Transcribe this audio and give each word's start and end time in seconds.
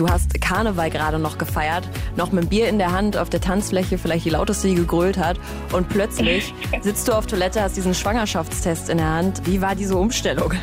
Du 0.00 0.08
hast 0.08 0.40
Karneval 0.40 0.88
gerade 0.88 1.18
noch 1.18 1.36
gefeiert, 1.36 1.86
noch 2.16 2.32
mit 2.32 2.44
dem 2.44 2.48
Bier 2.48 2.70
in 2.70 2.78
der 2.78 2.90
Hand 2.90 3.18
auf 3.18 3.28
der 3.28 3.42
Tanzfläche, 3.42 3.98
vielleicht 3.98 4.24
die 4.24 4.30
lauteste, 4.30 4.68
die 4.68 4.74
gegrölt 4.74 5.18
hat. 5.18 5.38
Und 5.74 5.90
plötzlich 5.90 6.54
sitzt 6.80 7.06
du 7.06 7.12
auf 7.12 7.26
Toilette, 7.26 7.60
hast 7.60 7.76
diesen 7.76 7.92
Schwangerschaftstest 7.92 8.88
in 8.88 8.96
der 8.96 9.10
Hand. 9.10 9.46
Wie 9.46 9.60
war 9.60 9.74
diese 9.74 9.98
Umstellung? 9.98 10.54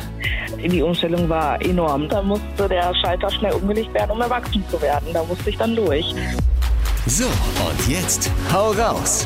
Die 0.60 0.82
Umstellung 0.82 1.28
war 1.28 1.62
enorm. 1.62 2.08
Da 2.08 2.20
musste 2.20 2.68
der 2.68 2.92
Schalter 2.96 3.30
schnell 3.30 3.52
umgelegt 3.52 3.94
werden, 3.94 4.10
um 4.10 4.20
erwachsen 4.20 4.64
zu 4.68 4.82
werden. 4.82 5.06
Da 5.12 5.22
musste 5.22 5.50
ich 5.50 5.56
dann 5.56 5.76
durch. 5.76 6.12
So, 7.06 7.26
und 7.26 7.88
jetzt 7.88 8.32
hau 8.52 8.72
raus. 8.72 9.24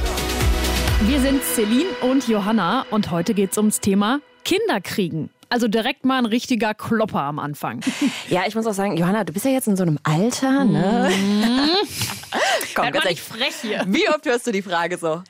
Wir 1.07 1.21
sind 1.21 1.43
Celine 1.43 1.89
und 2.03 2.29
Johanna 2.29 2.85
und 2.91 3.11
heute 3.11 3.33
geht 3.33 3.53
es 3.53 3.57
ums 3.57 3.81
Thema 3.81 4.21
Kinderkriegen. 4.45 5.31
Also 5.53 5.69
direkt 5.69 6.07
mal 6.07 6.17
ein 6.19 6.25
richtiger 6.27 6.73
Klopper 6.73 7.21
am 7.23 7.39
Anfang. 7.39 7.81
Ja, 8.29 8.43
ich 8.47 8.55
muss 8.55 8.67
auch 8.67 8.73
sagen, 8.73 8.97
Johanna, 8.97 9.25
du 9.25 9.33
bist 9.35 9.45
ja 9.45 9.51
jetzt 9.51 9.69
in 9.69 9.77
so 9.77 9.83
einem 9.83 9.99
Alter, 10.05 10.65
ne? 10.65 11.11
Komm, 12.75 12.85
Werd 12.85 12.95
ganz 12.95 13.05
ehrlich, 13.05 13.21
frech 13.21 13.55
hier. 13.61 13.85
wie 13.87 14.09
oft 14.09 14.25
hörst 14.25 14.47
du 14.47 14.53
die 14.53 14.63
Frage 14.63 14.97
so? 14.97 15.23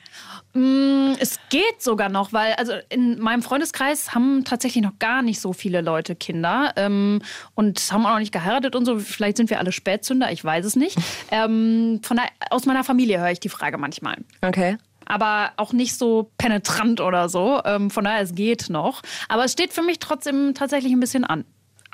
Mm, 0.53 1.13
Es 1.19 1.39
geht 1.49 1.81
sogar 1.81 2.07
noch, 2.09 2.31
weil 2.31 2.53
also 2.53 2.73
in 2.89 3.19
meinem 3.19 3.41
Freundeskreis 3.41 4.13
haben 4.15 4.45
tatsächlich 4.45 4.83
noch 4.83 4.97
gar 4.99 5.21
nicht 5.21 5.41
so 5.41 5.51
viele 5.51 5.81
Leute 5.81 6.15
Kinder 6.15 6.71
ähm, 6.77 7.21
und 7.55 7.79
haben 7.91 8.05
auch 8.05 8.11
noch 8.11 8.19
nicht 8.19 8.31
geheiratet 8.31 8.75
und 8.75 8.85
so. 8.85 8.99
Vielleicht 8.99 9.37
sind 9.37 9.49
wir 9.49 9.59
alle 9.59 9.71
Spätzünder, 9.71 10.31
ich 10.31 10.43
weiß 10.43 10.65
es 10.65 10.75
nicht. 10.75 10.97
Ähm, 11.31 11.99
von 12.03 12.17
der, 12.17 12.25
aus 12.51 12.65
meiner 12.67 12.83
Familie 12.83 13.19
höre 13.19 13.31
ich 13.31 13.39
die 13.39 13.49
Frage 13.49 13.79
manchmal. 13.79 14.17
Okay. 14.41 14.77
Aber 15.05 15.51
auch 15.57 15.73
nicht 15.73 15.97
so 15.97 16.31
penetrant 16.37 17.01
oder 17.01 17.29
so. 17.29 17.61
Ähm, 17.65 17.89
von 17.89 18.03
daher, 18.03 18.21
es 18.21 18.35
geht 18.35 18.69
noch. 18.69 19.01
Aber 19.29 19.45
es 19.45 19.51
steht 19.51 19.73
für 19.73 19.81
mich 19.81 19.99
trotzdem 19.99 20.53
tatsächlich 20.53 20.91
ein 20.91 20.99
bisschen 20.99 21.23
an. 21.23 21.45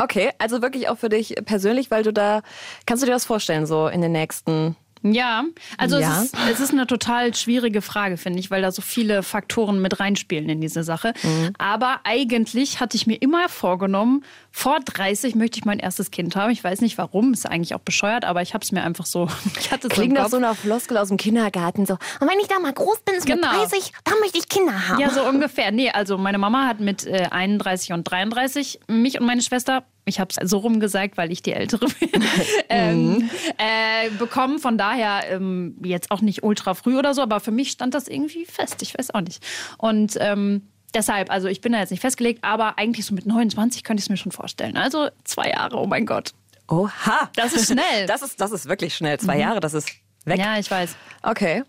Okay, 0.02 0.31
also 0.38 0.62
wirklich 0.62 0.88
auch 0.88 0.98
für 0.98 1.09
dich 1.09 1.36
persönlich, 1.45 1.91
weil 1.91 2.03
du 2.03 2.14
da, 2.14 2.41
kannst 2.86 3.03
du 3.03 3.05
dir 3.05 3.12
das 3.12 3.26
vorstellen, 3.26 3.66
so 3.66 3.88
in 3.88 4.02
den 4.02 4.14
nächsten 4.14 4.77
Ja, 5.02 5.44
also 5.77 5.98
Ja. 5.98 6.20
Es, 6.21 6.26
ist, 6.26 6.35
es 6.52 6.59
ist 6.59 6.72
eine 6.73 6.86
total 6.88 7.33
schwierige 7.33 7.81
Frage, 7.81 8.17
finde 8.17 8.39
ich, 8.39 8.52
weil 8.52 8.61
da 8.61 8.72
so 8.72 8.81
viele 8.81 9.23
Faktoren 9.23 9.81
mit 9.81 10.00
reinspielen 10.00 10.50
in 10.50 10.59
diese 10.61 10.83
Sache. 10.83 11.14
Mhm. 11.23 11.53
Aber 11.58 12.02
eigentlich 12.03 12.80
hatte 12.81 12.97
ich 12.97 13.08
mir 13.08 13.16
immer 13.22 13.47
vorgenommen, 13.47 14.25
vor 14.52 14.80
30 14.83 15.36
möchte 15.36 15.58
ich 15.59 15.66
mein 15.66 15.80
erstes 15.80 16.11
Kind 16.11 16.36
haben. 16.36 16.52
Ich 16.52 16.64
weiß 16.64 16.81
nicht 16.81 16.97
warum, 16.97 17.31
ist 17.33 17.45
eigentlich 17.45 17.75
auch 17.75 17.80
bescheuert, 17.80 18.25
aber 18.25 18.42
ich 18.42 18.53
habe 18.53 18.64
es 18.64 18.72
mir 18.72 18.83
einfach 18.83 19.05
so, 19.05 19.27
ich 19.59 19.72
hatte 19.72 19.88
es 19.88 19.95
so 19.95 20.02
Klingt 20.02 20.16
nach 20.16 20.27
so 20.30 20.38
einer 20.38 20.53
Floskel 20.55 20.97
aus 20.97 21.08
dem 21.09 21.17
Kindergarten, 21.17 21.86
so. 21.86 21.94
Und 22.20 22.30
wenn 22.30 22.39
ich 22.42 22.47
da 22.47 22.59
mal 22.59 22.73
groß 22.73 23.00
bin, 23.05 23.16
so 23.22 23.27
mit 23.27 23.42
Genau. 23.42 23.53
30, 23.53 23.94
dann 24.03 24.20
möchte 24.20 24.38
ich 24.38 24.50
Kinder 24.50 24.89
haben. 24.89 25.00
Ja, 25.00 25.09
so 25.11 25.23
ungefähr. 25.23 25.72
Nee, 25.72 25.92
also 25.92 26.17
meine 26.17 26.38
Mama 26.38 26.67
hat 26.67 26.80
mit 26.81 27.05
äh, 27.05 27.27
31 27.31 27.94
und 27.94 28.03
33 28.03 28.80
mich 28.88 29.20
und 29.20 29.25
meine 29.25 29.42
Schwester, 29.42 29.83
ich 30.09 30.19
habe 30.19 30.33
es 30.35 30.49
so 30.49 30.57
rum 30.57 30.79
gesagt, 30.79 31.17
weil 31.17 31.31
ich 31.31 31.41
die 31.41 31.53
Ältere 31.53 31.85
bin, 31.99 32.23
ähm, 32.69 33.29
äh, 33.57 34.09
bekommen. 34.11 34.59
Von 34.59 34.77
daher 34.77 35.31
ähm, 35.31 35.77
jetzt 35.83 36.11
auch 36.11 36.21
nicht 36.21 36.43
ultra 36.43 36.73
früh 36.73 36.97
oder 36.97 37.13
so, 37.13 37.21
aber 37.21 37.39
für 37.39 37.52
mich 37.52 37.69
stand 37.71 37.93
das 37.93 38.07
irgendwie 38.07 38.45
fest. 38.45 38.81
Ich 38.81 38.97
weiß 38.97 39.13
auch 39.13 39.21
nicht. 39.21 39.45
Und 39.77 40.17
ähm, 40.19 40.67
deshalb, 40.93 41.31
also 41.31 41.47
ich 41.47 41.61
bin 41.61 41.71
da 41.71 41.80
jetzt 41.80 41.91
nicht 41.91 42.02
festgelegt, 42.02 42.43
aber 42.43 42.77
eigentlich 42.77 43.05
so 43.05 43.13
mit 43.13 43.25
29 43.25 43.83
könnte 43.83 44.02
ich 44.02 44.05
es 44.05 44.09
mir 44.09 44.17
schon 44.17 44.31
vorstellen. 44.31 44.77
Also 44.77 45.09
zwei 45.23 45.49
Jahre, 45.49 45.77
oh 45.77 45.85
mein 45.85 46.05
Gott. 46.05 46.33
Oha. 46.67 47.30
Das 47.35 47.53
ist 47.53 47.67
schnell. 47.67 47.83
Das 48.07 48.21
ist, 48.21 48.39
das 48.39 48.52
ist 48.52 48.67
wirklich 48.67 48.95
schnell. 48.95 49.19
Zwei 49.19 49.39
Jahre, 49.39 49.59
das 49.59 49.73
ist 49.73 49.89
weg. 50.25 50.39
Ja, 50.39 50.57
ich 50.59 50.69
weiß. 50.69 50.95
Okay. 51.23 51.63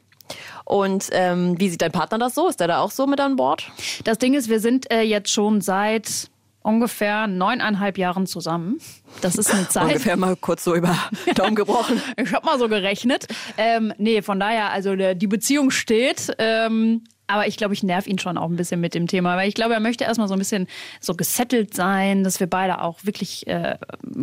Und 0.65 1.09
ähm, 1.13 1.59
wie 1.59 1.69
sieht 1.69 1.83
dein 1.83 1.93
Partner 1.93 2.19
das 2.19 2.35
so? 2.35 2.49
Ist 2.49 2.61
der 2.61 2.69
da 2.69 2.79
auch 2.81 2.91
so 2.91 3.07
mit 3.07 3.21
an 3.21 3.37
Bord? 3.37 3.71
Das 4.05 4.19
Ding 4.19 4.35
ist, 4.35 4.49
wir 4.49 4.61
sind 4.61 4.91
äh, 4.91 5.03
jetzt 5.03 5.31
schon 5.31 5.61
seit 5.61 6.30
ungefähr 6.63 7.27
neuneinhalb 7.27 7.99
Jahren 7.99 8.27
zusammen. 8.27 8.79
Das 9.21 9.37
ist 9.37 9.53
eine 9.53 9.69
Zeit. 9.69 9.85
Ungefähr 9.85 10.17
mal 10.17 10.37
kurz 10.37 10.65
so 10.65 10.75
über 10.75 10.97
Daumen 11.35 11.55
gebrochen. 11.55 12.01
Ich 12.17 12.33
habe 12.33 12.45
mal 12.47 12.59
so 12.59 12.69
gerechnet. 12.69 13.27
Ähm, 13.57 13.93
nee, 13.99 14.23
von 14.23 14.39
daher, 14.41 14.71
also 14.71 14.95
die 14.95 15.27
Beziehung 15.27 15.71
steht. 15.71 16.35
Ähm, 16.39 17.03
aber 17.31 17.47
ich 17.47 17.57
glaube, 17.57 17.75
ich 17.75 17.85
nerv 17.85 18.09
ihn 18.09 18.19
schon 18.19 18.37
auch 18.37 18.49
ein 18.49 18.57
bisschen 18.57 18.81
mit 18.81 18.93
dem 18.93 19.07
Thema, 19.07 19.37
weil 19.37 19.49
ich 19.49 19.55
glaube, 19.55 19.73
er 19.75 19.81
möchte 19.81 20.03
erstmal 20.03 20.27
so 20.27 20.35
ein 20.35 20.39
bisschen 20.41 20.67
so 21.01 21.15
gesettelt 21.15 21.75
sein, 21.75 22.25
dass 22.25 22.41
wir 22.41 22.49
beide 22.49 22.83
auch 22.83 23.05
wirklich 23.05 23.47
äh, 23.47 23.77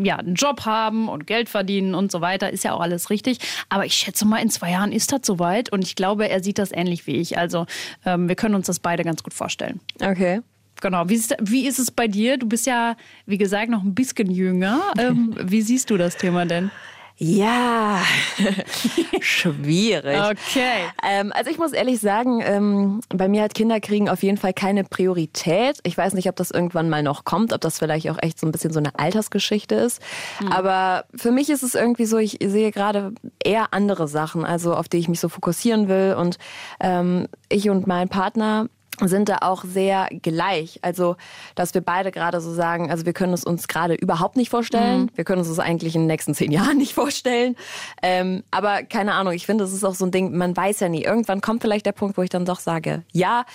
ja, 0.03 0.17
einen 0.17 0.35
Job 0.35 0.66
haben 0.66 1.07
und 1.07 1.25
Geld 1.25 1.47
verdienen 1.47 1.95
und 1.95 2.12
so 2.12 2.19
weiter. 2.19 2.51
Ist 2.51 2.66
ja 2.66 2.73
auch 2.73 2.81
alles 2.81 3.09
richtig. 3.09 3.39
Aber 3.69 3.85
ich 3.85 3.94
schätze 3.94 4.25
mal, 4.25 4.39
in 4.39 4.50
zwei 4.50 4.72
Jahren 4.72 4.91
ist 4.91 5.13
das 5.13 5.22
soweit 5.23 5.72
und 5.72 5.83
ich 5.83 5.95
glaube, 5.95 6.28
er 6.28 6.44
sieht 6.44 6.59
das 6.59 6.73
ähnlich 6.73 7.07
wie 7.07 7.16
ich. 7.16 7.38
Also 7.38 7.66
ähm, 8.06 8.28
wir 8.28 8.35
können 8.35 8.56
uns 8.56 8.67
das 8.67 8.79
beide 8.79 9.03
ganz 9.03 9.23
gut 9.23 9.33
vorstellen. 9.33 9.79
Okay. 10.01 10.41
Genau. 10.81 11.09
Wie 11.09 11.15
ist, 11.15 11.35
wie 11.41 11.67
ist 11.67 11.79
es 11.79 11.91
bei 11.91 12.07
dir? 12.07 12.38
Du 12.38 12.47
bist 12.47 12.65
ja, 12.65 12.95
wie 13.25 13.38
gesagt, 13.38 13.69
noch 13.69 13.83
ein 13.83 13.95
bisschen 13.95 14.31
jünger. 14.31 14.81
Ähm, 14.97 15.35
wie 15.43 15.61
siehst 15.61 15.89
du 15.89 15.97
das 15.97 16.17
Thema 16.17 16.45
denn? 16.45 16.71
Ja, 17.19 18.03
schwierig. 19.21 20.19
Okay. 20.19 20.85
Ähm, 21.03 21.33
also 21.33 21.49
ich 21.49 21.57
muss 21.57 21.73
ehrlich 21.73 21.99
sagen, 21.99 22.43
ähm, 22.45 23.01
bei 23.09 23.27
mir 23.27 23.41
hat 23.41 23.55
Kinderkriegen 23.55 24.07
auf 24.07 24.21
jeden 24.21 24.38
Fall 24.38 24.53
keine 24.53 24.83
Priorität. 24.83 25.79
Ich 25.81 25.97
weiß 25.97 26.13
nicht, 26.13 26.29
ob 26.29 26.35
das 26.35 26.51
irgendwann 26.51 26.91
mal 26.91 27.01
noch 27.01 27.25
kommt, 27.25 27.53
ob 27.53 27.61
das 27.61 27.79
vielleicht 27.79 28.07
auch 28.11 28.19
echt 28.21 28.39
so 28.39 28.45
ein 28.45 28.51
bisschen 28.51 28.71
so 28.71 28.77
eine 28.77 28.99
Altersgeschichte 28.99 29.73
ist. 29.73 29.99
Aber 30.51 31.05
für 31.15 31.31
mich 31.31 31.49
ist 31.49 31.63
es 31.63 31.73
irgendwie 31.73 32.05
so, 32.05 32.19
ich 32.19 32.38
sehe 32.39 32.71
gerade 32.71 33.13
eher 33.44 33.73
andere 33.73 34.07
Sachen, 34.07 34.45
also 34.45 34.75
auf 34.75 34.88
die 34.88 34.97
ich 34.97 35.09
mich 35.09 35.19
so 35.19 35.27
fokussieren 35.27 35.88
will. 35.88 36.15
Und 36.19 36.38
ähm, 36.79 37.27
ich 37.49 37.67
und 37.71 37.88
mein 37.88 38.09
Partner 38.09 38.67
sind 39.03 39.30
da 39.30 39.38
auch 39.41 39.63
sehr 39.63 40.08
gleich. 40.24 40.80
Also, 40.81 41.16
dass 41.56 41.74
wir 41.74 41.81
beide 41.81 42.12
gerade 42.12 42.41
so 42.41 42.52
sagen, 42.53 42.90
also 42.90 43.06
wir 43.06 43.13
können 43.13 43.34
es 43.34 43.44
uns 43.44 43.68
gerade 43.68 43.94
überhaupt 43.94 44.35
nicht 44.38 44.50
vorstellen. 44.50 45.12
Wir 45.16 45.24
können 45.24 45.40
uns 45.40 45.50
das 45.50 45.59
eigentlich 45.59 45.96
in 45.96 46.02
den 46.02 46.08
nächsten 46.08 46.34
zehn 46.34 46.52
Jahren 46.52 46.78
nicht 46.78 46.94
vorstellen. 46.94 47.56
Ähm, 48.02 48.44
aber 48.50 48.84
keine 48.84 49.13
Ahnung, 49.13 49.34
ich 49.34 49.46
finde, 49.46 49.63
das 49.63 49.74
ist 49.74 49.84
auch 49.84 49.96
so 49.96 50.06
ein 50.06 50.12
Ding, 50.12 50.36
man 50.36 50.57
weiß 50.57 50.80
ja 50.80 50.90
nie. 50.90 51.03
Irgendwann 51.03 51.41
kommt 51.41 51.62
vielleicht 51.62 51.86
der 51.86 51.91
Punkt, 51.91 52.18
wo 52.18 52.22
ich 52.24 52.30
dann 52.30 52.46
doch 52.46 52.59
sage, 52.59 53.03
ja. 53.12 53.46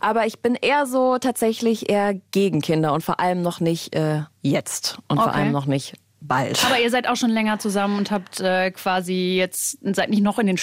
Aber 0.00 0.26
ich 0.26 0.40
bin 0.40 0.54
eher 0.56 0.86
so 0.86 1.18
tatsächlich 1.18 1.88
eher 1.88 2.14
gegen 2.32 2.60
Kinder 2.60 2.92
und 2.92 3.02
vor 3.04 3.20
allem 3.20 3.42
noch 3.42 3.60
nicht 3.60 3.94
äh, 3.94 4.22
jetzt 4.42 4.98
und 5.08 5.18
vor 5.18 5.28
Okay. 5.28 5.38
allem 5.38 5.52
noch 5.52 5.66
nicht 5.66 5.94
bald. 6.20 6.64
Aber 6.66 6.80
ihr 6.80 6.90
seid 6.90 7.08
auch 7.08 7.16
schon 7.16 7.30
länger 7.30 7.58
zusammen 7.58 7.96
und 7.96 8.10
habt 8.10 8.40
äh, 8.40 8.70
quasi 8.72 9.36
jetzt, 9.36 9.78
seid 9.94 10.10
nicht 10.10 10.22
noch 10.22 10.38
in 10.38 10.46
den 10.48 10.58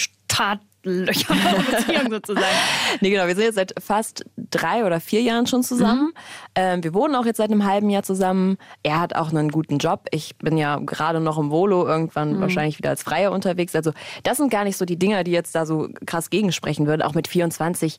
Startlöchern 0.82 1.38
eurer 1.38 1.62
Beziehung 1.78 2.10
sozusagen. 2.10 2.56
Nee, 3.00 3.10
genau. 3.10 3.26
Wir 3.26 3.34
sind 3.34 3.44
jetzt 3.44 3.54
seit 3.56 3.74
fast 3.82 4.24
drei 4.36 4.84
oder 4.84 5.00
vier 5.00 5.22
Jahren 5.22 5.46
schon 5.46 5.62
zusammen. 5.62 6.12
Ähm, 6.54 6.82
wir 6.82 6.94
wohnen 6.94 7.14
auch 7.14 7.26
jetzt 7.26 7.38
seit 7.38 7.50
einem 7.50 7.64
halben 7.64 7.90
Jahr 7.90 8.02
zusammen. 8.02 8.58
Er 8.82 9.00
hat 9.00 9.14
auch 9.14 9.30
einen 9.30 9.50
guten 9.50 9.78
Job. 9.78 10.06
Ich 10.10 10.36
bin 10.38 10.56
ja 10.56 10.76
gerade 10.76 11.20
noch 11.20 11.38
im 11.38 11.50
Volo, 11.50 11.86
irgendwann 11.86 12.40
wahrscheinlich 12.40 12.78
wieder 12.78 12.90
als 12.90 13.02
Freier 13.02 13.32
unterwegs. 13.32 13.74
Also 13.74 13.92
das 14.22 14.38
sind 14.38 14.50
gar 14.50 14.64
nicht 14.64 14.76
so 14.76 14.84
die 14.84 14.98
Dinger, 14.98 15.24
die 15.24 15.32
jetzt 15.32 15.54
da 15.54 15.66
so 15.66 15.88
krass 16.06 16.30
gegensprechen 16.30 16.86
würden. 16.86 17.02
Auch 17.02 17.14
mit 17.14 17.28
24 17.28 17.98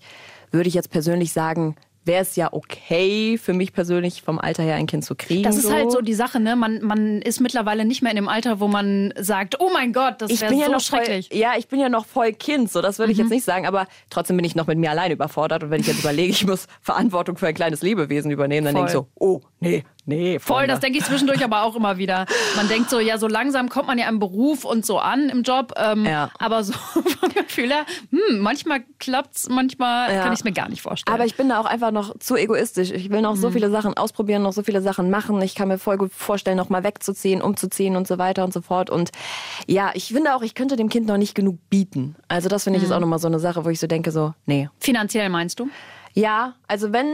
würde 0.51 0.67
ich 0.67 0.73
jetzt 0.73 0.89
persönlich 0.89 1.33
sagen, 1.33 1.75
wäre 2.05 2.21
es 2.21 2.35
ja 2.35 2.51
okay 2.51 3.37
für 3.37 3.53
mich 3.53 3.73
persönlich 3.73 4.21
vom 4.21 4.39
Alter 4.39 4.63
her 4.63 4.75
ein 4.75 4.87
Kind 4.87 5.05
zu 5.05 5.15
kriegen. 5.15 5.43
Das 5.43 5.57
ist 5.57 5.71
halt 5.71 5.91
so 5.91 6.01
die 6.01 6.13
Sache, 6.13 6.39
ne? 6.39 6.55
Man, 6.55 6.81
man 6.81 7.21
ist 7.21 7.39
mittlerweile 7.39 7.85
nicht 7.85 8.01
mehr 8.01 8.11
in 8.11 8.15
dem 8.15 8.27
Alter, 8.27 8.59
wo 8.59 8.67
man 8.67 9.13
sagt, 9.17 9.59
oh 9.59 9.69
mein 9.73 9.93
Gott, 9.93 10.21
das 10.21 10.41
wäre 10.41 10.53
ja 10.53 10.65
so 10.65 10.71
noch 10.71 10.81
voll, 10.81 11.05
schrecklich. 11.05 11.29
ja, 11.33 11.53
ich 11.57 11.67
bin 11.67 11.79
ja 11.79 11.89
noch 11.89 12.05
voll 12.05 12.33
Kind, 12.33 12.71
so 12.71 12.81
das 12.81 12.99
würde 12.99 13.11
ich 13.11 13.17
jetzt 13.17 13.29
nicht 13.29 13.43
sagen, 13.43 13.65
aber 13.67 13.87
trotzdem 14.09 14.37
bin 14.37 14.45
ich 14.45 14.55
noch 14.55 14.67
mit 14.67 14.77
mir 14.77 14.89
allein 14.89 15.11
überfordert 15.11 15.63
und 15.63 15.71
wenn 15.71 15.81
ich 15.81 15.87
jetzt 15.87 15.99
überlege, 16.01 16.31
ich 16.31 16.45
muss 16.45 16.67
Verantwortung 16.81 17.37
für 17.37 17.47
ein 17.47 17.53
kleines 17.53 17.81
Lebewesen 17.81 18.31
übernehmen, 18.31 18.65
dann 18.65 18.75
Voll. 18.75 18.85
denke 18.87 18.99
ich 18.99 19.05
so, 19.05 19.25
oh, 19.25 19.41
nee, 19.59 19.83
nee, 20.09 20.39
Voll, 20.39 20.57
Freunde. 20.57 20.67
das 20.73 20.79
denke 20.81 20.97
ich 20.99 21.05
zwischendurch 21.05 21.43
aber 21.43 21.63
auch 21.63 21.75
immer 21.75 21.97
wieder. 21.97 22.25
Man 22.57 22.67
denkt 22.67 22.89
so, 22.89 22.99
ja, 22.99 23.17
so 23.17 23.27
langsam 23.27 23.69
kommt 23.69 23.87
man 23.87 23.97
ja 23.97 24.09
im 24.09 24.19
Beruf 24.19 24.65
und 24.65 24.85
so 24.85 24.99
an 24.99 25.29
im 25.29 25.43
Job. 25.43 25.73
Ähm, 25.77 26.05
Ja. 26.05 26.29
Aber 26.39 26.63
so 26.63 26.73
vom 26.93 27.03
Gefühl 27.33 27.69
her, 27.69 27.85
hm, 28.11 28.39
manchmal 28.39 28.81
klappt's, 28.99 29.47
manchmal 29.49 30.13
Ja. 30.13 30.23
kann 30.23 30.33
ich 30.33 30.39
es 30.39 30.43
mir 30.43 30.51
gar 30.51 30.67
nicht 30.69 30.81
vorstellen. 30.81 31.13
Aber 31.15 31.25
ich 31.25 31.35
bin 31.35 31.47
da 31.49 31.59
auch 31.59 31.65
einfach 31.65 31.91
noch 31.91 32.17
zu 32.19 32.35
egoistisch. 32.35 32.91
Ich 32.91 33.09
will 33.09 33.21
noch 33.21 33.35
Mhm. 33.35 33.39
so 33.41 33.51
viele 33.51 33.69
Sachen 33.69 33.95
ausprobieren, 33.95 34.41
noch 34.43 34.53
so 34.53 34.63
viele 34.63 34.81
Sachen 34.81 35.09
machen. 35.09 35.41
Ich 35.41 35.55
kann 35.55 35.67
mir 35.67 35.77
voll 35.77 35.97
gut 35.97 36.11
vorstellen, 36.13 36.57
noch 36.57 36.69
mal 36.69 36.83
wegzuziehen, 36.83 37.41
umzuziehen 37.41 37.95
und 37.95 38.07
so 38.07 38.17
weiter 38.17 38.43
und 38.43 38.51
so 38.53 38.61
fort. 38.61 38.89
Und 38.89 39.11
ja, 39.67 39.91
ich 39.93 40.05
finde 40.13 40.35
auch, 40.35 40.41
ich 40.41 40.55
könnte 40.55 40.75
dem 40.75 40.89
Kind 40.89 41.07
noch 41.07 41.17
nicht 41.17 41.35
genug 41.35 41.57
bieten. 41.69 42.15
Also 42.27 42.49
das 42.49 42.63
finde 42.63 42.77
ich 42.77 42.83
Mhm. 42.83 42.89
ist 42.89 42.95
auch 42.95 42.99
noch 42.99 43.07
mal 43.07 43.19
so 43.19 43.27
eine 43.27 43.39
Sache, 43.39 43.63
wo 43.65 43.69
ich 43.69 43.79
so 43.79 43.87
denke, 43.87 44.11
so, 44.11 44.33
nee. 44.45 44.69
Finanziell 44.79 45.29
meinst 45.29 45.59
du? 45.59 45.69
Ja, 46.13 46.55
also 46.67 46.91
wenn 46.91 47.07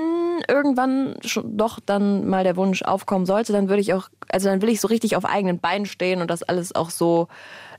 irgendwann 0.48 1.16
doch 1.44 1.80
dann 1.86 2.28
mal 2.28 2.44
der 2.44 2.56
Wunsch 2.56 2.82
aufkommen 2.82 3.26
sollte, 3.26 3.54
dann 3.54 3.70
würde 3.70 3.82
ich 3.82 3.94
auch, 3.94 4.10
also 4.30 4.50
dann 4.50 4.62
will 4.62 4.70
ich 4.70 4.82
so 4.82 4.88
richtig 4.88 5.16
auf 5.16 5.26
eigenen 5.26 5.60
Beinen 5.60 5.86
stehen 5.86 6.22
und 6.22 6.30
das 6.30 6.44
alles 6.44 6.74
auch 6.76 6.90
so 6.90 7.28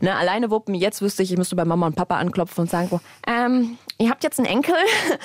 ne, 0.01 0.15
alleine 0.15 0.51
wuppen. 0.51 0.75
Jetzt 0.75 1.01
wüsste 1.03 1.23
ich, 1.23 1.33
ich 1.33 1.39
müsste 1.39 1.57
bei 1.57 1.65
Mama 1.65 1.87
und 1.87 1.97
Papa 1.97 2.19
anklopfen 2.19 2.63
und 2.63 2.71
sagen, 2.71 3.01
ähm, 3.27 3.79
ihr 3.99 4.11
habt 4.11 4.25
jetzt 4.25 4.39
einen 4.39 4.47
Enkel, 4.49 4.75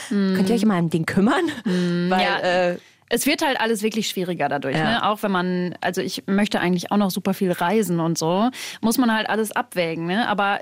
könnt 0.10 0.50
ihr 0.50 0.56
euch 0.56 0.66
mal 0.66 0.80
um 0.82 0.90
den 0.90 1.06
kümmern? 1.06 1.44
Weil, 1.66 2.22
Ja. 2.22 2.40
äh, 2.40 2.78
Es 3.14 3.26
wird 3.26 3.46
halt 3.46 3.60
alles 3.60 3.84
wirklich 3.84 4.08
schwieriger 4.08 4.48
dadurch, 4.48 4.78
Ja. 4.78 4.84
ne? 4.86 5.06
Auch 5.10 5.22
wenn 5.22 5.32
man, 5.32 5.76
also 5.82 6.00
ich 6.00 6.24
möchte 6.28 6.62
eigentlich 6.62 6.94
auch 6.94 6.98
noch 6.98 7.12
super 7.12 7.34
viel 7.34 7.52
reisen 7.52 8.00
und 8.00 8.18
so, 8.18 8.50
muss 8.80 8.98
man 8.98 9.14
halt 9.14 9.30
alles 9.30 9.52
abwägen, 9.52 10.06
ne? 10.06 10.30
Aber 10.30 10.60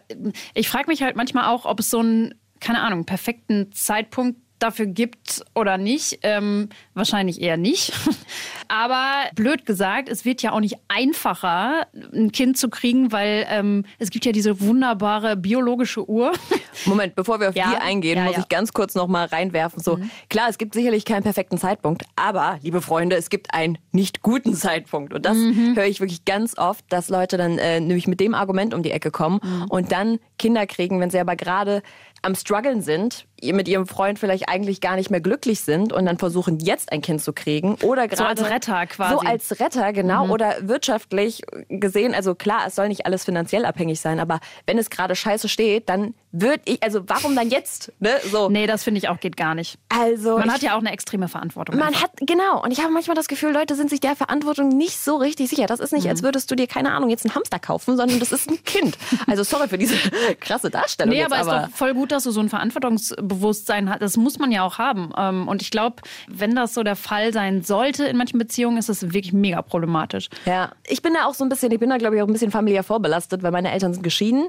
ich 0.56 0.68
frage 0.68 0.88
mich 0.88 1.04
halt 1.04 1.16
manchmal 1.16 1.46
auch, 1.54 1.66
ob 1.66 1.80
es 1.80 1.92
so 1.92 2.00
einen, 2.00 2.34
keine 2.60 2.82
Ahnung, 2.82 3.06
perfekten 3.06 3.72
Zeitpunkt 3.72 4.40
dafür 4.60 4.86
gibt 4.86 5.44
oder 5.56 5.78
nicht. 5.78 6.20
Ähm, 6.24 6.70
wahrscheinlich 6.94 7.42
eher 7.42 7.58
nicht. 7.58 7.94
Aber 8.68 9.30
blöd 9.34 9.66
gesagt, 9.66 10.10
es 10.10 10.26
wird 10.26 10.42
ja 10.42 10.52
auch 10.52 10.60
nicht 10.60 10.76
einfacher, 10.88 11.88
ein 12.14 12.32
Kind 12.32 12.58
zu 12.58 12.70
kriegen, 12.70 13.12
weil 13.12 13.48
ähm, 13.50 13.86
es 13.98 14.12
gibt 14.12 14.26
ja 14.26 14.32
diese 14.32 14.62
wunderbare 14.62 15.36
biologische 15.36 16.08
Uhr. 16.08 16.32
Moment, 16.86 17.16
bevor 17.16 17.40
wir 17.40 17.50
auf 17.50 17.56
Ja, 17.56 17.72
die 17.72 17.78
eingehen, 17.78 18.18
ja, 18.18 18.26
muss 18.26 18.36
ja. 18.36 18.42
ich 18.42 18.50
ganz 18.50 18.72
kurz 18.74 18.94
noch 18.94 19.08
mal 19.08 19.26
reinwerfen. 19.26 19.82
So, 19.82 20.00
klar, 20.30 20.50
es 20.50 20.58
gibt 20.58 20.74
sicherlich 20.74 21.06
keinen 21.06 21.24
perfekten 21.24 21.58
Zeitpunkt, 21.58 22.04
aber, 22.16 22.60
liebe 22.62 22.82
Freunde, 22.82 23.16
es 23.16 23.30
gibt 23.30 23.54
einen 23.54 23.78
nicht 23.92 24.22
guten 24.22 24.54
Zeitpunkt. 24.54 25.14
Und 25.14 25.26
das 25.26 25.38
höre 25.38 25.86
ich 25.86 26.00
wirklich 26.00 26.26
ganz 26.26 26.58
oft, 26.58 26.86
dass 26.90 27.10
Leute 27.10 27.38
dann 27.38 27.58
äh, 27.58 27.80
nämlich 27.80 28.08
mit 28.08 28.20
dem 28.20 28.36
Argument 28.36 28.74
um 28.74 28.84
die 28.84 28.92
Ecke 28.92 29.10
kommen 29.10 29.40
und 29.70 29.92
dann 29.92 30.20
Kinder 30.38 30.68
kriegen, 30.68 31.00
wenn 31.00 31.10
sie 31.10 31.20
aber 31.20 31.36
gerade 31.36 31.82
am 32.22 32.36
struggeln 32.36 32.82
sind, 32.82 33.26
mit 33.42 33.68
ihrem 33.70 33.88
Freund 33.88 34.20
vielleicht 34.20 34.50
eigentlich 34.50 34.82
gar 34.82 34.96
nicht 34.98 35.10
mehr 35.10 35.22
glücklich 35.22 35.62
sind 35.62 35.94
und 35.94 36.06
dann 36.06 36.18
versuchen, 36.18 36.60
jetzt 36.60 36.92
ein 36.92 37.02
Kind 37.02 37.22
zu 37.22 37.32
kriegen 37.32 37.76
oder 37.84 38.08
gerade 38.10 38.42
als 38.42 38.50
Retter 38.50 38.86
quasi. 38.88 39.14
So 39.14 39.20
als 39.22 39.60
Retter, 39.60 39.94
genau, 39.94 40.28
oder 40.28 40.56
wirtschaftlich 40.62 41.42
gesehen, 41.70 42.14
also 42.14 42.36
klar, 42.36 42.64
es 42.68 42.76
soll 42.76 42.90
nicht 42.90 43.06
alles 43.06 43.24
finanziell 43.26 43.64
abhängig 43.66 44.02
sein, 44.02 44.20
aber 44.20 44.40
wenn 44.66 44.78
es 44.78 44.90
gerade 44.90 45.16
scheiße 45.16 45.48
steht, 45.48 45.88
dann 45.88 46.14
würde 46.32 46.62
ich, 46.66 46.84
also 46.84 47.02
warum 47.08 47.36
dann 47.36 47.50
jetzt? 47.50 47.92
Ne? 48.00 48.12
So. 48.30 48.50
Nee, 48.50 48.68
das 48.68 48.84
finde 48.84 49.00
ich 49.00 49.08
auch 49.10 49.20
geht 49.20 49.36
gar 49.38 49.56
nicht. 49.56 49.80
Also 49.90 50.38
Man 50.38 50.48
ich, 50.48 50.54
hat 50.54 50.62
ja 50.62 50.76
auch 50.76 50.80
eine 50.80 50.92
extreme 50.92 51.28
Verantwortung. 51.28 51.78
man 51.78 51.88
einfach. 51.90 52.04
hat, 52.04 52.12
genau, 52.22 52.62
und 52.64 52.72
ich 52.72 52.82
habe 52.82 52.92
manchmal 52.92 53.16
das 53.16 53.28
Gefühl, 53.28 53.52
Leute 53.52 53.76
sind 53.76 53.90
sich 53.90 54.00
der 54.00 54.16
Verantwortung 54.16 54.68
nicht 54.70 55.00
so 55.00 55.16
richtig 55.16 55.50
sicher. 55.50 55.66
Das 55.66 55.80
ist 55.80 55.92
nicht, 55.94 56.04
Mhm. 56.04 56.10
als 56.12 56.24
würdest 56.24 56.52
du 56.52 56.56
dir, 56.56 56.68
keine 56.68 56.92
Ahnung, 56.92 57.10
jetzt 57.10 57.26
einen 57.26 57.34
Hamster 57.36 57.58
kaufen, 57.60 57.96
sondern 57.98 58.20
das 58.20 58.32
ist 58.32 58.50
ein 58.50 58.64
Kind. 58.64 58.98
Also 59.28 59.44
sorry 59.44 59.68
für 59.70 59.78
diese 59.78 59.96
krasse 60.40 60.70
Darstellung 60.70 61.14
Nee, 61.14 61.22
jetzt, 61.22 61.34
aber 61.34 61.64
ist 61.64 61.70
doch 61.72 61.76
voll 61.78 61.94
gut, 61.94 62.09
dass 62.12 62.24
du 62.24 62.32
so 62.32 62.40
ein 62.40 62.50
Verantwortungsbewusstsein 62.50 63.90
hast. 63.90 64.02
Das 64.02 64.18
muss 64.18 64.40
man 64.40 64.52
ja 64.52 64.64
auch 64.64 64.78
haben. 64.78 65.12
Ähm, 65.18 65.48
Und 65.48 65.62
ich 65.62 65.72
glaube, 65.72 65.98
wenn 66.28 66.56
das 66.56 66.74
so 66.74 66.84
der 66.84 66.96
Fall 66.96 67.34
sein 67.34 67.64
sollte 67.64 68.06
in 68.06 68.18
manchen 68.18 68.40
Beziehungen, 68.40 68.78
ist 68.78 68.90
das 68.90 69.02
wirklich 69.02 69.34
mega 69.34 69.62
problematisch. 69.62 70.30
Ja, 70.46 70.72
ich 70.88 71.02
bin 71.02 71.14
da 71.14 71.26
auch 71.26 71.34
so 71.34 71.44
ein 71.44 71.50
bisschen, 71.50 71.72
ich 71.72 71.80
bin 71.80 71.90
da 71.90 71.98
glaube 71.98 72.16
ich 72.16 72.22
auch 72.22 72.28
ein 72.28 72.34
bisschen 72.34 72.52
familiär 72.52 72.84
vorbelastet, 72.84 73.44
weil 73.44 73.52
meine 73.52 73.72
Eltern 73.72 73.94
sind 73.94 74.04
geschieden 74.04 74.48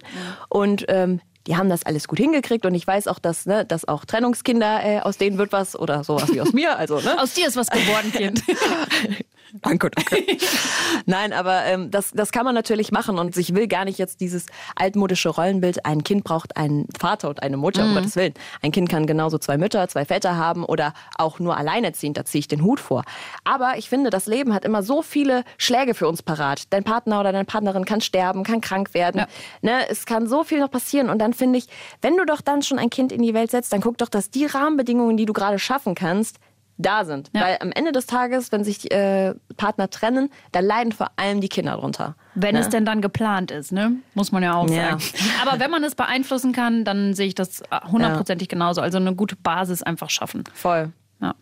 und 0.48 0.84
ähm, 0.88 1.20
die 1.46 1.56
haben 1.56 1.70
das 1.70 1.84
alles 1.84 2.06
gut 2.06 2.18
hingekriegt 2.18 2.66
und 2.66 2.74
ich 2.74 2.86
weiß 2.86 3.08
auch, 3.08 3.18
dass, 3.18 3.46
ne, 3.46 3.64
dass 3.64 3.88
auch 3.88 4.04
Trennungskinder, 4.04 4.84
äh, 4.84 5.00
aus 5.00 5.16
denen 5.16 5.38
wird 5.38 5.52
was 5.52 5.74
oder 5.78 6.04
sowas 6.04 6.32
wie 6.32 6.40
aus 6.40 6.52
mir, 6.52 6.76
also 6.76 7.00
ne? 7.00 7.18
Aus 7.20 7.32
dir 7.32 7.48
ist 7.48 7.56
was 7.56 7.70
geworden, 7.70 8.12
Kind. 8.12 8.42
Danke, 9.62 9.90
danke. 9.90 10.24
Nein, 11.06 11.32
aber 11.32 11.64
ähm, 11.64 11.90
das, 11.90 12.10
das 12.12 12.32
kann 12.32 12.44
man 12.44 12.54
natürlich 12.54 12.92
machen 12.92 13.18
und 13.18 13.36
ich 13.36 13.54
will 13.54 13.66
gar 13.66 13.84
nicht 13.84 13.98
jetzt 13.98 14.20
dieses 14.20 14.46
altmodische 14.76 15.28
Rollenbild, 15.28 15.84
ein 15.84 16.04
Kind 16.04 16.24
braucht 16.24 16.56
einen 16.56 16.86
Vater 16.98 17.28
und 17.28 17.42
eine 17.42 17.56
Mutter, 17.56 17.84
um 17.84 17.94
Gottes 17.94 18.16
Willen. 18.16 18.34
Ein 18.62 18.72
Kind 18.72 18.88
kann 18.88 19.06
genauso 19.06 19.38
zwei 19.38 19.58
Mütter, 19.58 19.86
zwei 19.88 20.04
Väter 20.04 20.36
haben 20.36 20.64
oder 20.64 20.94
auch 21.16 21.38
nur 21.38 21.56
alleinerziehend, 21.56 22.16
da 22.16 22.24
ziehe 22.24 22.40
ich 22.40 22.48
den 22.48 22.62
Hut 22.62 22.80
vor. 22.80 23.04
Aber 23.44 23.76
ich 23.76 23.88
finde, 23.88 24.10
das 24.10 24.26
Leben 24.26 24.54
hat 24.54 24.64
immer 24.64 24.82
so 24.82 25.02
viele 25.02 25.44
Schläge 25.58 25.94
für 25.94 26.08
uns 26.08 26.22
parat. 26.22 26.64
Dein 26.70 26.84
Partner 26.84 27.20
oder 27.20 27.32
deine 27.32 27.44
Partnerin 27.44 27.84
kann 27.84 28.00
sterben, 28.00 28.44
kann 28.44 28.60
krank 28.60 28.94
werden. 28.94 29.18
Ja. 29.18 29.26
Ne, 29.62 29.88
es 29.88 30.06
kann 30.06 30.26
so 30.26 30.44
viel 30.44 30.60
noch 30.60 30.70
passieren 30.70 31.10
und 31.10 31.18
dann 31.18 31.32
finde 31.32 31.58
ich, 31.58 31.66
wenn 32.02 32.16
du 32.16 32.24
doch 32.24 32.40
dann 32.40 32.62
schon 32.62 32.78
ein 32.78 32.90
Kind 32.90 33.12
in 33.12 33.22
die 33.22 33.34
Welt 33.34 33.50
setzt, 33.50 33.72
dann 33.72 33.80
guck 33.80 33.98
doch, 33.98 34.08
dass 34.08 34.30
die 34.30 34.46
Rahmenbedingungen, 34.46 35.16
die 35.16 35.26
du 35.26 35.32
gerade 35.32 35.58
schaffen 35.58 35.94
kannst, 35.94 36.38
da 36.82 37.04
sind. 37.04 37.30
Ja. 37.34 37.42
Weil 37.42 37.58
am 37.60 37.72
Ende 37.72 37.92
des 37.92 38.06
Tages, 38.06 38.52
wenn 38.52 38.64
sich 38.64 38.90
äh, 38.92 39.34
Partner 39.56 39.90
trennen, 39.90 40.30
da 40.52 40.60
leiden 40.60 40.92
vor 40.92 41.10
allem 41.16 41.40
die 41.40 41.48
Kinder 41.48 41.76
drunter. 41.76 42.16
Wenn 42.34 42.56
es 42.56 42.68
denn 42.68 42.84
dann 42.84 43.00
geplant 43.02 43.50
ist, 43.50 43.72
ne? 43.72 43.92
Muss 44.14 44.32
man 44.32 44.42
ja 44.42 44.54
auch 44.54 44.68
Ja. 44.70 44.98
sagen. 44.98 45.02
Aber 45.46 45.60
wenn 45.60 45.70
man 45.70 45.84
es 45.84 45.94
beeinflussen 45.94 46.52
kann, 46.52 46.84
dann 46.84 47.14
sehe 47.14 47.26
ich 47.26 47.34
das 47.34 47.62
hundertprozentig 47.90 48.48
genauso. 48.48 48.80
Also 48.80 48.98
eine 48.98 49.14
gute 49.14 49.36
Basis 49.36 49.82
einfach 49.82 50.10
schaffen. 50.10 50.44
Voll. 50.54 50.92
Ja. 51.22 51.34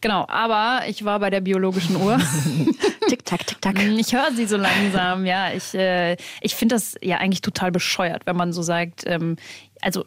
Genau, 0.00 0.24
aber 0.28 0.84
ich 0.88 1.04
war 1.04 1.20
bei 1.20 1.28
der 1.28 1.42
biologischen 1.42 1.96
Uhr. 1.96 2.18
Tick, 3.08 3.22
tack, 3.26 3.46
tick, 3.46 3.60
tack. 3.60 3.78
Ich 3.82 4.14
höre 4.14 4.32
sie 4.32 4.46
so 4.46 4.56
langsam, 4.56 5.26
ja. 5.26 5.52
Ich, 5.52 5.74
äh, 5.74 6.16
ich 6.40 6.54
finde 6.54 6.74
das 6.74 6.94
ja 7.02 7.18
eigentlich 7.18 7.42
total 7.42 7.70
bescheuert, 7.70 8.22
wenn 8.24 8.34
man 8.36 8.54
so 8.54 8.62
sagt, 8.62 9.02
ähm, 9.06 9.36
also 9.82 10.04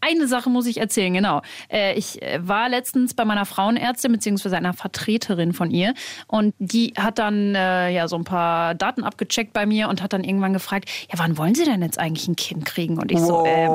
eine 0.00 0.28
Sache 0.28 0.50
muss 0.50 0.66
ich 0.66 0.78
erzählen, 0.78 1.12
genau. 1.12 1.42
Äh, 1.70 1.94
ich 1.94 2.22
äh, 2.22 2.46
war 2.46 2.68
letztens 2.68 3.14
bei 3.14 3.24
meiner 3.24 3.46
Frauenärztin 3.46 4.12
beziehungsweise 4.12 4.56
einer 4.56 4.74
Vertreterin 4.74 5.52
von 5.52 5.70
ihr 5.70 5.94
und 6.26 6.54
die 6.58 6.92
hat 6.96 7.18
dann 7.18 7.54
äh, 7.54 7.90
ja 7.90 8.08
so 8.08 8.16
ein 8.16 8.24
paar 8.24 8.74
Daten 8.74 9.04
abgecheckt 9.04 9.52
bei 9.52 9.66
mir 9.66 9.88
und 9.88 10.02
hat 10.02 10.12
dann 10.12 10.24
irgendwann 10.24 10.52
gefragt, 10.52 10.88
ja, 11.10 11.18
wann 11.18 11.38
wollen 11.38 11.54
Sie 11.54 11.64
denn 11.64 11.82
jetzt 11.82 11.98
eigentlich 11.98 12.28
ein 12.28 12.36
Kind 12.36 12.64
kriegen? 12.64 12.98
Und 12.98 13.10
ich 13.10 13.20
so, 13.20 13.44
ähm, 13.46 13.70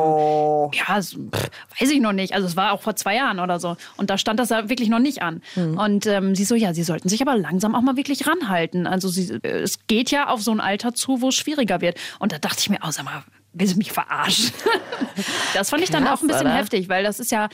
ja, 0.73 1.01
so, 1.01 1.17
pff, 1.17 1.49
weiß 1.79 1.89
ich 1.89 2.01
noch 2.01 2.13
nicht. 2.13 2.33
Also 2.33 2.47
es 2.47 2.55
war 2.55 2.71
auch 2.71 2.81
vor 2.81 2.95
zwei 2.95 3.15
Jahren 3.15 3.39
oder 3.39 3.59
so. 3.59 3.75
Und 3.97 4.09
da 4.09 4.17
stand 4.17 4.39
das 4.39 4.49
ja 4.49 4.69
wirklich 4.69 4.89
noch 4.89 4.99
nicht 4.99 5.21
an. 5.21 5.41
Und 5.55 6.05
ähm, 6.05 6.35
sie 6.35 6.45
so, 6.45 6.55
ja, 6.55 6.73
sie 6.73 6.83
sollten 6.83 7.09
sich 7.09 7.21
aber 7.21 7.35
langsam 7.37 7.75
auch 7.75 7.81
mal 7.81 7.97
wirklich 7.97 8.27
ranhalten. 8.27 8.87
Also 8.87 9.07
sie, 9.07 9.39
es 9.43 9.79
geht 9.87 10.11
ja 10.11 10.27
auf 10.27 10.41
so 10.41 10.51
ein 10.51 10.59
Alter 10.59 10.93
zu, 10.93 11.21
wo 11.21 11.29
es 11.29 11.35
schwieriger 11.35 11.81
wird. 11.81 11.97
Und 12.19 12.31
da 12.31 12.37
dachte 12.37 12.57
ich 12.59 12.69
mir, 12.69 12.79
oh, 12.83 12.91
sag 12.91 13.05
mal, 13.05 13.23
will 13.53 13.67
sie 13.67 13.75
mich 13.75 13.91
verarschen? 13.91 14.51
das 15.53 15.69
fand 15.69 15.83
ich 15.83 15.89
dann 15.89 16.03
Krass, 16.03 16.19
auch 16.19 16.23
ein 16.23 16.27
bisschen 16.27 16.47
oder? 16.47 16.55
heftig, 16.55 16.89
weil 16.89 17.03
das 17.03 17.19
ist 17.19 17.31
ja, 17.31 17.49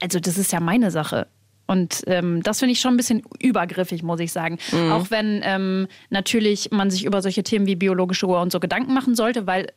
also 0.00 0.20
das 0.20 0.38
ist 0.38 0.52
ja 0.52 0.60
meine 0.60 0.90
Sache. 0.90 1.26
Und 1.66 2.02
ähm, 2.08 2.42
das 2.42 2.58
finde 2.58 2.72
ich 2.72 2.80
schon 2.80 2.94
ein 2.94 2.96
bisschen 2.98 3.22
übergriffig, 3.40 4.02
muss 4.02 4.20
ich 4.20 4.32
sagen. 4.32 4.58
Mhm. 4.70 4.92
Auch 4.92 5.10
wenn 5.10 5.40
ähm, 5.42 5.88
natürlich 6.10 6.70
man 6.72 6.90
sich 6.90 7.04
über 7.04 7.22
solche 7.22 7.42
Themen 7.42 7.66
wie 7.66 7.76
biologische 7.76 8.26
Uhr 8.26 8.40
und 8.40 8.52
so 8.52 8.60
Gedanken 8.60 8.92
machen 8.92 9.14
sollte, 9.14 9.46
weil 9.46 9.68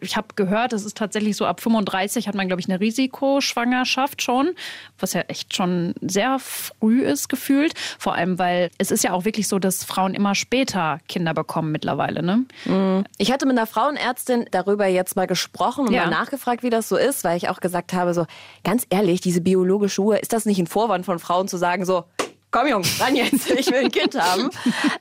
ich 0.00 0.16
habe 0.16 0.28
gehört, 0.36 0.72
es 0.72 0.84
ist 0.84 0.96
tatsächlich 0.96 1.36
so 1.36 1.46
ab 1.46 1.60
35 1.60 2.28
hat 2.28 2.34
man, 2.34 2.46
glaube 2.46 2.60
ich, 2.60 2.68
eine 2.68 2.80
Risikoschwangerschaft 2.80 4.22
schon, 4.22 4.52
was 4.98 5.12
ja 5.12 5.22
echt 5.22 5.54
schon 5.54 5.94
sehr 6.00 6.38
früh 6.38 7.02
ist 7.02 7.28
gefühlt. 7.28 7.74
Vor 7.98 8.14
allem, 8.14 8.38
weil 8.38 8.70
es 8.78 8.90
ist 8.90 9.04
ja 9.04 9.12
auch 9.12 9.24
wirklich 9.24 9.48
so, 9.48 9.58
dass 9.58 9.84
Frauen 9.84 10.14
immer 10.14 10.34
später 10.34 10.98
Kinder 11.08 11.34
bekommen 11.34 11.72
mittlerweile. 11.72 12.22
Ne? 12.22 12.44
Ich 13.18 13.32
hatte 13.32 13.46
mit 13.46 13.56
einer 13.56 13.66
Frauenärztin 13.66 14.46
darüber 14.50 14.86
jetzt 14.86 15.16
mal 15.16 15.26
gesprochen 15.26 15.86
und 15.88 15.92
Ja. 15.94 16.04
mal 16.04 16.10
nachgefragt, 16.10 16.62
wie 16.62 16.70
das 16.70 16.88
so 16.88 16.96
ist, 16.96 17.24
weil 17.24 17.36
ich 17.36 17.48
auch 17.48 17.60
gesagt 17.60 17.92
habe, 17.92 18.14
so 18.14 18.26
ganz 18.64 18.86
ehrlich, 18.90 19.20
diese 19.20 19.40
biologische 19.40 20.00
Uhr, 20.02 20.20
ist 20.20 20.32
das 20.32 20.46
nicht 20.46 20.58
ein 20.58 20.66
Vorwand 20.66 21.04
von 21.06 21.18
Frauen 21.18 21.48
zu 21.48 21.56
sagen, 21.56 21.84
so, 21.84 22.04
komm 22.50 22.68
Jungs, 22.68 23.00
ran 23.00 23.16
jetzt, 23.16 23.50
ich 23.58 23.66
will 23.66 23.84
ein 23.84 23.90
Kind 23.90 24.14
haben. 24.20 24.50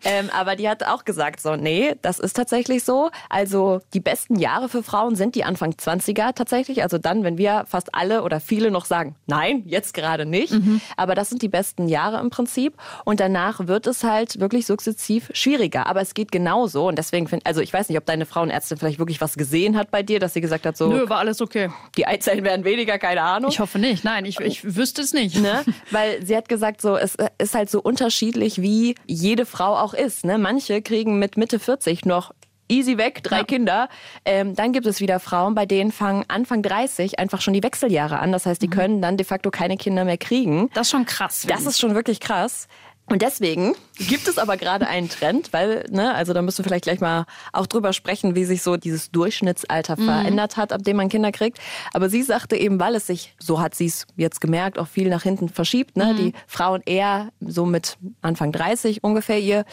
ähm, 0.03 0.29
aber 0.33 0.55
die 0.55 0.67
hat 0.67 0.83
auch 0.83 1.05
gesagt, 1.05 1.41
so, 1.41 1.55
nee, 1.55 1.95
das 2.01 2.19
ist 2.19 2.35
tatsächlich 2.35 2.83
so. 2.83 3.09
Also 3.29 3.81
die 3.93 3.99
besten 3.99 4.37
Jahre 4.37 4.69
für 4.69 4.83
Frauen 4.83 5.15
sind 5.15 5.35
die 5.35 5.43
Anfang 5.43 5.71
20er 5.71 6.33
tatsächlich. 6.33 6.83
Also 6.83 6.97
dann, 6.97 7.23
wenn 7.23 7.37
wir 7.37 7.65
fast 7.67 7.95
alle 7.95 8.23
oder 8.23 8.39
viele 8.39 8.71
noch 8.71 8.85
sagen, 8.85 9.15
nein, 9.25 9.63
jetzt 9.65 9.93
gerade 9.93 10.25
nicht. 10.25 10.53
Aber 10.97 11.15
das 11.15 11.29
sind 11.29 11.41
die 11.41 11.49
besten 11.49 11.87
Jahre 11.87 12.19
im 12.19 12.29
Prinzip. 12.29 12.75
Und 13.05 13.19
danach 13.19 13.67
wird 13.67 13.87
es 13.87 14.03
halt 14.03 14.39
wirklich 14.39 14.65
sukzessiv 14.65 15.29
schwieriger. 15.33 15.87
Aber 15.87 16.01
es 16.01 16.13
geht 16.13 16.31
genauso. 16.31 16.87
Und 16.87 16.97
deswegen 16.97 17.27
finde 17.27 17.45
also 17.45 17.61
ich 17.61 17.71
weiß 17.71 17.89
nicht, 17.89 17.97
ob 17.97 18.05
deine 18.05 18.25
Frauenärztin 18.25 18.77
vielleicht 18.77 18.99
wirklich 18.99 19.21
was 19.21 19.35
gesehen 19.37 19.77
hat 19.77 19.91
bei 19.91 20.03
dir, 20.03 20.19
dass 20.19 20.33
sie 20.33 20.41
gesagt 20.41 20.65
hat, 20.65 20.77
so, 20.77 20.87
Nö, 20.87 21.09
war 21.09 21.19
alles 21.19 21.41
okay. 21.41 21.69
die 21.97 22.07
Eizellen 22.07 22.43
werden 22.43 22.65
weniger, 22.65 22.97
keine 22.97 23.21
Ahnung. 23.21 23.51
Ich 23.51 23.59
hoffe 23.59 23.79
nicht. 23.79 24.03
Nein, 24.03 24.25
ich, 24.25 24.39
ich 24.39 24.75
wüsste 24.75 25.01
es 25.01 25.13
nicht. 25.13 25.39
Ne? 25.39 25.63
Weil 25.91 26.25
sie 26.25 26.35
hat 26.35 26.49
gesagt, 26.49 26.81
so, 26.81 26.97
es 26.97 27.15
ist 27.37 27.55
halt 27.55 27.69
so 27.69 27.81
unterschiedlich, 27.81 28.61
wie 28.61 28.95
jede 29.05 29.45
Frau 29.45 29.75
auch 29.77 29.93
ist. 29.93 30.25
Ne? 30.25 30.37
Manche 30.37 30.81
kriegen 30.81 31.19
mit 31.19 31.37
Mitte 31.37 31.59
40 31.59 32.05
noch 32.05 32.31
easy 32.67 32.97
weg, 32.97 33.21
drei 33.23 33.39
Ja. 33.39 33.43
Kinder. 33.43 33.89
Ähm, 34.25 34.55
dann 34.55 34.73
gibt 34.73 34.87
es 34.87 34.99
wieder 34.99 35.19
Frauen, 35.19 35.53
bei 35.53 35.65
denen 35.65 35.91
fangen 35.91 36.25
Anfang 36.27 36.63
30 36.63 37.19
einfach 37.19 37.41
schon 37.41 37.53
die 37.53 37.61
Wechseljahre 37.61 38.17
an. 38.19 38.31
Das 38.31 38.45
heißt, 38.45 38.61
die 38.61 38.69
können 38.69 39.01
dann 39.01 39.17
de 39.17 39.25
facto 39.25 39.51
keine 39.51 39.77
Kinder 39.77 40.03
mehr 40.03 40.17
kriegen. 40.17 40.69
Das 40.73 40.87
ist 40.87 40.91
schon 40.91 41.05
krass. 41.05 41.45
Das 41.47 41.65
ist 41.65 41.79
schon 41.79 41.93
wirklich 41.93 42.19
krass. 42.19 42.67
Und 43.07 43.21
deswegen 43.21 43.75
gibt 43.97 44.27
es 44.27 44.39
aber 44.39 44.57
gerade 44.57 44.87
einen 44.87 45.09
Trend, 45.09 45.53
weil, 45.53 45.85
ne, 45.91 46.15
also 46.15 46.33
da 46.33 46.41
müssen 46.41 46.59
wir 46.59 46.65
vielleicht 46.65 46.85
gleich 46.85 47.01
mal 47.01 47.25
auch 47.53 47.67
drüber 47.67 47.93
sprechen, 47.93 48.33
wie 48.33 48.45
sich 48.45 48.63
so 48.63 48.77
dieses 48.77 49.11
Durchschnittsalter 49.11 49.95
verändert 49.95 50.57
hat, 50.57 50.73
ab 50.73 50.83
dem 50.83 50.97
man 50.97 51.09
Kinder 51.09 51.31
kriegt. 51.31 51.59
Aber 51.93 52.09
sie 52.09 52.23
sagte 52.23 52.55
eben, 52.55 52.79
weil 52.79 52.95
es 52.95 53.05
sich, 53.05 53.35
so 53.39 53.61
hat 53.61 53.75
sie 53.75 53.85
es 53.85 54.07
jetzt 54.17 54.41
gemerkt, 54.41 54.79
auch 54.79 54.87
viel 54.87 55.09
nach 55.09 55.21
hinten 55.21 55.49
verschiebt, 55.49 55.97
ne, 55.97 56.15
die 56.15 56.33
Frauen 56.47 56.81
eher 56.85 57.29
so 57.39 57.65
mit 57.65 57.97
Anfang 58.21 58.51
30 58.51 59.03
ungefähr 59.03 59.39
ihr, 59.39 59.65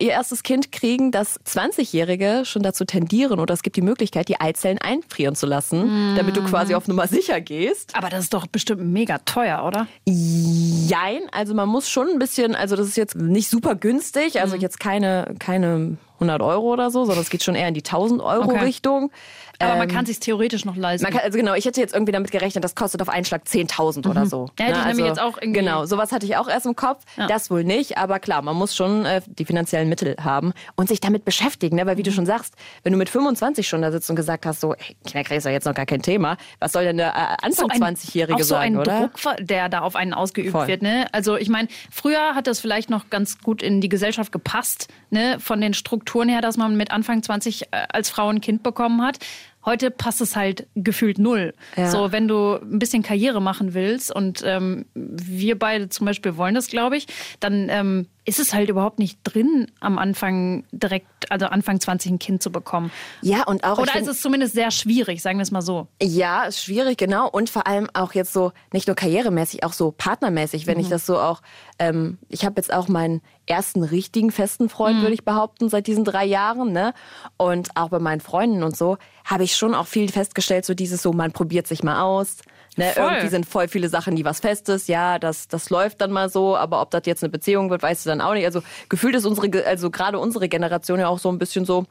ihr 0.00 0.10
erstes 0.10 0.42
Kind 0.42 0.72
kriegen, 0.72 1.12
dass 1.12 1.40
20-Jährige 1.44 2.42
schon 2.44 2.62
dazu 2.62 2.84
tendieren 2.84 3.38
oder 3.38 3.54
es 3.54 3.62
gibt 3.62 3.76
die 3.76 3.82
Möglichkeit, 3.82 4.28
die 4.28 4.40
Eizellen 4.40 4.78
einfrieren 4.78 5.36
zu 5.36 5.46
lassen, 5.46 6.16
damit 6.16 6.36
du 6.36 6.42
quasi 6.42 6.74
auf 6.74 6.88
Nummer 6.88 7.06
sicher 7.06 7.40
gehst. 7.40 7.94
Aber 7.94 8.08
das 8.08 8.24
ist 8.24 8.34
doch 8.34 8.46
bestimmt 8.46 8.82
mega 8.82 9.18
teuer, 9.18 9.64
oder? 9.64 9.86
Jein, 10.04 11.20
also 11.30 11.54
man 11.54 11.68
muss 11.68 11.88
schon 11.88 12.08
ein 12.08 12.18
bisschen, 12.18 12.54
also 12.54 12.71
das 12.76 12.88
ist 12.88 12.96
jetzt 12.96 13.16
nicht 13.16 13.48
super 13.48 13.74
günstig, 13.74 14.40
also 14.40 14.56
jetzt 14.56 14.80
keine, 14.80 15.34
keine 15.38 15.96
100 16.22 16.42
Euro 16.42 16.72
oder 16.72 16.90
so, 16.90 17.04
sondern 17.04 17.22
es 17.22 17.30
geht 17.30 17.42
schon 17.42 17.54
eher 17.54 17.68
in 17.68 17.74
die 17.74 17.82
1000 17.82 18.20
Euro 18.22 18.44
Okay. 18.50 18.64
Richtung. 18.64 19.10
Aber 19.58 19.76
man 19.76 19.88
Ähm, 19.88 19.94
kann 19.94 20.06
sich 20.06 20.18
theoretisch 20.18 20.64
noch 20.64 20.74
leisten. 20.74 21.04
man 21.04 21.12
kann, 21.12 21.22
also 21.24 21.38
genau, 21.38 21.54
ich 21.54 21.64
hätte 21.66 21.80
jetzt 21.80 21.94
irgendwie 21.94 22.10
damit 22.10 22.32
gerechnet, 22.32 22.64
das 22.64 22.74
kostet 22.74 23.00
auf 23.00 23.08
einen 23.08 23.24
Schlag 23.24 23.42
10.000 23.46 24.08
oder 24.08 24.26
so. 24.26 24.46
Mhm. 24.46 24.48
Ja, 24.58 24.64
hätte 24.64 24.72
Ne, 24.78 24.80
ich 24.80 24.86
nämlich 24.88 25.06
jetzt 25.06 25.20
auch 25.20 25.36
irgendwie- 25.40 25.60
Genau, 25.60 25.84
sowas 25.86 26.10
hatte 26.10 26.26
ich 26.26 26.36
auch 26.36 26.48
erst 26.48 26.66
im 26.66 26.74
Kopf. 26.74 27.04
Ja. 27.16 27.28
Das 27.28 27.48
wohl 27.48 27.62
nicht, 27.62 27.96
aber 27.96 28.18
klar, 28.18 28.42
man 28.42 28.56
muss 28.56 28.74
schon 28.74 29.04
äh, 29.06 29.20
die 29.26 29.44
finanziellen 29.44 29.88
Mittel 29.88 30.16
haben 30.20 30.52
und 30.74 30.88
sich 30.88 30.98
damit 31.00 31.24
beschäftigen. 31.24 31.76
Ne? 31.76 31.86
Weil 31.86 31.96
wie 31.96 32.02
du 32.02 32.10
Mhm. 32.10 32.14
schon 32.14 32.26
sagst, 32.26 32.54
wenn 32.82 32.92
du 32.92 32.98
mit 32.98 33.08
25 33.08 33.68
schon 33.68 33.82
da 33.82 33.92
sitzt 33.92 34.10
und 34.10 34.16
gesagt 34.16 34.46
hast, 34.46 34.60
so, 34.60 34.74
Kinderkrieg 35.06 35.36
ist 35.38 35.44
ja 35.44 35.52
jetzt 35.52 35.64
noch 35.66 35.74
gar 35.74 35.86
kein 35.86 36.02
Thema, 36.02 36.38
was 36.58 36.72
soll 36.72 36.82
denn 36.82 36.96
der 36.96 37.10
äh, 37.14 37.46
Anfang 37.46 37.70
ein- 37.70 37.80
20-Jährige 37.96 38.34
auch 38.34 38.38
so 38.40 38.44
sagen, 38.54 38.74
ein 38.74 38.78
oder? 38.80 39.00
Druck, 39.00 39.12
der 39.46 39.68
da 39.68 39.80
auf 39.82 39.94
einen 39.94 40.12
ausgeübt 40.12 40.50
Voll. 40.50 40.66
wird. 40.66 40.82
Ne? 40.82 41.06
Also 41.12 41.36
ich 41.36 41.48
meine, 41.48 41.68
früher 41.92 42.34
hat 42.34 42.48
das 42.48 42.58
vielleicht 42.58 42.90
noch 42.90 43.10
ganz 43.10 43.38
gut 43.38 43.62
in 43.62 43.80
die 43.80 43.88
Gesellschaft 43.88 44.32
gepasst, 44.32 44.88
ne? 45.10 45.36
von 45.38 45.60
den 45.60 45.72
Strukturen 45.74 46.11
her, 46.28 46.40
dass 46.40 46.56
man 46.56 46.76
mit 46.76 46.90
Anfang 46.90 47.22
20 47.22 47.62
äh, 47.62 47.66
als 47.88 48.10
Frau 48.10 48.28
ein 48.28 48.40
Kind 48.40 48.62
bekommen 48.62 49.02
hat. 49.02 49.18
Heute 49.64 49.90
passt 49.90 50.20
es 50.20 50.34
halt 50.34 50.66
gefühlt 50.74 51.18
null. 51.18 51.54
Ja. 51.76 51.88
So, 51.88 52.10
wenn 52.10 52.26
du 52.26 52.56
ein 52.56 52.78
bisschen 52.78 53.02
Karriere 53.02 53.40
machen 53.40 53.74
willst 53.74 54.14
und 54.14 54.42
ähm, 54.44 54.86
wir 54.94 55.56
beide 55.58 55.88
zum 55.88 56.06
Beispiel 56.06 56.36
wollen 56.36 56.54
das, 56.54 56.66
glaube 56.66 56.96
ich, 56.96 57.06
dann 57.38 57.68
ähm, 57.70 58.08
ist 58.24 58.38
es 58.38 58.54
halt 58.54 58.68
überhaupt 58.68 58.98
nicht 59.00 59.18
drin, 59.24 59.66
am 59.80 59.98
Anfang 59.98 60.64
direkt, 60.70 61.30
also 61.30 61.46
Anfang 61.46 61.80
20 61.80 62.12
ein 62.12 62.18
Kind 62.20 62.42
zu 62.42 62.52
bekommen. 62.52 62.92
Ja, 63.20 63.42
und 63.44 63.64
auch. 63.64 63.78
Oder 63.78 63.92
find- 63.92 64.04
ist 64.06 64.10
es 64.16 64.20
zumindest 64.20 64.54
sehr 64.54 64.70
schwierig, 64.70 65.22
sagen 65.22 65.38
wir 65.38 65.42
es 65.42 65.50
mal 65.50 65.62
so. 65.62 65.88
Ja, 66.00 66.44
ist 66.44 66.62
schwierig, 66.62 66.98
genau. 66.98 67.28
Und 67.28 67.50
vor 67.50 67.66
allem 67.66 67.88
auch 67.94 68.12
jetzt 68.14 68.32
so, 68.32 68.52
nicht 68.72 68.86
nur 68.86 68.94
karrieremäßig, 68.94 69.64
auch 69.64 69.72
so 69.72 69.90
partnermäßig, 69.90 70.66
wenn 70.68 70.78
ich 70.78 70.88
das 70.88 71.04
so 71.04 71.18
auch, 71.18 71.42
ähm, 71.80 72.18
ich 72.28 72.44
habe 72.44 72.54
jetzt 72.58 72.72
auch 72.72 72.86
meinen 72.86 73.22
ersten 73.46 73.82
richtigen 73.82 74.30
festen 74.30 74.68
Freund, 74.68 75.00
würde 75.00 75.14
ich 75.14 75.24
behaupten, 75.24 75.68
seit 75.68 75.88
diesen 75.88 76.04
drei 76.04 76.24
Jahren, 76.24 76.72
ne? 76.72 76.94
Und 77.38 77.70
auch 77.76 77.88
bei 77.88 77.98
meinen 77.98 78.20
Freunden 78.20 78.62
und 78.62 78.76
so, 78.76 78.98
habe 79.24 79.42
ich 79.42 79.56
schon 79.56 79.74
auch 79.74 79.86
viel 79.88 80.08
festgestellt, 80.10 80.64
so 80.64 80.74
dieses 80.74 81.02
so, 81.02 81.12
man 81.12 81.32
probiert 81.32 81.66
sich 81.66 81.82
mal 81.82 82.00
aus. 82.02 82.36
Ne, 82.76 82.86
Voll. 82.94 83.04
irgendwie 83.04 83.28
sind 83.28 83.44
voll 83.46 83.68
viele 83.68 83.88
Sachen, 83.90 84.16
die 84.16 84.24
was 84.24 84.40
Festes. 84.40 84.86
Ja, 84.86 85.18
das, 85.18 85.46
das 85.46 85.68
läuft 85.68 86.00
dann 86.00 86.10
mal 86.10 86.30
so, 86.30 86.56
aber 86.56 86.80
ob 86.80 86.90
das 86.90 87.02
jetzt 87.04 87.22
eine 87.22 87.30
Beziehung 87.30 87.68
wird, 87.68 87.82
weißt 87.82 88.06
du 88.06 88.10
dann 88.10 88.20
auch 88.22 88.32
nicht. 88.32 88.46
Also 88.46 88.62
gefühlt 88.88 89.14
ist 89.14 89.26
unsere, 89.26 89.66
also 89.66 89.90
gerade 89.90 90.18
unsere 90.18 90.48
Generation 90.48 90.98
ja 90.98 91.08
auch 91.08 91.18
so 91.18 91.28
ein 91.28 91.38
bisschen 91.38 91.64
so, 91.66 91.84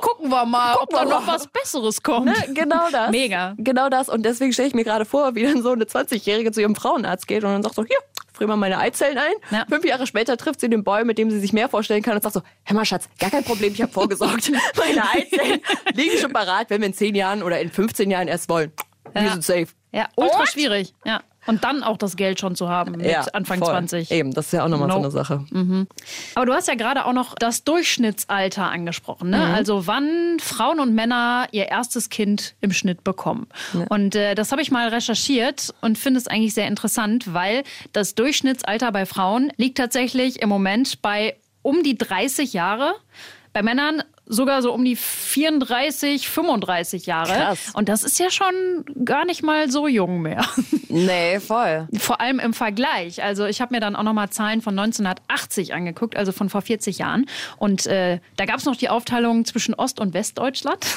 Gucken 0.00 0.30
wir 0.30 0.44
mal, 0.46 0.74
ob 0.74 0.80
Gucken 0.90 0.96
da 0.96 1.04
wir 1.04 1.10
noch 1.10 1.26
mal. 1.26 1.34
was 1.36 1.46
Besseres 1.46 2.02
kommt. 2.02 2.26
Ne, 2.26 2.34
genau 2.54 2.88
das. 2.92 3.10
Mega. 3.10 3.54
Genau 3.58 3.88
das. 3.88 4.08
Und 4.08 4.24
deswegen 4.24 4.52
stelle 4.52 4.68
ich 4.68 4.74
mir 4.74 4.84
gerade 4.84 5.04
vor, 5.04 5.34
wie 5.34 5.44
dann 5.44 5.62
so 5.62 5.70
eine 5.70 5.84
20-Jährige 5.84 6.50
zu 6.50 6.60
ihrem 6.60 6.74
Frauenarzt 6.74 7.26
geht 7.28 7.44
und 7.44 7.50
dann 7.52 7.62
sagt 7.62 7.74
so, 7.76 7.84
hier, 7.84 7.96
frier 8.32 8.46
mal 8.48 8.56
meine 8.56 8.78
Eizellen 8.78 9.18
ein. 9.18 9.32
Ja. 9.50 9.64
Fünf 9.68 9.84
Jahre 9.84 10.06
später 10.06 10.36
trifft 10.36 10.60
sie 10.60 10.68
den 10.68 10.82
Boy, 10.82 11.04
mit 11.04 11.18
dem 11.18 11.30
sie 11.30 11.38
sich 11.38 11.52
mehr 11.52 11.68
vorstellen 11.68 12.02
kann 12.02 12.14
und 12.16 12.22
sagt 12.22 12.34
so, 12.34 12.42
hör 12.64 12.74
mal 12.76 12.84
Schatz, 12.84 13.08
gar 13.20 13.30
kein 13.30 13.44
Problem, 13.44 13.72
ich 13.74 13.80
habe 13.82 13.92
vorgesorgt. 13.92 14.50
meine 14.76 15.02
Eizellen 15.10 15.60
liegen 15.94 16.18
schon 16.18 16.32
parat, 16.32 16.68
wenn 16.70 16.80
wir 16.80 16.88
in 16.88 16.94
10 16.94 17.14
Jahren 17.14 17.42
oder 17.42 17.60
in 17.60 17.70
15 17.70 18.10
Jahren 18.10 18.28
erst 18.28 18.48
wollen. 18.48 18.72
Wir 19.12 19.22
Ja. 19.22 19.32
sind 19.32 19.44
safe. 19.44 19.66
Ja, 19.92 20.08
ultra 20.16 20.46
schwierig. 20.46 20.94
Ja. 21.04 21.22
Und 21.46 21.62
dann 21.62 21.84
auch 21.84 21.96
das 21.96 22.16
Geld 22.16 22.40
schon 22.40 22.56
zu 22.56 22.68
haben 22.68 22.92
mit 22.92 23.06
ja, 23.06 23.20
Anfang 23.32 23.60
voll. 23.60 23.68
20. 23.68 24.10
Eben, 24.10 24.34
das 24.34 24.46
ist 24.46 24.52
ja 24.52 24.64
auch 24.64 24.68
nochmal 24.68 24.90
so 24.90 24.96
No. 24.96 25.02
eine 25.04 25.10
Sache. 25.12 25.44
Aber 26.34 26.44
du 26.46 26.52
hast 26.52 26.66
ja 26.66 26.74
gerade 26.74 27.04
auch 27.04 27.12
noch 27.12 27.36
das 27.36 27.62
Durchschnittsalter 27.62 28.68
angesprochen. 28.68 29.26
Mhm. 29.28 29.30
Ne? 29.36 29.54
Also 29.54 29.86
wann 29.86 30.38
Frauen 30.40 30.80
und 30.80 30.94
Männer 30.94 31.46
ihr 31.52 31.66
erstes 31.66 32.08
Kind 32.08 32.56
im 32.60 32.72
Schnitt 32.72 33.04
bekommen. 33.04 33.46
Und 33.90 34.16
äh, 34.16 34.34
das 34.34 34.50
habe 34.50 34.60
ich 34.60 34.72
mal 34.72 34.88
recherchiert 34.88 35.72
und 35.80 35.98
finde 35.98 36.18
es 36.18 36.26
eigentlich 36.26 36.52
sehr 36.52 36.66
interessant, 36.66 37.32
weil 37.32 37.62
das 37.92 38.16
Durchschnittsalter 38.16 38.90
bei 38.90 39.06
Frauen 39.06 39.52
liegt 39.56 39.78
tatsächlich 39.78 40.42
im 40.42 40.48
Moment 40.48 41.00
bei 41.00 41.36
um 41.62 41.84
die 41.84 41.96
30 41.96 42.52
Jahre. 42.54 42.94
Bei 43.52 43.62
Männern 43.62 44.02
sogar 44.26 44.62
so 44.62 44.72
um 44.72 44.84
die 44.84 44.96
34, 44.96 46.28
35 46.28 47.06
Jahre. 47.06 47.32
Krass. 47.32 47.58
Und 47.74 47.88
das 47.88 48.02
ist 48.02 48.18
ja 48.18 48.30
schon 48.30 48.84
gar 49.04 49.24
nicht 49.24 49.42
mal 49.42 49.70
so 49.70 49.88
jung 49.88 50.22
mehr. 50.22 50.44
Nee, 50.88 51.40
voll. 51.40 51.88
Vor 51.98 52.20
allem 52.20 52.38
im 52.38 52.54
Vergleich. 52.54 53.22
Also 53.22 53.44
ich 53.44 53.60
habe 53.60 53.74
mir 53.74 53.80
dann 53.80 53.96
auch 53.96 54.04
nochmal 54.04 54.30
Zahlen 54.30 54.62
von 54.62 54.78
1980 54.78 55.74
angeguckt, 55.74 56.16
also 56.16 56.30
von 56.30 56.48
vor 56.48 56.62
40 56.62 56.98
Jahren. 56.98 57.26
Und 57.58 57.86
äh, 57.86 58.20
da 58.36 58.44
gab 58.44 58.58
es 58.58 58.64
noch 58.64 58.76
die 58.76 58.88
Aufteilung 58.88 59.44
zwischen 59.44 59.74
Ost- 59.74 60.00
und 60.00 60.14
Westdeutschland. 60.14 60.86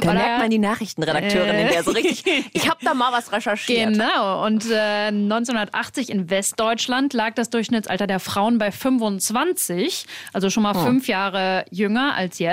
Da 0.00 0.08
Weil 0.08 0.14
merkt 0.14 0.38
man 0.40 0.50
die 0.50 0.58
Nachrichtenredakteurin 0.58 1.54
in 1.54 1.68
der 1.68 1.84
so 1.84 1.90
richtig, 1.92 2.24
ich 2.52 2.68
habe 2.68 2.78
da 2.84 2.94
mal 2.94 3.12
was 3.12 3.30
recherchiert. 3.32 3.92
Genau. 3.92 4.44
Und 4.44 4.68
äh, 4.70 5.08
1980 5.08 6.10
in 6.10 6.30
Westdeutschland 6.30 7.12
lag 7.12 7.34
das 7.34 7.50
Durchschnittsalter 7.50 8.06
der 8.06 8.20
Frauen 8.20 8.58
bei 8.58 8.72
25, 8.72 10.06
also 10.32 10.50
schon 10.50 10.62
mal 10.62 10.74
fünf 10.74 11.08
Jahre 11.08 11.64
jünger 11.70 12.14
als 12.14 12.38
jetzt. 12.38 12.51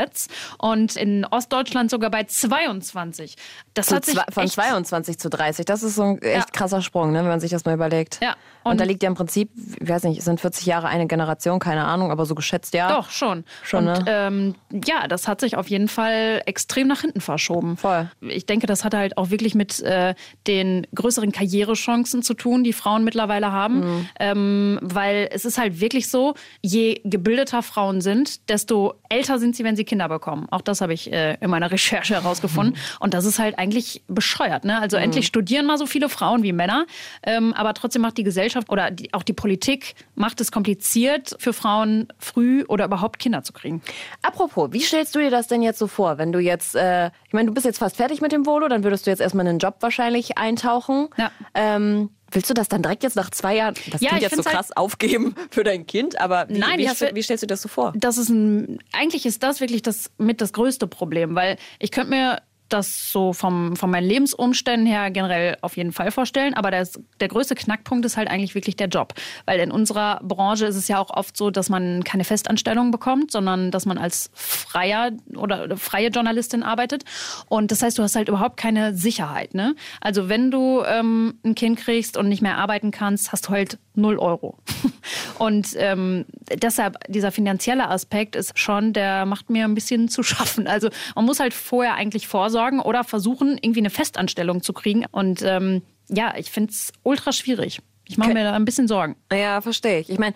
Und 0.58 0.96
in 0.96 1.26
Ostdeutschland 1.26 1.90
sogar 1.92 2.10
bei 2.10 2.24
22. 2.24 3.36
Das 3.74 3.88
Zu 3.88 3.96
hat 3.96 4.06
sich 4.06 4.18
von 4.32 4.44
echt 4.44 4.54
22 4.54 5.20
zu 5.20 5.30
30. 5.30 5.66
Das 5.66 5.84
ist 5.84 5.96
so 5.96 6.04
ein 6.04 6.22
echt 6.22 6.36
Ja. 6.36 6.46
krasser 6.52 6.82
Sprung, 6.82 7.12
ne, 7.12 7.20
wenn 7.20 7.28
man 7.28 7.40
sich 7.40 7.52
das 7.52 7.66
mal 7.66 7.74
überlegt. 7.74 8.20
Ja. 8.22 8.36
Und, 8.64 8.72
Und- 8.74 8.82
da 8.82 8.86
liegt 8.86 9.04
ja 9.04 9.10
im 9.10 9.16
Prinzip, 9.16 9.50
ich 9.80 9.88
weiß 9.90 10.04
nicht, 10.04 10.20
es 10.20 10.26
sind 10.26 10.40
40 10.42 10.66
Jahre 10.66 10.88
eine 10.88 11.08
Generation, 11.08 11.60
keine 11.60 11.86
Ahnung, 11.86 12.12
aber 12.12 12.26
so 12.26 12.36
geschätzt 12.36 12.74
ja. 12.74 12.90
Doch, 12.94 13.10
schon. 13.10 13.46
Schon, 13.64 13.88
und 13.88 14.06
ne? 14.06 14.06
ähm, 14.08 14.56
ja, 14.86 15.08
das 15.08 15.28
hat 15.28 15.40
sich 15.40 15.56
auf 15.56 15.70
jeden 15.70 15.88
Fall 15.88 16.42
extrem 16.46 16.88
nach 16.88 17.02
hinten 17.02 17.22
verschoben. 17.22 17.78
Voll. 17.78 18.10
Ich 18.22 18.46
denke, 18.46 18.68
das 18.68 18.84
hat 18.84 18.94
halt 18.94 19.18
auch 19.18 19.30
wirklich 19.30 19.56
mit 19.56 19.80
äh, 19.82 20.14
den 20.48 20.86
größeren 20.94 21.32
Karrierechancen 21.32 22.22
zu 22.22 22.34
tun, 22.34 22.64
die 22.64 22.74
Frauen 22.74 23.04
mittlerweile 23.04 23.52
haben. 23.52 23.80
Mhm. 23.80 24.10
Ähm, 24.20 24.80
weil 24.82 25.30
es 25.32 25.46
ist 25.46 25.58
halt 25.58 25.80
wirklich 25.80 26.10
so, 26.10 26.34
je 26.62 27.02
gebildeter 27.06 27.64
Frauen 27.64 28.02
sind, 28.02 28.50
desto 28.50 28.96
älter 29.10 29.40
sind 29.40 29.56
sie, 29.56 29.64
wenn 29.64 29.76
sie 29.76 29.86
Kinder 29.90 30.08
bekommen. 30.08 30.48
Auch 30.52 30.62
das 30.62 30.82
habe 30.82 30.94
ich 30.94 31.12
äh, 31.12 31.36
in 31.42 31.50
meiner 31.50 31.72
Recherche 31.72 32.14
herausgefunden. 32.14 32.78
Und 33.00 33.14
das 33.14 33.26
ist 33.26 33.40
halt 33.40 33.60
eigentlich 33.60 34.04
bescheuert. 34.08 34.64
Ne? 34.64 34.80
Also 34.80 34.98
endlich 34.98 35.26
studieren 35.28 35.66
mal 35.66 35.78
so 35.78 35.86
viele 35.86 36.08
Frauen 36.08 36.44
wie 36.44 36.54
Männer, 36.54 36.86
ähm, 37.24 37.54
aber 37.54 37.74
trotzdem 37.74 38.02
macht 38.02 38.18
die 38.18 38.24
Gesellschaft 38.24 38.70
oder 38.70 38.92
die, 38.92 39.14
auch 39.14 39.24
die 39.24 39.34
Politik 39.34 39.96
macht 40.16 40.40
es 40.40 40.52
kompliziert 40.52 41.36
für 41.40 41.54
Frauen 41.54 42.08
früh 42.18 42.64
oder 42.68 42.86
überhaupt 42.86 43.20
Kinder 43.20 43.44
zu 43.44 43.52
kriegen. 43.52 43.82
Apropos, 44.22 44.70
wie 44.72 44.82
stellst 44.82 45.16
du 45.16 45.20
dir 45.20 45.32
das 45.32 45.48
denn 45.48 45.62
jetzt 45.62 45.80
so 45.80 45.88
vor, 45.88 46.18
wenn 46.18 46.32
du 46.32 46.40
jetzt, 46.40 46.76
äh, 46.76 47.08
ich 47.28 47.34
meine, 47.34 47.48
du 47.48 47.54
bist 47.54 47.66
jetzt 47.66 47.80
fast 47.80 47.98
fertig 47.98 48.22
mit 48.22 48.32
dem 48.32 48.46
Volo, 48.46 48.68
dann 48.68 48.84
würdest 48.84 49.06
du 49.06 49.10
jetzt 49.10 49.20
erstmal 49.20 49.46
in 49.46 49.50
einen 49.50 49.60
Job 49.60 49.78
wahrscheinlich 49.80 50.38
eintauchen. 50.38 51.10
Ja. 51.18 51.32
Ähm, 51.56 52.10
willst 52.32 52.50
du 52.50 52.54
das 52.54 52.68
dann 52.70 52.82
direkt 52.82 53.04
jetzt 53.04 53.16
nach 53.16 53.30
zwei 53.32 53.56
Jahren, 53.56 53.76
das 53.92 54.02
Ja, 54.02 54.10
klingt 54.10 54.24
jetzt 54.24 54.36
so 54.36 54.44
halt- 54.46 54.56
krass, 54.56 54.72
aufgeben 54.76 55.36
für 55.52 55.64
dein 55.64 55.86
Kind, 55.88 56.20
aber 56.20 56.46
wie, 56.50 56.58
Nein, 56.60 56.80
wie, 56.80 56.86
wie 57.16 57.24
stellst 57.24 57.44
du 57.44 57.48
das 57.48 57.62
so 57.62 57.70
vor? 57.70 57.94
Das 57.96 58.18
ist 58.18 58.30
ein, 58.30 58.80
eigentlich 58.92 59.26
ist 59.26 59.44
das 59.44 59.60
wirklich 59.62 59.82
das 59.82 60.12
mit 60.18 60.42
das 60.42 60.54
größte 60.54 60.88
Problem, 60.88 61.36
weil 61.36 61.58
ich 61.80 61.92
könnte 61.92 62.10
mir 62.12 62.42
das 62.70 63.12
so 63.12 63.34
vom, 63.34 63.76
von 63.76 63.90
meinen 63.90 64.08
Lebensumständen 64.08 64.88
her 64.88 65.12
generell 65.12 65.58
auf 65.62 65.78
jeden 65.78 65.92
Fall 65.92 66.12
vorstellen. 66.12 66.54
Aber 66.54 66.72
das, 66.72 67.00
der 67.20 67.28
größte 67.28 67.56
Knackpunkt 67.56 68.06
ist 68.06 68.18
halt 68.18 68.30
eigentlich 68.30 68.56
wirklich 68.56 68.76
der 68.76 68.88
Job. 68.88 69.14
Weil 69.46 69.60
in 69.60 69.72
unserer 69.72 70.20
Branche 70.24 70.66
ist 70.66 70.76
es 70.76 70.88
ja 70.88 71.00
auch 71.00 71.10
oft 71.10 71.36
so, 71.36 71.50
dass 71.50 71.70
man 71.70 72.04
keine 72.04 72.24
Festanstellung 72.24 72.92
bekommt, 72.92 73.32
sondern 73.32 73.72
dass 73.72 73.86
man 73.86 73.98
als 73.98 74.30
freier 74.34 75.12
oder 75.36 75.78
freie 75.78 76.10
Journalistin 76.10 76.64
arbeitet. 76.64 77.04
Und 77.48 77.72
das 77.72 77.82
heißt, 77.82 77.98
du 77.98 78.04
hast 78.04 78.16
halt 78.16 78.30
überhaupt 78.30 78.58
keine 78.58 78.94
Sicherheit. 78.96 79.54
Ne? 79.54 79.76
Also 80.02 80.30
wenn 80.30 80.52
du 80.52 80.84
ähm, 80.86 81.40
ein 81.44 81.56
Kind 81.56 81.80
kriegst 81.80 82.18
und 82.18 82.30
nicht 82.30 82.42
mehr 82.42 82.58
arbeiten 82.58 82.92
kannst, 82.92 83.32
hast 83.32 83.48
du 83.48 83.50
halt 83.52 83.80
null 83.96 84.18
Euro. 84.18 84.58
Und 85.38 85.70
ähm, 85.78 86.26
deshalb, 86.62 86.98
dieser 87.08 87.32
finanzielle 87.32 87.90
Aspekt 87.90 88.36
ist 88.36 88.58
schon, 88.58 88.94
der 88.94 89.26
macht 89.26 89.50
mir 89.50 89.66
ein 89.66 89.76
bisschen 89.76 90.10
zu 90.10 90.24
schaffen. 90.24 90.68
Also 90.68 90.90
man 91.16 91.26
muss 91.26 91.40
halt 91.40 91.54
vorher 91.54 91.96
eigentlich 91.96 92.28
vorsorgen 92.28 92.59
oder 92.68 93.04
versuchen, 93.04 93.58
irgendwie 93.62 93.80
eine 93.80 93.90
Festanstellung 93.90 94.62
zu 94.62 94.74
kriegen. 94.74 95.06
Und 95.12 95.42
ähm, 95.44 95.82
ja, 96.10 96.34
ich 96.38 96.52
finde 96.52 96.72
es 96.72 96.92
ultra 97.04 97.32
schwierig. 97.32 97.82
Ich 98.10 98.18
mache 98.18 98.34
mir 98.34 98.44
da 98.44 98.54
ein 98.54 98.66
bisschen 98.66 98.88
Sorgen. 98.88 99.16
Ja, 99.32 99.62
verstehe 99.62 100.00
ich. 100.00 100.10
Ich 100.10 100.18
meine, 100.18 100.34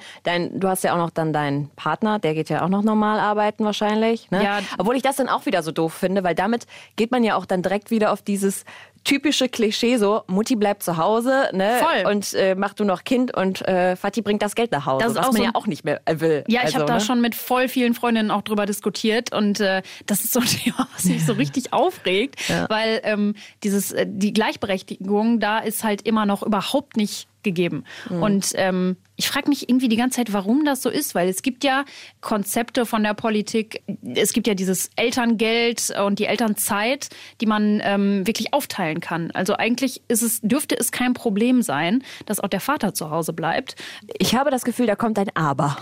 du 0.52 0.68
hast 0.68 0.84
ja 0.84 0.94
auch 0.94 0.98
noch 0.98 1.10
dann 1.10 1.34
deinen 1.34 1.72
Partner, 1.72 2.20
der 2.20 2.36
geht 2.36 2.50
ja 2.50 2.64
auch 2.64 2.70
noch 2.70 2.84
normal 2.84 3.20
arbeiten 3.20 3.66
wahrscheinlich. 3.66 4.30
Ne? 4.30 4.44
Ja. 4.44 4.60
Obwohl 4.78 4.96
ich 4.96 5.02
das 5.02 5.16
dann 5.16 5.28
auch 5.28 5.48
wieder 5.48 5.64
so 5.64 5.72
doof 5.72 5.92
finde, 5.92 6.24
weil 6.24 6.36
damit 6.36 6.68
geht 6.98 7.10
man 7.10 7.24
ja 7.24 7.36
auch 7.36 7.48
dann 7.48 7.64
direkt 7.64 7.90
wieder 7.90 8.12
auf 8.12 8.22
dieses 8.22 8.64
typische 9.04 9.50
Klischee 9.50 9.98
so, 9.98 10.24
Mutti 10.28 10.56
bleibt 10.56 10.84
zu 10.84 10.98
Hause 10.98 11.50
ne? 11.54 11.80
Voll. 11.80 12.12
und 12.12 12.34
äh, 12.34 12.56
mach 12.56 12.74
du 12.74 12.84
noch 12.84 13.04
Kind 13.04 13.36
und 13.36 13.62
äh, 13.68 13.96
Vati 13.96 14.22
bringt 14.22 14.42
das 14.42 14.56
Geld 14.56 14.72
nach 14.72 14.86
Hause, 14.86 15.04
Das 15.04 15.14
ist 15.14 15.18
was 15.20 15.28
auch 15.28 15.34
man 15.34 15.42
so 15.42 15.44
ja 15.46 15.52
auch 15.54 15.68
nicht 15.68 15.84
mehr 15.84 16.02
äh, 16.06 16.20
will. 16.20 16.44
Ja, 16.48 16.62
ich 16.62 16.68
also, 16.68 16.80
habe 16.80 16.86
da 16.86 16.94
ne? 16.96 17.02
schon 17.02 17.22
mit 17.22 17.36
voll 17.36 17.68
vielen 17.68 17.94
Freundinnen 17.94 18.32
auch 18.32 18.42
drüber 18.42 18.66
diskutiert 18.66 19.34
und 19.34 19.60
äh, 19.60 19.82
das 20.06 20.24
ist 20.24 20.34
so 20.34 20.40
ein 20.40 20.46
Thema, 20.64 20.88
was 20.94 21.06
mich 21.06 21.26
so 21.26 21.34
richtig 21.34 21.74
aufregt, 21.74 22.36
weil 22.70 23.02
ähm, 23.04 23.36
dieses 23.64 23.92
äh, 23.92 24.06
die 24.08 24.34
Gleichberechtigung 24.34 25.40
da 25.40 25.60
ist 25.60 25.84
halt 25.84 26.04
immer 26.04 26.26
noch 26.26 26.44
überhaupt 26.44 26.98
nicht 26.98 27.28
gegeben. 27.44 27.84
Und 28.10 28.52
ähm, 28.56 28.98
ich 29.16 29.28
frage 29.28 29.50
mich 29.50 29.70
irgendwie 29.70 29.90
die 29.90 29.96
ganze 29.96 30.18
Zeit, 30.18 30.34
warum 30.34 30.66
das 30.66 30.82
so 30.82 30.90
ist, 30.90 31.14
weil 31.14 31.30
es 31.30 31.42
gibt 31.42 31.64
ja 31.64 31.86
Konzepte 32.22 32.86
von 32.86 33.04
der 33.04 33.14
Politik, 33.14 33.84
es 34.16 34.34
gibt 34.34 34.48
ja 34.48 34.56
dieses 34.56 34.90
Elterngeld 34.96 35.94
und 36.04 36.20
die 36.20 36.26
Elternzeit, 36.26 37.10
die 37.40 37.46
man 37.46 37.82
ähm, 37.84 38.26
wirklich 38.26 38.54
aufteilen 38.54 39.00
kann. 39.00 39.32
Also 39.32 39.56
eigentlich 39.56 40.02
ist 40.08 40.24
es, 40.24 40.42
dürfte 40.42 40.76
es 40.78 40.92
kein 40.92 41.14
Problem 41.14 41.62
sein, 41.62 42.04
dass 42.26 42.40
auch 42.40 42.48
der 42.48 42.60
Vater 42.60 42.94
zu 42.94 43.12
Hause 43.12 43.34
bleibt. 43.34 43.76
Ich 44.18 44.36
habe 44.36 44.50
das 44.50 44.64
Gefühl, 44.64 44.88
da 44.88 44.96
kommt 44.96 45.20
ein 45.20 45.30
Aber. 45.36 45.78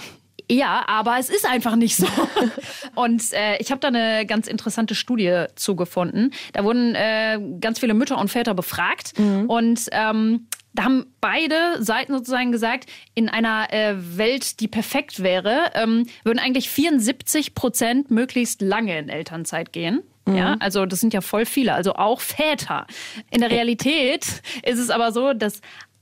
Ja, 0.50 0.84
aber 0.88 1.18
es 1.20 1.30
ist 1.30 1.46
einfach 1.46 1.76
nicht 1.76 1.96
so. 1.96 2.08
Und 2.96 3.34
äh, 3.34 3.58
ich 3.58 3.72
habe 3.72 3.80
da 3.80 3.88
eine 3.88 4.26
ganz 4.26 4.48
interessante 4.48 4.96
Studie 4.96 5.46
zugefunden. 5.56 6.34
Da 6.54 6.64
wurden 6.64 6.96
äh, 6.96 7.40
ganz 7.60 7.80
viele 7.80 7.94
Mütter 7.94 8.18
und 8.18 8.30
Väter 8.30 8.54
befragt 8.54 9.14
und 9.48 9.88
ähm, 9.92 10.48
da 10.74 10.84
haben 10.84 11.06
beide 11.20 11.84
Seiten 11.84 12.14
sozusagen 12.14 12.52
gesagt, 12.52 12.90
in 13.14 13.30
einer 13.30 13.72
äh, 13.74 13.96
Welt, 14.18 14.60
die 14.60 14.68
perfekt 14.68 15.22
wäre, 15.22 15.72
ähm, 15.74 16.08
würden 16.24 16.40
eigentlich 16.40 16.70
74 16.70 17.56
Prozent 17.56 18.10
möglichst 18.10 18.62
lange 18.62 18.98
in 18.98 19.10
Elternzeit 19.10 19.74
gehen. 19.74 20.02
Ja, 20.30 20.56
also 20.60 20.86
das 20.86 21.02
sind 21.02 21.14
ja 21.14 21.22
voll 21.22 21.46
viele, 21.46 21.74
also 21.74 21.96
auch 21.96 22.22
Väter. 22.22 22.86
In 23.32 23.42
der 23.42 23.52
Realität 23.52 24.42
ist 24.64 24.80
es 24.80 24.90
aber 24.90 25.12
so, 25.12 25.34
dass 25.34 25.62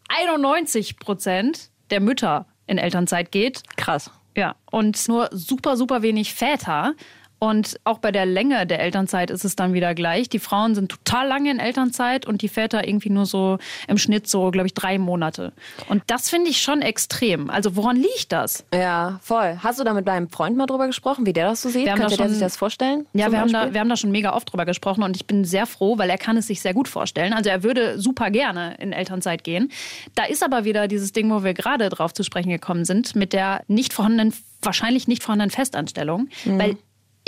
91 0.09 0.99
Prozent 0.99 1.69
der 1.89 1.99
Mütter 1.99 2.45
in 2.67 2.77
Elternzeit 2.77 3.31
geht. 3.31 3.63
Krass. 3.77 4.11
Ja, 4.35 4.55
und 4.71 5.07
nur 5.07 5.29
super, 5.31 5.75
super 5.75 6.01
wenig 6.01 6.33
Väter. 6.33 6.93
Und 7.39 7.79
auch 7.85 7.99
bei 7.99 8.11
der 8.11 8.25
Länge 8.25 8.67
der 8.67 8.81
Elternzeit 8.81 9.31
ist 9.31 9.45
es 9.45 9.55
dann 9.55 9.73
wieder 9.73 9.95
gleich. 9.95 10.27
Die 10.27 10.39
Frauen 10.39 10.75
sind 10.75 10.89
total 10.89 11.27
lange 11.27 11.49
in 11.49 11.59
Elternzeit 11.59 12.25
und 12.25 12.41
die 12.41 12.49
Väter 12.49 12.87
irgendwie 12.87 13.09
nur 13.09 13.25
so 13.25 13.57
im 13.87 13.97
Schnitt 13.97 14.27
so, 14.27 14.51
glaube 14.51 14.67
ich, 14.67 14.73
drei 14.73 14.97
Monate. 14.97 15.53
Und 15.87 16.03
das 16.07 16.29
finde 16.29 16.49
ich 16.49 16.61
schon 16.61 16.81
extrem. 16.81 17.49
Also 17.49 17.77
woran 17.77 17.95
liegt 17.95 18.31
das? 18.31 18.65
Ja, 18.73 19.19
voll. 19.23 19.57
Hast 19.63 19.79
du 19.79 19.85
da 19.85 19.93
mit 19.93 20.07
deinem 20.07 20.29
Freund 20.29 20.57
mal 20.57 20.65
drüber 20.65 20.87
gesprochen, 20.87 21.25
wie 21.25 21.33
der 21.33 21.47
das 21.47 21.61
so 21.61 21.69
sieht? 21.69 21.87
Könnte 21.87 22.07
da 22.07 22.15
der 22.15 22.29
sich 22.29 22.39
das 22.39 22.57
vorstellen? 22.57 23.07
Ja, 23.13 23.31
wir 23.31 23.39
haben, 23.39 23.53
da, 23.53 23.73
wir 23.73 23.79
haben 23.79 23.89
da 23.89 23.95
schon 23.95 24.11
mega 24.11 24.33
oft 24.33 24.51
drüber 24.51 24.65
gesprochen 24.65 25.03
und 25.03 25.15
ich 25.15 25.25
bin 25.25 25.45
sehr 25.45 25.65
froh, 25.65 25.97
weil 25.97 26.09
er 26.09 26.17
kann 26.17 26.35
es 26.35 26.47
sich 26.47 26.61
sehr 26.61 26.73
gut 26.73 26.89
vorstellen. 26.89 27.31
Also 27.33 27.49
er 27.49 27.63
würde 27.63 27.99
super 27.99 28.31
gerne 28.31 28.75
in 28.79 28.91
Elternzeit 28.91 29.45
gehen. 29.45 29.71
Da 30.15 30.25
ist 30.25 30.43
aber 30.43 30.65
wieder 30.65 30.89
dieses 30.89 31.13
Ding, 31.13 31.31
wo 31.31 31.43
wir 31.43 31.53
gerade 31.53 31.87
drauf 31.87 32.13
zu 32.13 32.23
sprechen 32.23 32.49
gekommen 32.49 32.83
sind, 32.83 33.15
mit 33.15 33.31
der 33.31 33.63
nicht 33.67 33.93
vorhandenen, 33.93 34.33
wahrscheinlich 34.61 35.07
nicht 35.07 35.23
vorhandenen 35.23 35.51
Festanstellung. 35.51 36.27
Weil 36.45 36.77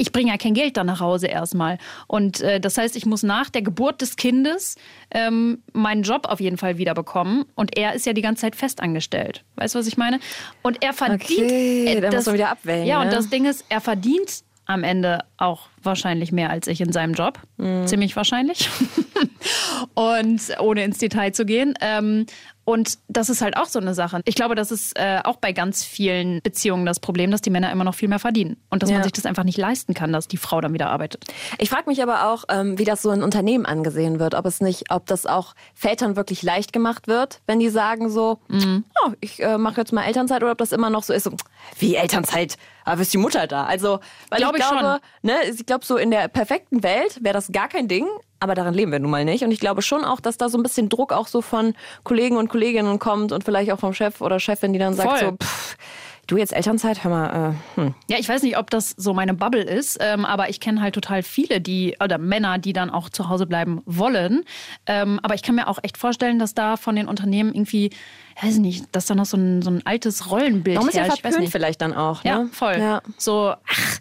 ich 0.01 0.11
bringe 0.11 0.31
ja 0.31 0.37
kein 0.37 0.55
Geld 0.55 0.77
dann 0.77 0.87
nach 0.87 0.99
Hause 0.99 1.27
erstmal. 1.27 1.77
Und 2.07 2.41
äh, 2.41 2.59
das 2.59 2.77
heißt, 2.77 2.95
ich 2.95 3.05
muss 3.05 3.21
nach 3.21 3.51
der 3.51 3.61
Geburt 3.61 4.01
des 4.01 4.15
Kindes 4.15 4.75
ähm, 5.11 5.59
meinen 5.73 6.01
Job 6.01 6.25
auf 6.27 6.39
jeden 6.39 6.57
Fall 6.57 6.79
wieder 6.79 6.95
bekommen. 6.95 7.45
Und 7.53 7.77
er 7.77 7.93
ist 7.93 8.07
ja 8.07 8.13
die 8.13 8.23
ganze 8.23 8.41
Zeit 8.41 8.55
festangestellt. 8.55 9.43
Weißt 9.57 9.75
du, 9.75 9.79
was 9.79 9.85
ich 9.85 9.97
meine? 9.97 10.19
Und 10.63 10.83
er 10.83 10.93
verdient. 10.93 11.43
Okay, 11.43 11.85
äh, 11.85 12.01
dann 12.01 12.15
muss 12.15 12.25
man 12.25 12.33
wieder 12.33 12.49
abwägen, 12.49 12.87
Ja, 12.87 12.99
und 12.99 13.09
ne? 13.09 13.13
das 13.13 13.29
Ding 13.29 13.45
ist, 13.45 13.63
er 13.69 13.79
verdient 13.79 14.41
am 14.65 14.83
Ende 14.83 15.19
auch 15.37 15.67
wahrscheinlich 15.83 16.31
mehr 16.31 16.49
als 16.49 16.65
ich 16.65 16.81
in 16.81 16.91
seinem 16.91 17.13
Job. 17.13 17.39
Mhm. 17.57 17.85
Ziemlich 17.85 18.15
wahrscheinlich. 18.15 18.69
und 19.93 20.41
ohne 20.59 20.83
ins 20.83 20.97
Detail 20.97 21.31
zu 21.31 21.45
gehen. 21.45 21.75
Ähm, 21.79 22.25
und 22.63 22.99
das 23.07 23.29
ist 23.29 23.41
halt 23.41 23.57
auch 23.57 23.65
so 23.65 23.79
eine 23.79 23.93
Sache. 23.93 24.21
Ich 24.25 24.35
glaube, 24.35 24.55
das 24.55 24.71
ist 24.71 24.97
äh, 24.97 25.19
auch 25.23 25.37
bei 25.37 25.51
ganz 25.51 25.83
vielen 25.83 26.41
Beziehungen 26.41 26.85
das 26.85 26.99
Problem, 26.99 27.31
dass 27.31 27.41
die 27.41 27.49
Männer 27.49 27.71
immer 27.71 27.83
noch 27.83 27.95
viel 27.95 28.07
mehr 28.07 28.19
verdienen. 28.19 28.57
Und 28.69 28.83
dass 28.83 28.89
Ja. 28.89 28.95
man 28.97 29.03
sich 29.03 29.13
das 29.13 29.25
einfach 29.25 29.43
nicht 29.43 29.57
leisten 29.57 29.93
kann, 29.93 30.13
dass 30.13 30.27
die 30.27 30.37
Frau 30.37 30.61
dann 30.61 30.73
wieder 30.73 30.89
arbeitet. 30.89 31.25
Ich 31.57 31.69
frage 31.69 31.89
mich 31.89 32.01
aber 32.03 32.27
auch, 32.31 32.43
ähm, 32.49 32.77
wie 32.77 32.83
das 32.85 33.01
so 33.01 33.11
in 33.11 33.23
Unternehmen 33.23 33.65
angesehen 33.65 34.19
wird. 34.19 34.35
Ob 34.35 34.45
es 34.45 34.61
nicht, 34.61 34.91
ob 34.91 35.05
das 35.07 35.25
auch 35.25 35.53
Vätern 35.73 36.15
wirklich 36.15 36.43
leicht 36.43 36.71
gemacht 36.73 37.07
wird, 37.07 37.41
wenn 37.47 37.59
die 37.59 37.69
sagen 37.69 38.09
so, 38.09 38.39
Mhm. 38.47 38.83
oh, 39.05 39.11
ich 39.21 39.41
äh, 39.41 39.57
mache 39.57 39.81
jetzt 39.81 39.91
mal 39.93 40.03
Elternzeit 40.03 40.41
oder 40.43 40.51
ob 40.51 40.57
das 40.59 40.71
immer 40.71 40.89
noch 40.89 41.03
so 41.03 41.13
ist, 41.13 41.23
so, 41.23 41.31
wie 41.79 41.95
Elternzeit? 41.95 42.57
Aber 42.85 43.01
ist 43.01 43.13
die 43.13 43.17
Mutter 43.17 43.47
da? 43.47 43.65
Also, 43.65 43.99
weil 44.29 44.39
Glaub 44.39 44.55
ich 44.55 44.63
ich 44.63 44.69
glaube, 44.69 44.99
ne, 45.21 45.33
ich 45.49 45.65
glaube, 45.65 45.85
so 45.85 45.97
in 45.97 46.11
der 46.11 46.27
perfekten 46.27 46.83
Welt 46.83 47.23
wäre 47.23 47.33
das 47.33 47.51
gar 47.51 47.67
kein 47.67 47.87
Ding. 47.87 48.07
Aber 48.39 48.55
daran 48.55 48.73
leben 48.73 48.91
wir 48.91 48.99
nun 48.99 49.11
mal 49.11 49.23
nicht. 49.23 49.43
Und 49.43 49.51
ich 49.51 49.59
glaube 49.59 49.83
schon 49.83 50.03
auch, 50.03 50.19
dass 50.19 50.37
da 50.37 50.49
so 50.49 50.57
ein 50.57 50.63
bisschen 50.63 50.89
Druck 50.89 51.13
auch 51.13 51.27
so 51.27 51.41
von 51.41 51.75
Kollegen 52.03 52.37
und 52.37 52.49
Kolleginnen 52.49 52.97
kommt 52.97 53.31
und 53.31 53.43
vielleicht 53.43 53.71
auch 53.71 53.79
vom 53.79 53.93
Chef 53.93 54.19
oder 54.19 54.39
Chefin, 54.39 54.73
die 54.73 54.79
dann 54.79 54.95
sagt 54.95 55.09
Voll. 55.09 55.19
so, 55.19 55.31
pff, 55.37 55.77
du 56.27 56.37
jetzt 56.37 56.53
Elternzeit, 56.53 57.03
hör 57.03 57.11
mal, 57.11 57.55
äh, 57.77 57.79
hm. 57.81 57.95
Ja, 58.09 58.17
ich 58.19 58.27
weiß 58.27 58.43
nicht, 58.43 58.57
ob 58.57 58.69
das 58.69 58.91
so 58.91 59.13
meine 59.13 59.33
Bubble 59.33 59.63
ist, 59.63 59.97
ähm, 60.01 60.25
aber 60.25 60.49
ich 60.49 60.59
kenne 60.59 60.81
halt 60.81 60.95
total 60.95 61.23
viele, 61.23 61.61
die 61.61 61.95
oder 62.03 62.17
Männer, 62.17 62.57
die 62.57 62.73
dann 62.73 62.89
auch 62.89 63.09
zu 63.09 63.29
Hause 63.29 63.45
bleiben 63.45 63.81
wollen. 63.85 64.43
Ähm, 64.85 65.19
aber 65.23 65.35
ich 65.35 65.43
kann 65.43 65.55
mir 65.55 65.67
auch 65.67 65.79
echt 65.83 65.97
vorstellen, 65.97 66.39
dass 66.39 66.53
da 66.53 66.77
von 66.77 66.95
den 66.95 67.07
Unternehmen 67.07 67.53
irgendwie, 67.53 67.91
weiß 68.41 68.57
nicht, 68.57 68.85
dass 68.95 69.05
da 69.05 69.15
noch 69.15 69.25
so 69.25 69.37
ein, 69.37 69.61
so 69.61 69.69
ein 69.69 69.85
altes 69.85 70.31
Rollenbild. 70.31 70.79
Ich 70.79 70.95
weiß 70.95 71.19
verpönt 71.19 71.39
nicht. 71.39 71.51
vielleicht 71.51 71.81
dann 71.81 71.93
auch. 71.93 72.23
Ja, 72.23 72.39
ne? 72.39 72.49
voll. 72.51 72.77
Ja. 72.77 73.01
So, 73.17 73.53
ach, 73.67 73.99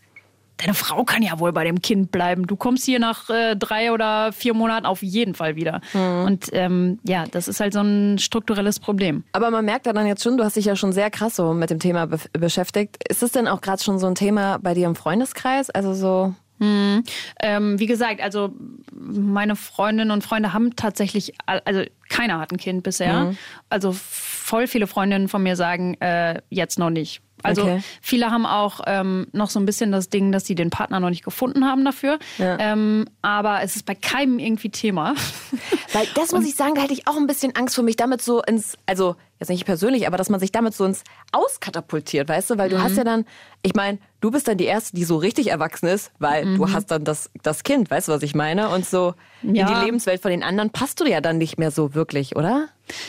deine 0.61 0.75
Frau 0.75 1.05
kann 1.05 1.23
ja 1.23 1.39
wohl 1.39 1.53
bei 1.53 1.65
dem 1.65 1.81
Kind 1.81 2.11
bleiben. 2.11 2.47
Du 2.47 2.57
kommst 2.57 2.85
hier 2.85 2.99
nach 2.99 3.31
äh, 3.31 3.57
drei 3.57 3.93
oder 3.93 4.33
vier 4.33 4.55
Monaten 4.55 4.87
auf 4.87 5.03
jeden 5.03 5.35
Fall 5.35 5.57
wieder. 5.57 5.81
Mhm. 5.93 6.25
Und 6.25 6.47
ähm, 6.53 6.99
ja, 7.03 7.25
das 7.31 7.49
ist 7.49 7.61
halt 7.61 7.73
so 7.73 7.81
ein 7.81 8.19
strukturelles 8.19 8.81
Problem. 8.81 9.25
Aber 9.33 9.51
man 9.51 9.65
merkt 9.65 9.87
ja 9.87 9.93
dann 9.93 10.07
jetzt 10.07 10.23
schon, 10.23 10.37
du 10.37 10.45
hast 10.45 10.57
dich 10.57 10.65
ja 10.65 10.77
schon 10.77 10.93
sehr 10.93 11.11
krass 11.11 11.37
so 11.37 11.53
mit 11.55 11.71
dem 11.71 11.79
Thema 11.79 12.07
be 12.07 12.19
beschäftigt. 12.33 13.03
Ist 13.09 13.23
das 13.23 13.33
denn 13.33 13.49
auch 13.49 13.61
gerade 13.61 13.83
schon 13.83 13.99
so 13.99 14.07
ein 14.07 14.15
Thema 14.15 14.59
bei 14.59 14.75
dir 14.75 14.87
im 14.87 14.95
Freundeskreis? 14.95 15.71
Also 15.71 15.95
so, 15.95 16.35
Ähm, 16.61 17.79
wie 17.79 17.87
gesagt, 17.87 18.21
also 18.21 18.53
meine 18.93 19.57
Freundinnen 19.57 20.11
und 20.11 20.23
Freunde 20.23 20.53
haben 20.53 20.77
tatsächlich, 20.77 21.33
also 21.47 21.83
keiner 22.09 22.39
hat 22.39 22.53
ein 22.53 22.59
Kind 22.59 22.83
bisher. 22.83 23.25
Mhm. 23.27 23.39
Also 23.71 23.93
voll 23.93 24.67
viele 24.67 24.87
Freundinnen 24.87 25.29
von 25.29 25.43
mir 25.43 25.57
sagen, 25.57 25.95
äh, 26.01 26.41
jetzt 26.51 26.79
noch 26.79 26.91
nicht. 26.91 27.23
Also 27.43 27.63
Okay. 27.63 27.83
viele 28.03 28.31
haben 28.31 28.45
auch 28.45 28.81
ähm, 28.87 29.27
noch 29.33 29.49
so 29.49 29.59
ein 29.59 29.65
bisschen 29.65 29.93
das 29.93 30.11
Ding, 30.11 30.31
dass 30.31 30.45
sie 30.45 30.55
den 30.55 30.69
Partner 30.69 31.01
noch 31.01 31.09
nicht 31.09 31.25
gefunden 31.25 31.65
haben 31.65 31.85
dafür. 31.85 32.19
Ja. 32.37 32.59
Ähm, 32.59 33.07
aber 33.23 33.63
es 33.63 33.77
ist 33.77 33.87
bei 33.87 33.95
keinem 33.95 34.39
irgendwie 34.39 34.69
Thema. 34.69 35.15
weil 35.93 36.07
das 36.15 36.33
muss 36.33 36.45
ich 36.45 36.55
sagen, 36.55 36.75
da 36.75 36.83
hätte 36.83 36.93
ich 36.93 37.07
auch 37.09 37.17
ein 37.17 37.27
bisschen 37.27 37.55
Angst 37.57 37.75
vor 37.75 37.85
mich 37.85 37.97
damit 37.97 38.23
so 38.23 38.43
ins, 38.43 38.77
also 38.87 39.17
jetzt 39.39 39.49
nicht 39.49 39.65
persönlich, 39.65 40.07
aber 40.07 40.17
dass 40.17 40.29
man 40.29 40.39
sich 40.41 40.53
damit 40.53 40.75
so 40.75 40.85
ins 40.85 41.03
Auskatapultiert, 41.33 42.29
weißt 42.29 42.51
du? 42.51 42.59
Weil 42.59 42.69
du 42.69 42.77
Mhm. 42.79 42.83
hast 42.83 42.97
ja 42.97 43.05
dann, 43.05 43.25
ich 43.63 43.75
meine, 43.75 43.99
du 44.21 44.31
bist 44.31 44.47
dann 44.49 44.57
die 44.59 44.65
Erste, 44.67 44.95
die 44.97 45.05
so 45.05 45.17
richtig 45.17 45.49
erwachsen 45.49 45.87
ist, 45.87 46.13
weil 46.19 46.45
Mhm. 46.47 46.55
du 46.57 46.73
hast 46.73 46.91
dann 46.91 47.05
das, 47.05 47.31
das 47.43 47.63
Kind, 47.63 47.91
weißt 47.91 48.09
du, 48.09 48.13
was 48.13 48.23
ich 48.23 48.35
meine? 48.35 48.69
Und 48.71 48.87
so 48.87 49.15
in 49.43 49.55
Ja. 49.57 49.65
die 49.67 49.75
Lebenswelt 49.75 50.23
von 50.23 50.31
den 50.31 50.43
anderen 50.43 50.71
passt 50.71 51.01
du 51.01 51.05
ja 51.07 51.21
dann 51.21 51.39
nicht 51.39 51.59
mehr 51.59 51.71
so 51.71 51.95
wirklich, 51.95 52.37
oder? 52.37 52.69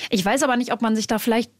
Ich 0.10 0.24
weiß 0.24 0.44
aber 0.44 0.58
nicht, 0.58 0.72
ob 0.74 0.82
man 0.82 0.96
sich 0.96 1.08
da 1.08 1.20
vielleicht, 1.20 1.52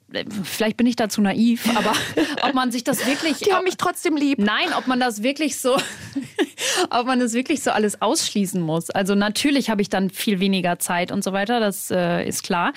vielleicht 0.44 0.78
bin 0.78 0.88
ich 0.88 0.96
da 0.96 1.10
zu 1.10 1.22
naiv, 1.22 1.70
aber 1.76 1.94
ob 2.42 2.54
man 2.54 2.72
sich 2.72 2.84
das 2.84 3.06
wirklich. 3.06 3.38
Die 3.40 3.54
haben 3.54 3.64
mich 3.64 3.78
trotzdem 3.78 4.16
lieb. 4.16 4.40
Nein, 4.40 4.74
ob 4.78 4.88
man 4.88 5.00
das 5.00 5.24
wirklich 5.24 5.60
so, 5.60 5.78
ob 6.90 7.06
man 7.08 7.20
das 7.20 7.34
wirklich 7.34 7.64
so 7.64 7.72
alles 7.72 8.02
ausschließen 8.02 8.62
muss. 8.62 8.90
Also 8.90 9.16
natürlich 9.16 9.70
habe 9.70 9.82
ich 9.82 9.90
dann 9.90 10.10
viel 10.10 10.40
weniger 10.40 10.80
Zeit 10.80 11.12
und 11.12 11.24
so 11.24 11.34
weiter, 11.34 11.60
das 11.60 11.92
äh, 11.92 12.28
ist 12.28 12.44
klar. 12.44 12.74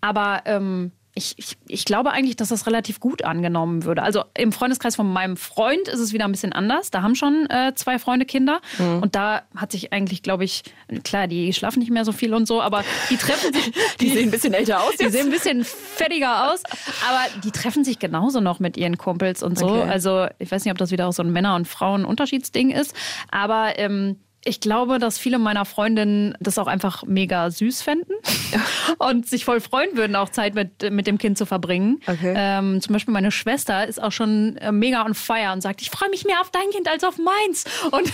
Aber 0.00 0.42
ähm, 0.46 0.92
ich, 1.20 1.34
ich, 1.38 1.56
ich 1.68 1.84
glaube 1.84 2.12
eigentlich, 2.12 2.36
dass 2.36 2.48
das 2.48 2.66
relativ 2.66 2.98
gut 2.98 3.24
angenommen 3.24 3.84
würde. 3.84 4.02
Also 4.02 4.24
im 4.36 4.52
Freundeskreis 4.52 4.96
von 4.96 5.12
meinem 5.12 5.36
Freund 5.36 5.86
ist 5.86 6.00
es 6.00 6.12
wieder 6.14 6.24
ein 6.24 6.32
bisschen 6.32 6.52
anders. 6.54 6.90
Da 6.90 7.02
haben 7.02 7.14
schon 7.14 7.46
äh, 7.50 7.74
zwei 7.74 7.98
Freunde 7.98 8.24
Kinder. 8.24 8.60
Und 8.78 9.14
da 9.14 9.42
hat 9.54 9.70
sich 9.72 9.92
eigentlich, 9.92 10.22
glaube 10.22 10.44
ich, 10.44 10.62
klar, 11.04 11.26
die 11.26 11.52
schlafen 11.52 11.80
nicht 11.80 11.90
mehr 11.90 12.04
so 12.04 12.12
viel 12.12 12.32
und 12.32 12.46
so, 12.46 12.62
aber 12.62 12.82
die 13.10 13.16
treffen 13.16 13.52
sich. 13.52 13.70
Die 14.00 14.08
sehen 14.10 14.28
ein 14.28 14.30
bisschen 14.30 14.54
älter 14.54 14.82
aus 14.82 14.96
Die 14.98 15.04
jetzt. 15.04 15.12
sehen 15.12 15.26
ein 15.26 15.30
bisschen 15.32 15.62
fettiger 15.64 16.50
aus, 16.50 16.62
aber 17.06 17.40
die 17.44 17.50
treffen 17.50 17.84
sich 17.84 17.98
genauso 17.98 18.40
noch 18.40 18.58
mit 18.58 18.76
ihren 18.78 18.96
Kumpels 18.96 19.42
und 19.42 19.58
so. 19.58 19.66
Okay. 19.66 19.88
Also 19.90 20.26
ich 20.38 20.50
weiß 20.50 20.64
nicht, 20.64 20.72
ob 20.72 20.78
das 20.78 20.90
wieder 20.90 21.06
auch 21.06 21.12
so 21.12 21.22
ein 21.22 21.30
Männer- 21.30 21.54
und 21.56 21.68
Frauen-Unterschiedsding 21.68 22.70
ist, 22.70 22.94
aber 23.30 23.78
ähm, 23.78 24.16
ich 24.44 24.60
glaube, 24.60 24.98
dass 24.98 25.18
viele 25.18 25.38
meiner 25.38 25.64
Freundinnen 25.66 26.34
das 26.40 26.56
auch 26.58 26.66
einfach 26.66 27.04
mega 27.04 27.50
süß 27.50 27.82
fänden 27.82 28.14
und 28.98 29.26
sich 29.28 29.44
voll 29.44 29.60
freuen 29.60 29.96
würden, 29.96 30.16
auch 30.16 30.30
Zeit 30.30 30.54
mit, 30.54 30.90
mit 30.90 31.06
dem 31.06 31.18
Kind 31.18 31.36
zu 31.36 31.44
verbringen. 31.44 32.00
Okay. 32.06 32.32
Ähm, 32.36 32.80
zum 32.80 32.94
Beispiel 32.94 33.12
meine 33.12 33.30
Schwester 33.32 33.86
ist 33.86 34.02
auch 34.02 34.12
schon 34.12 34.56
äh, 34.56 34.72
mega 34.72 35.04
on 35.04 35.14
fire 35.14 35.52
und 35.52 35.60
sagt, 35.60 35.82
ich 35.82 35.90
freue 35.90 36.08
mich 36.08 36.24
mehr 36.24 36.40
auf 36.40 36.50
dein 36.50 36.70
Kind 36.70 36.88
als 36.88 37.04
auf 37.04 37.18
meins. 37.18 37.64
Und 37.90 38.10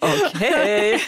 Okay. 0.00 0.98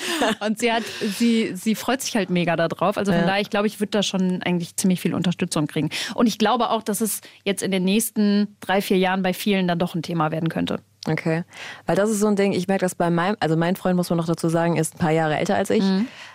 und 0.40 0.58
sie 0.58 0.72
hat, 0.72 0.84
sie, 1.18 1.52
sie 1.54 1.74
freut 1.74 2.02
sich 2.02 2.16
halt 2.16 2.30
mega 2.30 2.56
darauf. 2.56 2.96
Also 2.98 3.12
von 3.12 3.22
Ja. 3.22 3.26
daher, 3.26 3.40
ich 3.40 3.50
glaube, 3.50 3.66
ich 3.66 3.80
würde 3.80 3.90
da 3.90 4.02
schon 4.02 4.42
eigentlich 4.42 4.76
ziemlich 4.76 5.00
viel 5.00 5.14
Unterstützung 5.14 5.66
kriegen. 5.66 5.90
Und 6.14 6.26
ich 6.26 6.38
glaube 6.38 6.70
auch, 6.70 6.82
dass 6.82 7.00
es 7.00 7.20
jetzt 7.44 7.62
in 7.62 7.70
den 7.70 7.84
nächsten 7.84 8.56
drei, 8.60 8.80
vier 8.80 8.98
Jahren 8.98 9.22
bei 9.22 9.34
vielen 9.34 9.66
dann 9.68 9.78
doch 9.78 9.94
ein 9.94 10.02
Thema 10.02 10.30
werden 10.30 10.48
könnte. 10.48 10.80
Okay. 11.08 11.44
Weil 11.86 11.96
das 11.96 12.10
ist 12.10 12.20
so 12.20 12.26
ein 12.26 12.36
Ding, 12.36 12.52
ich 12.52 12.68
merke 12.68 12.84
das 12.84 12.94
bei 12.94 13.10
meinem, 13.10 13.36
also 13.40 13.56
mein 13.56 13.76
Freund, 13.76 13.96
muss 13.96 14.10
man 14.10 14.16
noch 14.16 14.26
dazu 14.26 14.48
sagen, 14.48 14.76
ist 14.76 14.96
ein 14.96 14.98
paar 14.98 15.12
Jahre 15.12 15.36
älter 15.36 15.56
als 15.56 15.70
ich, 15.70 15.84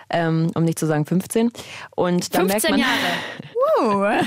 ähm, 0.10 0.52
um 0.56 0.64
nicht 0.64 0.80
zu 0.80 0.86
sagen 0.86 1.06
15. 1.06 1.52
Und 1.96 2.34
da 2.34 2.40
merkt 2.44 2.62
15 2.62 2.72
man, 2.72 2.80
Jahre. 2.80 4.26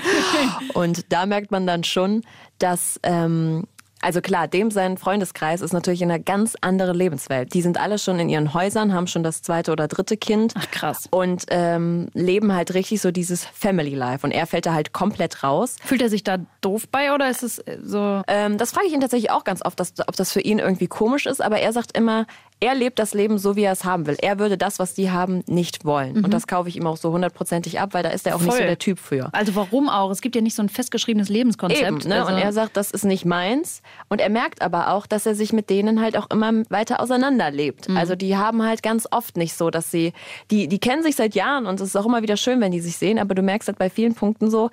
Und 0.75 1.13
da 1.13 1.27
merkt 1.27 1.51
man 1.51 1.67
dann 1.67 1.85
schon, 1.85 2.23
dass, 2.59 3.01
ähm, 3.03 3.65
also 4.05 4.21
klar, 4.21 4.49
dem 4.49 4.71
sein 4.71 4.99
Freundeskreis 4.99 5.62
ist 5.62 5.73
natürlich 5.73 6.03
in 6.03 6.11
einer 6.11 6.23
ganz 6.23 6.57
anderen 6.61 6.95
Lebenswelt. 6.95 7.55
Die 7.55 7.62
sind 7.62 7.81
alle 7.81 7.99
schon 7.99 8.19
in 8.21 8.29
ihren 8.29 8.53
Häusern, 8.53 8.93
haben 8.93 9.07
schon 9.07 9.23
das 9.23 9.40
zweite 9.40 9.73
oder 9.73 9.88
dritte 9.88 10.19
Kind. 10.19 10.53
Ach, 10.57 10.71
krass. 10.71 11.09
Und 11.11 11.47
ähm, 11.49 12.09
leben 12.12 12.53
halt 12.53 12.75
richtig 12.75 13.01
so 13.01 13.11
dieses 13.11 13.45
Family 13.45 13.95
Life. 13.95 14.27
Und 14.27 14.33
er 14.33 14.47
fällt 14.47 14.67
da 14.67 14.75
halt 14.75 14.93
komplett 14.93 15.43
raus. 15.43 15.77
Fühlt 15.83 16.03
er 16.03 16.11
sich 16.11 16.23
da 16.23 16.37
doof 16.61 16.87
bei 16.88 17.14
oder 17.14 17.31
ist 17.31 17.43
es 17.43 17.59
äh, 17.61 17.79
so? 17.83 18.23
Ähm, 18.29 18.59
das 18.59 18.73
frage 18.73 18.87
ich 18.88 18.93
ihn 18.93 19.01
tatsächlich 19.01 19.31
auch 19.31 19.45
ganz 19.45 19.64
oft, 19.64 19.81
dass, 19.81 19.95
ob 20.07 20.17
das 20.17 20.33
für 20.33 20.40
ihn 20.40 20.59
irgendwie 20.59 20.87
komisch 20.87 21.25
ist. 21.25 21.43
Aber 21.43 21.59
er 21.59 21.73
sagt 21.73 21.97
immer, 21.97 22.27
er 22.61 22.75
lebt 22.75 22.99
das 22.99 23.12
Leben 23.12 23.37
so, 23.37 23.57
wie 23.57 23.62
er 23.64 23.73
es 23.73 23.85
haben 23.85 24.07
will. 24.07 24.17
Er 24.23 24.38
würde 24.38 24.57
das, 24.57 24.79
was 24.79 24.95
die 24.95 25.11
haben, 25.11 25.43
nicht 25.47 25.85
wollen. 25.85 26.25
Und 26.25 26.33
das 26.33 26.47
kaufe 26.47 26.69
ich 26.71 26.77
ihm 26.77 26.87
auch 26.87 26.97
so 26.97 27.12
hundertprozentig 27.12 27.79
ab, 27.79 27.90
weil 27.93 28.03
da 28.03 28.09
ist 28.09 28.27
er 28.27 28.37
auch 28.37 28.40
nicht 28.40 28.51
so 28.51 28.55
Mhm. 28.55 28.59
Voll. 28.59 28.67
der 28.67 28.79
Typ 28.79 28.99
für. 28.99 29.29
Also 29.33 29.55
warum 29.55 29.88
auch? 29.90 30.11
Es 30.11 30.23
gibt 30.23 30.35
ja 30.35 30.40
nicht 30.40 30.55
so 30.55 30.62
ein 30.62 30.71
festgeschriebenes 30.71 31.29
Lebenskonzept. 31.29 31.83
Eben, 31.87 31.99
ne? 32.09 32.23
also, 32.23 32.33
Und 32.33 32.38
er 32.40 32.53
sagt, 32.55 32.77
das 32.79 32.90
ist 32.90 33.05
nicht 33.05 33.27
meins. 33.27 33.83
Und 34.09 34.21
er 34.21 34.31
merkt 34.31 34.62
aber 34.62 34.93
auch, 34.93 35.07
dass 35.07 35.27
er 35.27 35.35
sich 35.35 35.53
mit 35.53 35.69
denen 35.69 36.01
halt 36.01 36.17
auch 36.17 36.31
immer 36.31 36.53
weiter 36.71 37.01
auseinanderlebt. 37.01 37.88
Mhm. 37.90 37.97
Also 37.99 38.14
die 38.17 38.37
haben 38.37 38.62
halt 38.62 38.83
ganz 38.83 39.07
oft 39.11 39.37
nicht 39.37 39.55
so, 39.55 39.69
dass 39.71 39.90
sie, 39.90 40.12
die, 40.51 40.67
die 40.69 40.79
kennen 40.79 41.03
sich 41.03 41.17
seit 41.17 41.35
Jahren 41.35 41.67
und 41.67 41.81
es 41.81 41.88
ist 41.88 41.97
auch 41.97 42.07
immer 42.07 42.23
wieder 42.23 42.37
schön, 42.38 42.61
wenn 42.62 42.73
die 42.73 42.81
sich 42.81 42.97
sehen, 42.97 43.19
aber 43.19 43.35
du 43.35 43.43
merkst 43.43 43.69
halt 43.69 43.79
bei 43.79 43.90
vielen 43.90 44.14
Punkten 44.14 44.51
so, 44.51 44.71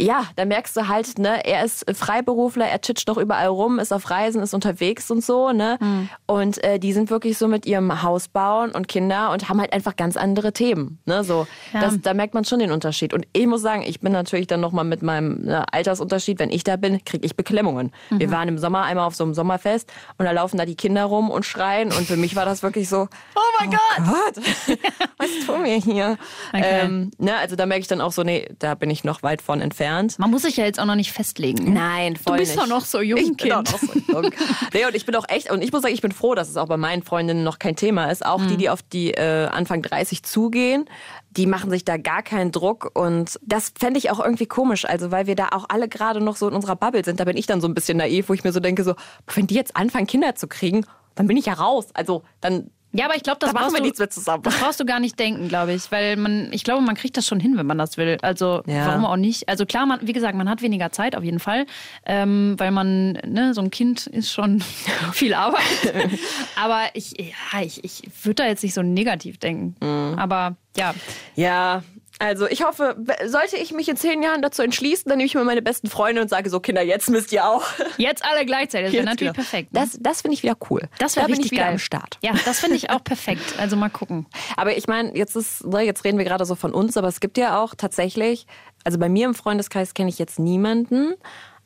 ja, 0.00 0.24
da 0.36 0.44
merkst 0.44 0.76
du 0.76 0.88
halt, 0.88 1.18
ne, 1.18 1.44
er 1.44 1.64
ist 1.64 1.84
Freiberufler, 1.94 2.66
er 2.66 2.80
titscht 2.80 3.08
doch 3.08 3.16
überall 3.18 3.48
rum, 3.48 3.78
ist 3.78 3.92
auf 3.92 4.10
Reisen, 4.10 4.42
ist 4.42 4.54
unterwegs 4.54 5.10
und 5.10 5.24
so, 5.24 5.52
ne? 5.52 5.78
Mhm. 5.80 6.08
Und 6.26 6.62
äh, 6.64 6.78
die 6.78 6.92
sind 6.92 7.10
wirklich 7.10 7.38
so 7.38 7.48
mit 7.48 7.66
ihrem 7.66 8.02
Haus 8.02 8.28
bauen 8.28 8.70
und 8.72 8.88
Kinder 8.88 9.30
und 9.32 9.48
haben 9.48 9.60
halt 9.60 9.72
einfach 9.72 9.96
ganz 9.96 10.16
andere 10.16 10.52
Themen, 10.52 10.98
ne? 11.04 11.24
So, 11.24 11.46
Ja. 11.72 11.80
das, 11.80 12.00
da 12.00 12.14
merkt 12.14 12.34
man 12.34 12.44
schon 12.44 12.58
den 12.58 12.72
Unterschied. 12.72 13.12
Und 13.14 13.26
ich 13.32 13.46
muss 13.46 13.62
sagen, 13.62 13.82
ich 13.86 14.00
bin 14.00 14.12
natürlich 14.12 14.46
dann 14.46 14.60
nochmal 14.60 14.84
mit 14.84 15.02
meinem 15.02 15.42
ne, 15.42 15.64
Altersunterschied, 15.72 16.38
wenn 16.38 16.50
ich 16.50 16.64
da 16.64 16.76
bin, 16.76 17.04
kriege 17.04 17.24
ich 17.26 17.36
Beklemmungen. 17.36 17.92
Wir 18.10 18.30
waren 18.30 18.48
im 18.48 18.58
Sommer 18.58 18.82
einmal 18.84 19.06
auf 19.06 19.14
so 19.14 19.24
einem 19.24 19.34
Sommerfest 19.34 19.90
und 20.18 20.24
da 20.24 20.32
laufen 20.32 20.56
da 20.56 20.64
die 20.64 20.74
Kinder 20.76 21.04
rum 21.04 21.30
und 21.30 21.44
schreien 21.44 21.92
und 21.92 22.06
für 22.06 22.16
mich 22.16 22.34
war 22.36 22.44
das 22.44 22.62
wirklich 22.62 22.88
so, 22.88 23.08
oh 23.34 23.40
mein 23.60 23.70
Gott, 23.70 24.44
was 25.18 25.28
tun 25.46 25.64
wir 25.64 25.76
hier? 25.76 26.16
Okay. 26.52 26.62
Ähm, 26.84 27.10
ne, 27.18 27.36
also 27.36 27.56
da 27.56 27.66
merke 27.66 27.82
ich 27.82 27.88
dann 27.88 28.00
auch 28.00 28.12
so, 28.12 28.22
nee, 28.22 28.48
da 28.58 28.74
bin 28.74 28.90
ich 28.90 29.04
noch 29.04 29.22
weit 29.22 29.42
von 29.42 29.60
entfernt. 29.60 29.81
Man 30.18 30.30
muss 30.30 30.42
sich 30.42 30.56
ja 30.56 30.64
jetzt 30.64 30.78
auch 30.80 30.84
noch 30.84 30.94
nicht 30.94 31.12
festlegen. 31.12 31.72
Nein, 31.72 32.16
voll 32.16 32.36
Du 32.36 32.42
bist 32.42 32.52
nicht. 32.56 32.62
doch 32.62 32.68
noch 32.68 32.84
so 32.84 33.00
jung, 33.00 33.18
ich 33.18 33.36
bin 33.36 33.52
auch 33.52 33.62
Kind. 33.64 33.72
noch 33.72 33.78
so 33.80 34.12
jung. 34.12 34.30
nee, 34.72 34.84
und 34.86 34.94
ich 34.94 35.04
bin 35.06 35.14
auch 35.16 35.28
echt, 35.28 35.50
und 35.50 35.62
ich 35.62 35.72
muss 35.72 35.82
sagen, 35.82 35.94
ich 35.94 36.00
bin 36.02 36.12
froh, 36.12 36.34
dass 36.34 36.48
es 36.48 36.56
auch 36.56 36.68
bei 36.68 36.76
meinen 36.76 37.02
Freundinnen 37.02 37.44
noch 37.44 37.58
kein 37.58 37.76
Thema 37.76 38.06
ist. 38.10 38.24
Auch 38.24 38.38
Mhm. 38.40 38.48
die, 38.48 38.56
die 38.56 38.70
auf 38.70 38.82
die 38.82 39.12
äh, 39.14 39.46
Anfang 39.46 39.82
30 39.82 40.22
zugehen, 40.22 40.84
die 41.30 41.46
machen 41.46 41.70
sich 41.70 41.84
da 41.84 41.96
gar 41.96 42.22
keinen 42.22 42.52
Druck. 42.52 42.90
Und 42.94 43.38
das 43.42 43.72
fände 43.78 43.98
ich 43.98 44.10
auch 44.10 44.20
irgendwie 44.20 44.46
komisch. 44.46 44.84
Also, 44.84 45.10
weil 45.10 45.26
wir 45.26 45.34
da 45.34 45.48
auch 45.52 45.66
alle 45.68 45.88
gerade 45.88 46.20
noch 46.20 46.36
so 46.36 46.48
in 46.48 46.54
unserer 46.54 46.76
Bubble 46.76 47.04
sind. 47.04 47.20
Da 47.20 47.24
bin 47.24 47.36
ich 47.36 47.46
dann 47.46 47.60
so 47.60 47.68
ein 47.68 47.74
bisschen 47.74 47.98
naiv, 47.98 48.28
wo 48.28 48.34
ich 48.34 48.44
mir 48.44 48.52
so 48.52 48.60
denke, 48.60 48.84
so, 48.84 48.94
wenn 49.34 49.46
die 49.46 49.54
jetzt 49.54 49.76
anfangen, 49.76 50.06
Kinder 50.06 50.34
zu 50.34 50.46
kriegen, 50.46 50.84
dann 51.14 51.26
bin 51.26 51.36
ich 51.36 51.46
ja 51.46 51.54
raus. 51.54 51.86
Also, 51.94 52.22
dann 52.40 52.70
Ja, 52.94 53.06
aber 53.06 53.16
ich 53.16 53.22
glaube, 53.22 53.38
das 53.40 53.50
da 53.50 53.54
machen 53.54 53.62
brauchst 53.64 53.74
wir 53.74 53.78
du, 53.78 53.84
nichts 53.84 53.98
mehr 53.98 54.10
zusammen. 54.10 54.42
Das 54.42 54.58
brauchst 54.58 54.78
du 54.80 54.84
gar 54.84 55.00
nicht 55.00 55.18
denken, 55.18 55.48
glaube 55.48 55.72
ich, 55.72 55.90
weil 55.90 56.16
man, 56.16 56.52
ich 56.52 56.62
glaube, 56.62 56.82
man 56.82 56.94
kriegt 56.94 57.16
das 57.16 57.26
schon 57.26 57.40
hin, 57.40 57.56
wenn 57.56 57.66
man 57.66 57.78
das 57.78 57.96
will. 57.96 58.18
Also 58.22 58.62
Ja. 58.66 58.86
warum 58.88 59.04
auch 59.06 59.16
nicht? 59.16 59.48
Also 59.48 59.64
klar, 59.64 59.86
man, 59.86 60.00
wie 60.06 60.12
gesagt, 60.12 60.36
man 60.36 60.48
hat 60.48 60.60
weniger 60.62 60.92
Zeit 60.92 61.16
auf 61.16 61.24
jeden 61.24 61.40
Fall, 61.40 61.66
ähm, 62.04 62.54
weil 62.58 62.70
man, 62.70 63.12
ne, 63.26 63.54
so 63.54 63.62
ein 63.62 63.70
Kind 63.70 64.06
ist 64.08 64.30
schon 64.32 64.60
viel 65.12 65.32
Arbeit. 65.34 65.62
aber 66.62 66.82
ich, 66.94 67.12
ja, 67.18 67.62
ich, 67.62 67.82
ich 67.82 68.02
würde 68.22 68.42
da 68.42 68.46
jetzt 68.46 68.62
nicht 68.62 68.74
so 68.74 68.82
negativ 68.82 69.38
denken. 69.38 69.74
Mhm. 69.80 70.18
Aber 70.18 70.56
ja, 70.76 70.94
Ja, 71.34 71.82
also 72.22 72.46
ich 72.46 72.64
hoffe, 72.64 72.96
sollte 73.26 73.56
ich 73.56 73.72
mich 73.72 73.88
in 73.88 73.96
zehn 73.96 74.22
Jahren 74.22 74.42
dazu 74.42 74.62
entschließen, 74.62 75.08
dann 75.08 75.18
nehme 75.18 75.26
ich 75.26 75.34
mir 75.34 75.44
meine 75.44 75.62
besten 75.62 75.88
Freunde 75.88 76.22
und 76.22 76.28
sage 76.28 76.48
so, 76.50 76.60
Kinder, 76.60 76.82
jetzt 76.82 77.10
müsst 77.10 77.32
ihr 77.32 77.44
auch. 77.46 77.64
jetzt 77.98 78.24
alle 78.24 78.46
gleichzeitig, 78.46 78.86
das 78.88 78.94
wäre 78.94 79.04
natürlich 79.04 79.20
wieder. 79.32 79.32
perfekt. 79.32 79.72
Ne? 79.72 79.80
Das, 79.80 79.98
das 80.00 80.22
finde 80.22 80.34
ich 80.36 80.42
wieder 80.42 80.56
cool. 80.70 80.82
das 80.98 81.14
da 81.14 81.22
wäre 81.22 81.26
bin 81.28 81.36
richtig 81.36 81.46
ich 81.52 81.58
wieder 81.58 81.64
geil. 81.64 81.72
am 81.72 81.78
Start. 81.78 82.18
Ja, 82.22 82.32
das 82.44 82.60
finde 82.60 82.76
ich 82.76 82.90
auch 82.90 83.02
perfekt. 83.02 83.42
Also 83.58 83.76
mal 83.76 83.88
gucken. 83.90 84.26
Aber 84.56 84.76
ich 84.76 84.86
meine, 84.86 85.16
jetzt 85.16 85.36
ist, 85.36 85.64
ne, 85.66 85.80
jetzt 85.82 86.04
reden 86.04 86.18
wir 86.18 86.24
gerade 86.24 86.44
so 86.44 86.54
von 86.54 86.72
uns, 86.72 86.96
aber 86.96 87.08
es 87.08 87.20
gibt 87.20 87.36
ja 87.38 87.60
auch 87.62 87.74
tatsächlich, 87.74 88.46
also 88.84 88.98
bei 88.98 89.08
mir 89.08 89.26
im 89.26 89.34
Freundeskreis 89.34 89.94
kenne 89.94 90.08
ich 90.08 90.18
jetzt 90.18 90.38
niemanden. 90.38 91.14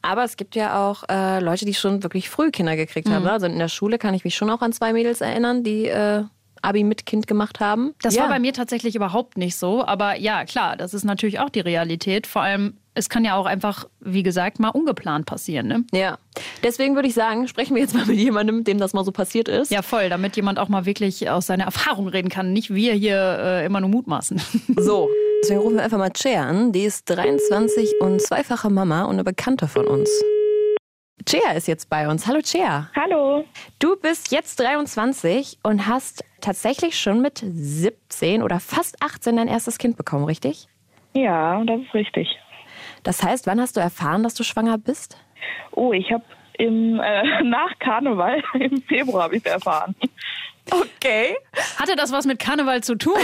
Aber 0.03 0.23
es 0.25 0.37
gibt 0.37 0.55
ja 0.55 0.89
auch 0.89 1.03
äh, 1.11 1.41
Leute, 1.41 1.65
die 1.65 1.75
schon 1.75 2.03
wirklich 2.05 2.31
früh 2.31 2.51
Kinder 2.53 2.77
gekriegt 2.77 3.09
Mhm. 3.09 3.13
haben. 3.13 3.25
ne? 3.25 3.33
Also 3.33 3.47
in 3.47 3.59
der 3.59 3.69
Schule 3.69 3.99
kann 3.99 4.15
ich 4.15 4.23
mich 4.25 4.37
schon 4.37 4.49
auch 4.51 4.61
an 4.63 4.73
zwei 4.73 4.93
Mädels 4.93 5.21
erinnern, 5.21 5.65
die 5.65 5.87
äh, 5.87 6.23
Abi 6.67 6.85
mit 6.85 7.07
Kind 7.07 7.27
gemacht 7.27 7.61
haben. 7.61 7.95
Das 8.03 8.15
ja. 8.15 8.23
war 8.23 8.29
bei 8.29 8.39
mir 8.39 8.53
tatsächlich 8.53 8.95
überhaupt 8.95 9.39
nicht 9.39 9.57
so. 9.57 9.85
Aber 9.85 10.17
ja, 10.17 10.45
klar, 10.45 10.77
das 10.77 10.95
ist 10.95 11.05
natürlich 11.05 11.39
auch 11.39 11.49
die 11.49 11.61
Realität. 11.61 12.27
Vor 12.27 12.43
allem, 12.43 12.77
es 12.95 13.09
kann 13.09 13.25
ja 13.25 13.37
auch 13.37 13.47
einfach, 13.47 13.87
wie 14.01 14.23
gesagt, 14.23 14.59
mal 14.59 14.71
ungeplant 14.71 15.27
passieren. 15.27 15.69
Ne? 15.69 15.85
Ja. 15.93 16.19
Deswegen 16.63 16.95
würde 16.95 17.09
ich 17.09 17.15
sagen, 17.15 17.47
sprechen 17.47 17.75
wir 17.75 17.83
jetzt 17.83 17.95
mal 17.95 18.07
mit 18.07 18.17
jemandem, 18.17 18.65
dem 18.65 18.79
das 18.79 18.95
mal 18.95 19.05
so 19.05 19.13
passiert 19.13 19.49
ist. 19.49 19.71
Ja, 19.71 19.83
voll, 19.83 20.09
damit 20.09 20.35
jemand 20.37 20.59
auch 20.59 20.69
mal 20.69 20.87
wirklich 20.87 21.31
aus 21.31 21.47
seiner 21.47 21.65
Erfahrung 21.65 22.09
reden 22.09 22.31
kann. 22.31 22.53
Nicht 22.53 22.75
wir 22.75 22.95
hier 22.95 23.39
äh, 23.41 23.67
immer 23.67 23.81
nur 23.81 23.91
mutmaßen. 23.91 24.41
So. 24.79 25.09
Deswegen 25.43 25.61
rufen 25.61 25.77
wir 25.77 25.85
einfach 25.85 25.99
mal 25.99 26.11
Chea 26.11 26.43
an. 26.43 26.73
Die 26.73 26.85
ist 26.85 27.05
23 27.11 28.01
und 28.01 28.21
zweifache 28.21 28.71
Mama 28.71 29.05
und 29.05 29.13
eine 29.13 29.25
Bekannte 29.25 29.69
von 29.69 29.87
uns. 29.87 30.11
Chea 31.27 31.53
ist 31.57 31.67
jetzt 31.67 31.91
bei 31.91 32.09
uns. 32.09 32.27
Hallo 32.27 32.41
Chea. 32.41 32.89
Hallo. 32.95 33.45
Du 33.79 33.97
bist 33.97 34.31
jetzt 34.31 34.61
23 34.61 35.59
und 35.63 35.87
hast 35.87 36.25
tatsächlich 36.47 36.99
schon 36.99 37.21
mit 37.23 37.43
17 37.45 38.41
oder 38.41 38.61
fast 38.61 39.03
18 39.03 39.37
dein 39.37 39.49
erstes 39.49 39.79
Kind 39.79 39.97
bekommen, 39.97 40.25
richtig? 40.25 40.69
Ja, 41.13 41.65
das 41.65 41.81
ist 41.81 41.93
richtig. 41.93 42.39
Das 43.03 43.25
heißt, 43.25 43.49
wann 43.49 43.61
hast 43.61 43.77
du 43.77 43.81
erfahren, 43.81 44.23
dass 44.23 44.35
du 44.35 44.45
schwanger 44.45 44.79
bist? 44.79 45.19
Oh, 45.73 45.93
ich 45.93 46.13
habe 46.13 46.23
im 46.59 47.01
äh, 47.01 47.43
nach 47.43 47.77
Karneval 47.81 48.45
im 48.61 48.81
Februar 48.83 49.25
habe 49.25 49.39
ich 49.39 49.45
erfahren. 49.45 49.97
Okay. 50.71 51.37
Hatte 51.81 51.97
das 51.97 52.13
was 52.13 52.27
mit 52.27 52.39
Karneval 52.39 52.81
zu 52.85 52.95
tun? 52.95 53.19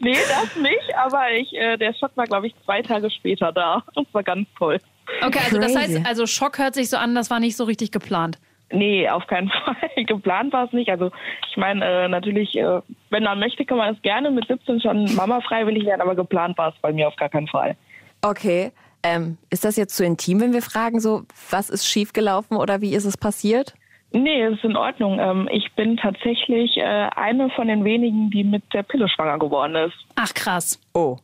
nee, 0.00 0.16
das 0.28 0.56
nicht, 0.56 0.94
aber 0.96 1.32
ich, 1.32 1.52
äh, 1.52 1.76
der 1.76 1.92
Schock 1.94 2.12
war, 2.14 2.24
glaube 2.24 2.46
ich, 2.46 2.54
zwei 2.64 2.80
Tage 2.80 3.10
später 3.10 3.52
da. 3.52 3.82
Das 3.94 4.06
war 4.12 4.22
ganz 4.22 4.48
toll. 4.58 4.78
Okay, 5.22 5.40
also 5.44 5.58
das 5.58 5.74
Crazy. 5.74 5.96
heißt, 5.96 6.06
also 6.06 6.26
Schock 6.26 6.56
hört 6.58 6.74
sich 6.74 6.88
so 6.88 6.96
an, 6.96 7.14
das 7.14 7.28
war 7.28 7.40
nicht 7.40 7.56
so 7.56 7.64
richtig 7.64 7.92
geplant. 7.92 8.38
Nee, 8.72 9.08
auf 9.08 9.26
keinen 9.26 9.48
Fall. 9.64 10.04
Geplant 10.04 10.52
war 10.52 10.66
es 10.66 10.72
nicht. 10.72 10.90
Also 10.90 11.10
ich 11.50 11.56
meine, 11.56 11.84
äh, 11.84 12.08
natürlich, 12.08 12.56
äh, 12.56 12.80
wenn 13.10 13.24
man 13.24 13.38
möchte, 13.38 13.64
kann 13.64 13.78
man 13.78 13.94
das 13.94 14.02
gerne 14.02 14.30
mit 14.30 14.46
17 14.46 14.80
schon 14.80 15.14
Mama 15.14 15.40
freiwillig 15.40 15.86
werden, 15.86 16.00
aber 16.00 16.14
geplant 16.14 16.58
war 16.58 16.70
es 16.70 16.74
bei 16.80 16.92
mir 16.92 17.08
auf 17.08 17.16
gar 17.16 17.28
keinen 17.28 17.48
Fall. 17.48 17.76
Okay. 18.22 18.72
Ähm, 19.02 19.36
ist 19.50 19.66
das 19.66 19.76
jetzt 19.76 19.96
zu 19.96 20.04
intim, 20.04 20.40
wenn 20.40 20.54
wir 20.54 20.62
fragen, 20.62 20.98
so, 20.98 21.24
was 21.50 21.68
ist 21.68 21.86
schiefgelaufen 21.86 22.56
oder 22.56 22.80
wie 22.80 22.94
ist 22.94 23.04
es 23.04 23.18
passiert? 23.18 23.74
Nee, 24.12 24.44
es 24.44 24.54
ist 24.54 24.64
in 24.64 24.76
Ordnung. 24.76 25.18
Ähm, 25.18 25.48
ich 25.52 25.72
bin 25.72 25.96
tatsächlich 25.96 26.76
äh, 26.76 27.08
eine 27.16 27.50
von 27.50 27.66
den 27.66 27.84
wenigen, 27.84 28.30
die 28.30 28.44
mit 28.44 28.62
der 28.72 28.84
Pille 28.84 29.08
schwanger 29.08 29.38
geworden 29.38 29.74
ist. 29.74 29.94
Ach 30.14 30.32
krass. 30.32 30.80
Oh. 30.94 31.18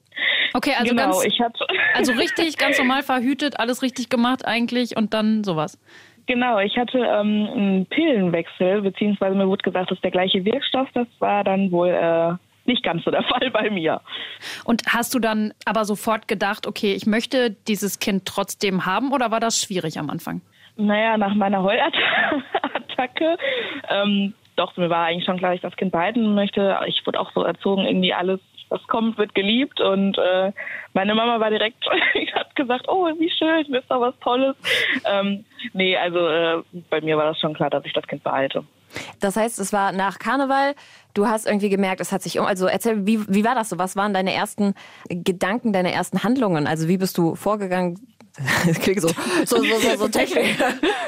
Okay, 0.53 0.75
also 0.77 0.91
genau, 0.91 1.13
ganz, 1.13 1.25
ich 1.25 1.41
hatte 1.41 1.65
also 1.95 2.13
richtig, 2.13 2.59
ganz 2.59 2.79
normal 2.79 3.03
verhütet, 3.03 3.59
alles 3.61 3.83
richtig 3.83 4.09
gemacht 4.09 4.45
eigentlich 4.45 4.97
und 4.97 5.15
dann 5.15 5.45
sowas. 5.45 5.79
Genau, 6.31 6.61
ich 6.61 6.79
hatte 6.79 6.99
ähm, 6.99 7.49
einen 7.53 7.87
Pillenwechsel, 7.87 8.83
beziehungsweise 8.83 9.35
mir 9.35 9.49
wurde 9.49 9.65
gesagt, 9.65 9.91
das 9.91 9.97
ist 9.97 10.05
der 10.05 10.13
gleiche 10.13 10.45
Wirkstoff. 10.45 10.87
Das 10.95 11.09
war 11.19 11.43
dann 11.43 11.73
wohl 11.73 11.89
äh, 11.89 12.35
nicht 12.67 12.85
ganz 12.85 13.03
so 13.03 13.11
der 13.11 13.23
Fall 13.29 13.51
bei 13.51 13.69
mir. 13.69 14.01
Und 14.65 14.83
hast 14.87 15.13
du 15.13 15.19
dann 15.19 15.53
aber 15.65 15.85
sofort 15.85 16.29
gedacht, 16.29 16.69
okay, 16.69 16.95
ich 16.95 17.05
möchte 17.05 17.51
dieses 17.67 17.99
Kind 17.99 18.27
trotzdem 18.27 18.87
haben 18.87 19.13
oder 19.13 19.33
war 19.33 19.41
das 19.41 19.61
schwierig 19.61 19.99
am 19.99 20.09
Anfang? 20.09 20.41
Naja, 20.77 21.19
nach 21.19 21.35
meiner 21.35 21.65
Heulattacke, 21.65 23.37
ähm, 23.89 24.33
doch, 24.55 24.77
mir 24.77 24.89
war 24.89 25.07
eigentlich 25.07 25.25
schon 25.25 25.39
klar, 25.39 25.51
dass 25.51 25.57
ich 25.57 25.63
das 25.63 25.75
Kind 25.75 25.91
behalten 25.91 26.37
möchte. 26.37 26.79
Ich 26.87 27.05
wurde 27.07 27.19
auch 27.19 27.33
so 27.33 27.43
erzogen, 27.43 27.87
irgendwie 27.87 28.15
alles, 28.15 28.39
was 28.69 28.87
kommt, 28.87 29.19
wird 29.19 29.35
geliebt. 29.35 29.81
Und 29.81 30.17
äh, 30.17 30.53
meine 30.95 31.17
Mama 31.17 31.41
war 31.41 31.51
direkt, 31.51 31.85
hat 32.35 32.55
gesagt, 32.55 32.87
oh, 32.87 33.09
wie 33.19 33.31
schön, 33.31 33.65
das 33.69 33.83
ist 33.83 33.91
doch 33.91 34.01
was 34.01 34.17
Tolles. 34.21 34.55
Ähm, 35.05 35.45
nee, 35.73 35.97
also 35.97 36.29
äh, 36.29 36.63
bei 36.89 37.01
mir 37.01 37.17
war 37.17 37.27
das 37.27 37.39
schon 37.39 37.55
klar, 37.55 37.71
dass 37.71 37.85
ich 37.85 37.93
das 37.93 38.07
Kind 38.07 38.23
behalte. 38.23 38.65
Das 39.21 39.37
heißt, 39.37 39.59
es 39.59 39.73
war 39.73 39.93
nach 39.93 40.19
Karneval, 40.19 40.75
du 41.15 41.27
hast 41.27 41.47
irgendwie 41.47 41.69
gemerkt, 41.69 42.01
es 42.01 42.13
hat 42.13 42.23
sich 42.23 42.39
um. 42.39 42.47
Also 42.47 42.67
erzähl, 42.67 43.07
wie, 43.07 43.21
wie 43.29 43.45
war 43.45 43.55
das 43.55 43.69
so? 43.69 43.79
Was 43.79 43.97
waren 43.97 44.13
deine 44.13 44.33
ersten 44.33 44.75
Gedanken, 45.09 45.73
deine 45.73 45.93
ersten 45.93 46.25
Handlungen? 46.25 46.67
Also 46.67 46.89
wie 46.89 46.97
bist 46.99 47.17
du 47.19 47.35
vorgegangen? 47.35 47.99
Das 48.67 48.79
klingt 48.81 49.01
so, 49.01 49.09
so, 49.45 49.57
so, 49.63 49.79
so, 49.79 49.97
so 49.97 50.09
technisch. 50.09 50.57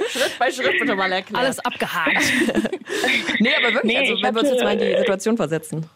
Schritt 0.09 0.39
bei 0.39 0.51
Schritt 0.51 0.79
bitte 0.79 0.95
mal 0.95 1.11
erklären. 1.11 1.45
Alles 1.45 1.59
abgehakt. 1.61 2.23
Nee, 3.39 3.51
aber 3.57 3.75
wirklich, 3.75 3.93
Nee, 3.93 3.99
also 3.99 4.23
wenn 4.23 4.35
wir 4.35 4.41
uns 4.43 4.51
jetzt 4.51 4.63
mal 4.63 4.73
in 4.75 4.79
die 4.79 4.99
Situation 4.99 5.37
versetzen. 5.37 5.87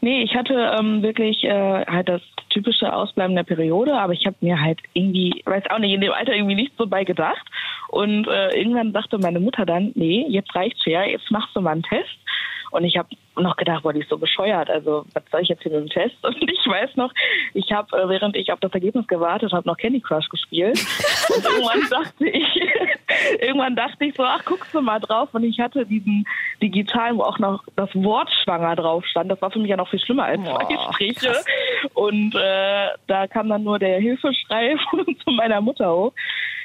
Nee, 0.00 0.22
ich 0.22 0.34
hatte 0.34 0.54
ähm, 0.78 1.02
wirklich 1.02 1.44
äh, 1.44 1.84
halt 1.86 2.08
das 2.08 2.22
typische 2.50 2.92
Ausbleiben 2.92 3.36
der 3.36 3.42
Periode, 3.42 3.94
aber 3.94 4.12
ich 4.12 4.26
habe 4.26 4.36
mir 4.40 4.60
halt 4.60 4.80
irgendwie, 4.94 5.42
weiß 5.44 5.64
auch 5.70 5.78
nicht, 5.78 5.92
in 5.92 6.00
dem 6.00 6.12
Alter 6.12 6.34
irgendwie 6.34 6.54
nicht 6.54 6.72
so 6.78 6.86
bei 6.86 7.04
gedacht. 7.04 7.46
Und 7.88 8.26
äh, 8.26 8.50
irgendwann 8.56 8.92
sagte 8.92 9.18
meine 9.18 9.40
Mutter 9.40 9.66
dann, 9.66 9.92
nee, 9.94 10.26
jetzt 10.28 10.54
reicht's 10.54 10.84
ja, 10.84 11.04
jetzt 11.04 11.30
machst 11.30 11.54
du 11.54 11.60
mal 11.60 11.72
einen 11.72 11.82
Test. 11.82 12.18
Und 12.70 12.84
ich 12.84 12.96
habe 12.98 13.08
noch 13.36 13.56
gedacht, 13.56 13.82
boah, 13.82 13.92
die 13.92 14.00
ist 14.00 14.10
so 14.10 14.18
bescheuert. 14.18 14.68
Also 14.68 15.04
was 15.14 15.22
soll 15.30 15.40
ich 15.42 15.48
jetzt 15.48 15.62
hier 15.62 15.72
mit 15.72 15.80
dem 15.80 15.88
Test? 15.88 16.16
Und 16.22 16.50
ich 16.50 16.66
weiß 16.66 16.96
noch, 16.96 17.12
ich 17.54 17.72
habe, 17.72 17.96
äh, 17.96 18.08
während 18.08 18.36
ich 18.36 18.52
auf 18.52 18.60
das 18.60 18.72
Ergebnis 18.72 19.06
gewartet 19.06 19.52
habe, 19.52 19.66
noch 19.66 19.76
Candy 19.76 20.00
Crush 20.00 20.28
gespielt. 20.28 20.78
Und 21.34 21.44
irgendwann 21.44 21.80
dachte 21.90 22.26
ich, 22.28 22.60
irgendwann 23.40 23.76
dachte 23.76 24.04
ich 24.04 24.14
so, 24.14 24.22
ach, 24.22 24.44
guckst 24.44 24.74
du 24.74 24.80
mal 24.80 25.00
drauf. 25.00 25.30
Und 25.32 25.44
ich 25.44 25.58
hatte 25.60 25.86
diesen 25.86 26.26
digitalen, 26.62 27.18
wo 27.18 27.22
auch 27.22 27.38
noch 27.38 27.64
das 27.76 27.90
Wort 27.94 28.30
schwanger 28.42 28.76
drauf 28.76 29.04
stand. 29.06 29.30
Das 29.30 29.40
war 29.42 29.50
für 29.50 29.58
mich 29.58 29.70
ja 29.70 29.76
noch 29.76 29.88
viel 29.88 30.00
schlimmer 30.00 30.24
als 30.24 30.42
Boah, 30.42 30.66
zwei 30.66 30.92
Striche. 30.92 31.34
Und 31.94 32.34
äh, 32.34 32.88
da 33.06 33.26
kam 33.26 33.48
dann 33.48 33.64
nur 33.64 33.78
der 33.78 34.00
Hilfeschrei 34.00 34.76
von, 34.90 35.04
zu 35.24 35.30
meiner 35.30 35.60
Mutter 35.60 35.92
hoch. 35.92 36.12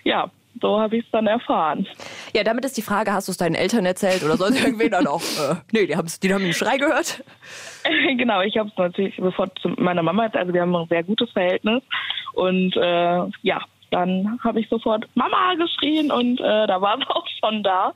Ja, 0.03 0.29
so 0.61 0.79
habe 0.79 0.97
ich 0.97 1.05
es 1.05 1.11
dann 1.11 1.27
erfahren. 1.27 1.87
Ja, 2.33 2.43
damit 2.43 2.65
ist 2.65 2.77
die 2.77 2.81
Frage, 2.81 3.13
hast 3.13 3.27
du 3.27 3.31
es 3.31 3.37
deinen 3.37 3.55
Eltern 3.55 3.85
erzählt 3.85 4.23
oder 4.23 4.37
sonst 4.37 4.63
irgendwen 4.63 4.91
dann 4.91 5.07
auch? 5.07 5.21
Äh, 5.21 5.55
nee, 5.71 5.87
die, 5.87 5.95
haben's, 5.95 6.19
die 6.19 6.33
haben 6.33 6.43
den 6.43 6.53
Schrei 6.53 6.77
gehört. 6.77 7.23
genau, 8.17 8.41
ich 8.41 8.57
habe 8.57 8.69
es 8.69 8.77
natürlich 8.77 9.15
sofort 9.17 9.57
zu 9.59 9.69
meiner 9.69 10.03
Mama 10.03 10.25
erzählt. 10.25 10.41
Also 10.41 10.53
wir 10.53 10.61
haben 10.61 10.75
ein 10.75 10.87
sehr 10.87 11.03
gutes 11.03 11.31
Verhältnis. 11.31 11.81
Und 12.33 12.75
äh, 12.77 13.25
ja, 13.41 13.61
dann 13.91 14.39
habe 14.43 14.59
ich 14.59 14.69
sofort 14.69 15.07
Mama 15.15 15.53
geschrien 15.55 16.11
und 16.11 16.39
äh, 16.39 16.67
da 16.67 16.81
war 16.81 16.97
sie 16.97 17.05
auch 17.09 17.27
schon 17.39 17.63
da. 17.63 17.93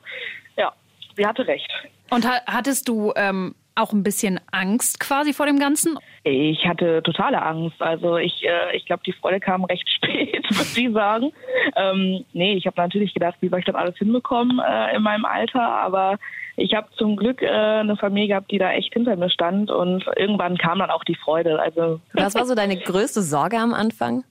Ja, 0.57 0.73
sie 1.17 1.25
hatte 1.25 1.45
recht. 1.45 1.69
Und 2.09 2.25
ha 2.25 2.39
hattest 2.45 2.87
du 2.87 3.11
ähm, 3.17 3.53
auch 3.75 3.93
ein 3.93 4.03
bisschen 4.03 4.39
Angst 4.51 4.99
quasi 4.99 5.33
vor 5.33 5.45
dem 5.45 5.59
Ganzen? 5.59 5.97
Ich 6.23 6.65
hatte 6.65 7.03
totale 7.03 7.41
Angst. 7.41 7.81
Also 7.81 8.17
ich, 8.17 8.43
äh, 8.43 8.75
ich 8.75 8.85
glaube, 8.85 9.03
die 9.05 9.13
Freude 9.13 9.39
kam 9.39 9.65
recht 9.65 9.87
spät, 9.95 10.43
würde 10.49 10.81
ich 10.81 10.93
sagen. 10.93 11.31
Ähm, 11.75 12.25
nee, 12.33 12.53
ich 12.53 12.65
habe 12.65 12.79
natürlich 12.79 13.13
gedacht, 13.13 13.35
wie 13.41 13.49
soll 13.49 13.59
ich 13.59 13.65
das 13.65 13.75
alles 13.75 13.97
hinbekommen 13.97 14.59
äh, 14.59 14.95
in 14.95 15.03
meinem 15.03 15.25
Alter? 15.25 15.61
Aber 15.61 16.17
ich 16.55 16.73
habe 16.73 16.87
zum 16.97 17.17
Glück 17.17 17.41
äh, 17.41 17.47
eine 17.47 17.97
Familie 17.97 18.29
gehabt, 18.29 18.51
die 18.51 18.57
da 18.57 18.71
echt 18.71 18.93
hinter 18.93 19.15
mir 19.15 19.29
stand 19.29 19.69
und 19.69 20.05
irgendwann 20.15 20.57
kam 20.57 20.79
dann 20.79 20.89
auch 20.89 21.03
die 21.03 21.15
Freude. 21.15 21.59
Also 21.59 21.99
was 22.13 22.35
war 22.35 22.45
so 22.45 22.55
deine 22.55 22.77
größte 22.77 23.21
Sorge 23.21 23.57
am 23.57 23.73
Anfang? 23.73 24.23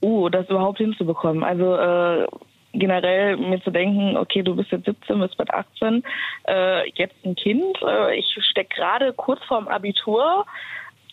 Uh, 0.00 0.28
das 0.28 0.48
überhaupt 0.48 0.78
hinzubekommen. 0.78 1.42
Also 1.42 1.74
äh, 1.74 2.26
generell 2.72 3.36
mir 3.36 3.62
zu 3.62 3.70
denken, 3.70 4.16
okay, 4.16 4.42
du 4.42 4.54
bist 4.54 4.70
jetzt 4.70 4.84
17, 4.84 5.20
bist 5.20 5.36
bald 5.36 5.52
18, 5.52 6.02
äh, 6.48 6.88
jetzt 6.90 7.16
ein 7.24 7.34
Kind, 7.34 7.78
äh, 7.82 8.16
ich 8.16 8.26
stecke 8.40 8.74
gerade 8.76 9.12
kurz 9.12 9.42
vorm 9.44 9.68
Abitur. 9.68 10.44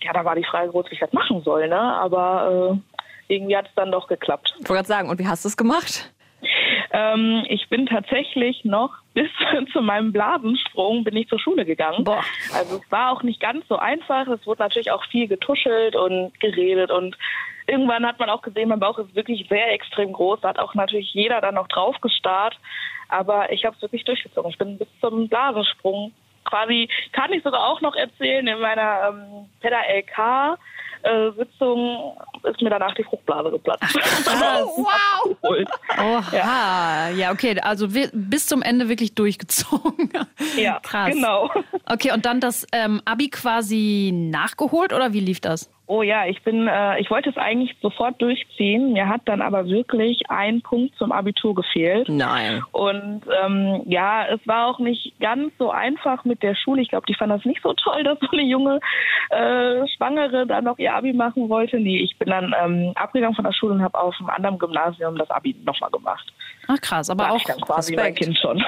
Ja, 0.02 0.14
da 0.14 0.26
war 0.26 0.36
die 0.36 0.44
Frage 0.44 0.70
groß, 0.70 0.86
wie 0.90 0.96
ich 0.96 1.00
das 1.00 1.14
machen 1.14 1.42
soll, 1.42 1.68
ne? 1.68 1.80
Aber 1.80 2.80
äh, 3.30 3.34
irgendwie 3.34 3.58
hat 3.58 3.68
es 3.68 3.76
dann 3.76 3.92
doch 3.92 4.08
geklappt. 4.08 4.54
Ich 4.60 4.70
wollte 4.70 4.74
gerade 4.74 4.88
sagen, 4.88 5.10
und 5.10 5.20
wie 5.20 5.28
hast 5.28 5.46
du 5.46 5.50
es 5.50 5.58
gemacht? 5.58 6.12
Ähm, 6.92 7.44
ich 7.50 7.68
bin 7.70 7.86
tatsächlich 7.86 8.64
noch 8.64 8.92
bis 9.14 9.30
zu 9.72 9.82
meinem 9.82 10.12
Blasensprung 10.12 11.04
bin 11.04 11.16
ich 11.16 11.28
zur 11.28 11.40
Schule 11.40 11.66
gegangen. 11.66 12.04
Boah. 12.04 12.24
Also 12.54 12.78
es 12.78 12.92
war 12.92 13.12
auch 13.12 13.24
nicht 13.24 13.40
ganz 13.40 13.66
so 13.68 13.78
einfach. 13.78 14.28
Es 14.28 14.46
wurde 14.46 14.62
natürlich 14.62 14.92
auch 14.92 15.04
viel 15.06 15.28
getuschelt 15.28 15.96
und 15.96 16.38
geredet 16.40 16.92
und 16.92 17.18
irgendwann 17.68 18.06
hat 18.06 18.20
man 18.20 18.30
auch 18.30 18.42
gesehen, 18.42 18.70
mein 18.70 18.80
Bauch 18.80 18.98
ist 19.00 19.16
wirklich 19.16 19.48
sehr 19.50 19.72
extrem 19.74 20.14
groß. 20.14 20.42
Da 20.42 20.50
hat 20.50 20.60
auch 20.60 20.74
natürlich 20.74 21.14
jeder 21.14 21.42
dann 21.42 21.56
noch 21.56 21.68
drauf 21.68 22.00
gestarrt. 22.02 22.58
Aber 23.10 23.52
ich 23.52 23.66
habe 23.66 23.76
es 23.76 23.82
wirklich 23.82 24.04
durchgezogen. 24.04 24.52
Ich 24.52 24.58
bin 24.58 24.78
bis 24.78 24.88
zum 25.00 25.28
Blasensprung 25.28 26.14
quasi, 26.44 26.88
kann 27.12 27.34
ich 27.34 27.44
sogar 27.44 27.68
auch 27.68 27.82
noch 27.82 27.96
erzählen, 27.96 28.48
in 28.48 28.60
meiner 28.60 29.10
ähm, 29.10 29.50
PEDA-LK 29.62 30.58
äh, 31.06 31.32
Sitzung 31.38 32.18
ist 32.44 32.62
mir 32.62 32.70
danach 32.70 32.94
die 32.96 33.04
Fruchtblase 33.04 33.52
geplatzt. 33.52 33.84
Ach, 34.28 34.62
wow! 34.62 35.38
Oha, 35.98 36.36
ja. 36.36 37.10
ja, 37.10 37.32
okay, 37.32 37.60
also 37.60 37.88
bis 37.90 38.48
zum 38.48 38.62
Ende 38.62 38.90
wirklich 38.90 39.16
durchgezogen. 39.16 40.10
Ja, 40.58 40.80
krass. 40.82 41.12
Genau. 41.12 41.50
Okay, 41.86 42.12
und 42.12 42.26
dann 42.26 42.40
das 42.40 42.66
ähm, 42.72 43.02
Abi 43.04 43.30
quasi 43.30 44.12
nachgeholt 44.14 44.94
oder 44.94 45.12
wie 45.14 45.20
lief 45.20 45.42
das? 45.42 45.70
Oh 45.88 46.02
ja, 46.02 46.26
ich 46.26 46.42
bin, 46.42 46.68
äh, 46.68 47.00
ich 47.00 47.12
wollte 47.12 47.30
es 47.30 47.38
eigentlich 47.38 47.76
sofort 47.80 48.20
durchziehen. 48.20 48.94
Mir 48.94 49.08
hat 49.08 49.22
dann 49.26 49.42
aber 49.42 49.68
wirklich 49.68 50.30
ein 50.30 50.62
Punkt 50.62 50.96
zum 50.98 51.12
Abitur 51.12 51.54
gefehlt. 51.54 52.10
Nein. 52.10 52.64
Und 52.72 53.22
ähm, 53.44 53.84
ja, 53.86 54.26
es 54.26 54.40
war 54.48 54.68
auch 54.68 54.80
nicht 54.80 55.14
ganz 55.20 55.54
so 55.60 55.70
einfach 55.70 56.26
mit 56.26 56.42
der 56.42 56.56
Schule. 56.56 56.82
Ich 56.82 56.90
glaube, 56.90 57.06
die 57.06 57.14
fanden 57.14 57.38
das 57.38 57.46
nicht 57.46 57.62
so 57.62 57.74
toll, 57.74 58.04
dass 58.04 58.20
so 58.20 58.28
eine 58.32 58.42
junge 58.42 58.80
äh, 59.30 59.88
Schwangere 59.96 60.48
dann 60.48 60.64
noch 60.64 60.80
ihr 60.80 60.96
Abi 60.96 61.14
machen 61.14 61.50
wollte. 61.50 61.80
Nee, 61.80 62.00
ich 62.00 62.18
bin 62.18 62.30
dann 62.30 62.56
ähm, 62.60 62.94
abgegangen 62.96 63.36
von 63.36 63.46
der 63.46 63.54
Schule 63.54 63.74
und 63.76 63.84
habe 63.84 64.00
auf 64.00 64.16
einem 64.20 64.30
anderen 64.30 64.58
Gymnasium 64.58 65.18
das 65.18 65.30
Abi 65.30 65.56
nochmal 65.66 65.92
gemacht. 65.92 66.34
Ach 66.68 66.82
krass, 66.82 67.12
aber 67.12 67.26
war 67.26 67.34
auch 67.34 67.44
dann 67.44 67.62
quasi 67.62 67.96
mein 67.96 68.16
Kind 68.16 68.38
schon. 68.40 68.64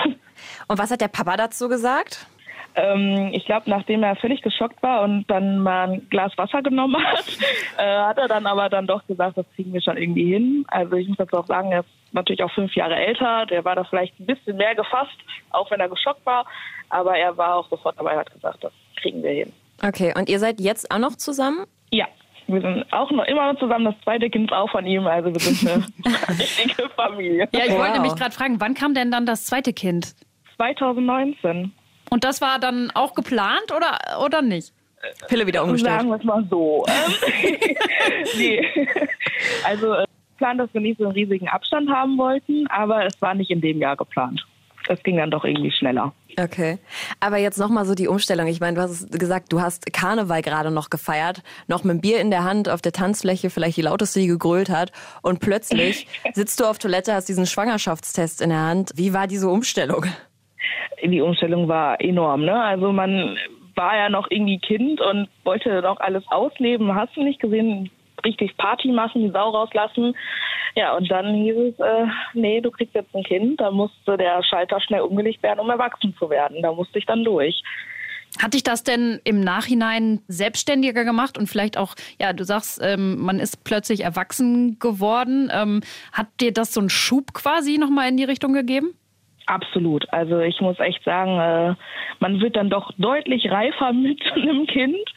Und 0.67 0.77
was 0.77 0.91
hat 0.91 1.01
der 1.01 1.08
Papa 1.08 1.36
dazu 1.36 1.67
gesagt? 1.67 2.27
Ähm, 2.75 3.32
ich 3.34 3.45
glaube, 3.45 3.69
nachdem 3.69 4.03
er 4.03 4.15
völlig 4.15 4.41
geschockt 4.41 4.82
war 4.84 5.01
und 5.03 5.25
dann 5.27 5.60
mal 5.60 5.89
ein 5.89 6.10
Glas 6.10 6.38
Wasser 6.38 6.62
genommen 6.62 6.97
hat, 7.03 7.25
äh, 7.77 7.97
hat 7.97 8.17
er 8.17 8.27
dann 8.27 8.45
aber 8.45 8.69
dann 8.69 8.88
doch 8.88 9.06
gesagt, 9.08 9.38
das 9.38 9.45
kriegen 9.56 9.73
wir 9.73 9.82
schon 9.82 9.97
irgendwie 9.97 10.34
hin. 10.34 10.65
Also 10.67 10.95
ich 10.95 11.08
muss 11.08 11.17
dazu 11.17 11.38
auch 11.38 11.47
sagen, 11.47 11.71
er 11.71 11.82
ist 11.82 11.89
natürlich 12.12 12.43
auch 12.43 12.51
fünf 12.51 12.73
Jahre 12.75 12.95
älter. 12.95 13.45
Der 13.47 13.65
war 13.65 13.75
da 13.75 13.84
vielleicht 13.84 14.19
ein 14.19 14.25
bisschen 14.25 14.58
mehr 14.58 14.75
gefasst, 14.75 15.17
auch 15.51 15.69
wenn 15.71 15.80
er 15.80 15.89
geschockt 15.89 16.25
war. 16.25 16.45
Aber 16.89 17.17
er 17.17 17.36
war 17.38 17.56
auch 17.56 17.69
sofort 17.69 17.97
dabei, 17.97 18.17
hat 18.17 18.32
gesagt, 18.32 18.63
das 18.63 18.73
kriegen 19.01 19.23
wir 19.23 19.32
hin. 19.32 19.53
Okay, 19.84 20.13
und 20.17 20.30
ihr 20.30 20.39
seid 20.39 20.60
jetzt 20.60 20.91
auch 20.91 20.99
noch 20.99 21.15
zusammen? 21.15 21.65
Ja, 21.91 22.08
wir 22.47 22.62
sind 22.62 22.86
auch 22.91 23.12
noch 23.12 23.25
immer 23.25 23.51
noch 23.51 23.60
zusammen. 23.60 23.86
Das 23.86 23.95
zweite 24.03 24.30
Kind 24.30 24.49
ist 24.49 24.56
auch 24.56 24.69
von 24.71 24.86
ihm. 24.86 25.06
Also 25.06 25.34
wir 25.34 25.39
sind 25.39 25.69
eine 25.69 25.84
richtige 26.39 26.89
Familie. 26.89 27.47
Ja, 27.51 27.65
ich 27.65 27.71
wow. 27.71 27.80
wollte 27.80 27.99
mich 28.01 28.15
gerade 28.15 28.32
fragen, 28.32 28.60
wann 28.62 28.73
kam 28.73 28.93
denn 28.93 29.12
dann 29.12 29.25
das 29.25 29.45
zweite 29.45 29.73
Kind? 29.73 30.15
2019. 30.56 31.73
Und 32.09 32.23
das 32.23 32.41
war 32.41 32.59
dann 32.59 32.91
auch 32.93 33.13
geplant 33.13 33.71
oder, 33.75 34.23
oder 34.23 34.41
nicht? 34.41 34.73
Pille 35.27 35.45
wieder 35.45 35.63
umgestellt. 35.63 35.97
Sagen 35.97 36.09
wir 36.09 36.17
es 36.17 36.23
mal 36.23 36.45
so. 36.49 36.85
nee. 38.37 38.65
Also 39.63 39.93
äh, 39.93 40.05
plan, 40.37 40.57
dass 40.57 40.73
wir 40.73 40.81
nicht 40.81 40.97
so 40.97 41.05
einen 41.05 41.13
riesigen 41.13 41.47
Abstand 41.47 41.89
haben 41.89 42.17
wollten, 42.17 42.65
aber 42.67 43.05
es 43.05 43.21
war 43.21 43.35
nicht 43.35 43.51
in 43.51 43.61
dem 43.61 43.79
Jahr 43.79 43.95
geplant. 43.95 44.45
Das 44.87 45.03
ging 45.03 45.17
dann 45.17 45.29
doch 45.29 45.43
irgendwie 45.43 45.71
schneller. 45.71 46.13
Okay. 46.39 46.79
Aber 47.19 47.37
jetzt 47.37 47.57
nochmal 47.57 47.85
so 47.85 47.93
die 47.93 48.07
Umstellung. 48.07 48.47
Ich 48.47 48.59
meine, 48.59 48.75
du 48.75 48.81
hast 48.81 49.11
gesagt, 49.11 49.51
du 49.51 49.61
hast 49.61 49.91
Karneval 49.91 50.41
gerade 50.41 50.71
noch 50.71 50.89
gefeiert, 50.89 51.43
noch 51.67 51.83
mit 51.83 51.95
dem 51.95 52.01
Bier 52.01 52.21
in 52.21 52.31
der 52.31 52.43
Hand 52.43 52.69
auf 52.69 52.81
der 52.81 52.93
Tanzfläche, 52.93 53.49
vielleicht 53.49 53.77
die 53.77 53.81
lauteste, 53.81 54.19
die 54.19 54.27
gegrölt 54.27 54.69
hat. 54.69 54.91
Und 55.21 55.39
plötzlich 55.39 56.07
sitzt 56.33 56.59
du 56.59 56.65
auf 56.65 56.79
Toilette, 56.79 57.13
hast 57.13 57.27
diesen 57.27 57.45
Schwangerschaftstest 57.45 58.41
in 58.41 58.49
der 58.49 58.61
Hand. 58.61 58.91
Wie 58.95 59.13
war 59.13 59.27
diese 59.27 59.49
Umstellung? 59.49 60.05
Die 61.03 61.21
Umstellung 61.21 61.67
war 61.67 61.99
enorm. 62.01 62.45
Ne? 62.45 62.62
Also 62.62 62.91
man 62.91 63.38
war 63.75 63.95
ja 63.95 64.10
noch 64.10 64.27
irgendwie 64.30 64.60
Kind 64.60 64.99
und 65.01 65.30
wollte 65.43 65.82
noch 65.82 65.99
alles 65.99 66.23
ausleben. 66.30 66.95
Hast 66.95 67.15
du 67.15 67.23
nicht 67.23 67.39
gesehen, 67.39 67.91
richtig 68.25 68.58
Party 68.58 68.91
machen, 68.91 69.21
die 69.21 69.32
Sau 69.32 69.49
rauslassen. 69.49 70.15
Ja, 70.75 70.95
und 70.95 71.10
dann 71.10 71.34
hieß 71.34 71.56
es, 71.56 71.80
äh, 71.80 72.06
nee, 72.34 72.62
du 72.62 72.71
kriegst 72.71 72.93
jetzt 72.93 73.15
ein 73.15 73.23
Kind. 73.23 73.62
Da 73.62 73.71
musste 73.71 74.17
der 74.17 74.43
Schalter 74.43 74.80
schnell 74.82 75.01
umgelegt 75.01 75.41
werden, 75.43 75.60
um 75.60 75.69
erwachsen 75.69 76.15
zu 76.17 76.30
werden. 76.30 76.62
Da 76.62 76.71
musste 76.71 76.99
ich 76.99 77.06
dann 77.06 77.23
durch. 77.23 77.63
Hat 78.41 78.53
dich 78.53 78.63
das 78.63 78.84
denn 78.84 79.19
im 79.23 79.39
Nachhinein 79.39 80.21
selbstständiger 80.27 81.06
gemacht 81.06 81.38
und 81.38 81.47
vielleicht 81.47 81.77
auch, 81.77 81.95
ja, 82.19 82.34
du 82.34 82.43
sagst, 82.43 82.80
ähm, 82.84 83.17
man 83.19 83.39
ist 83.39 83.63
plötzlich 83.63 84.01
erwachsen 84.01 84.77
geworden. 84.80 85.49
Ähm, 85.51 85.82
hat 86.12 86.27
dir 86.39 86.51
das 86.51 86.73
so 86.73 86.80
einen 86.80 86.89
Schub 86.89 87.34
quasi 87.34 87.77
nochmal 87.77 88.10
in 88.10 88.17
die 88.17 88.25
Richtung 88.25 88.53
gegeben? 88.53 88.93
Absolut. 89.47 90.05
Also 90.12 90.39
ich 90.39 90.60
muss 90.60 90.77
echt 90.79 91.03
sagen, 91.05 91.39
äh, 91.39 91.75
man 92.19 92.41
wird 92.41 92.57
dann 92.57 92.69
doch 92.69 92.91
deutlich 92.97 93.49
reifer 93.49 93.93
mit 93.93 94.21
einem 94.33 94.67
Kind. 94.67 95.10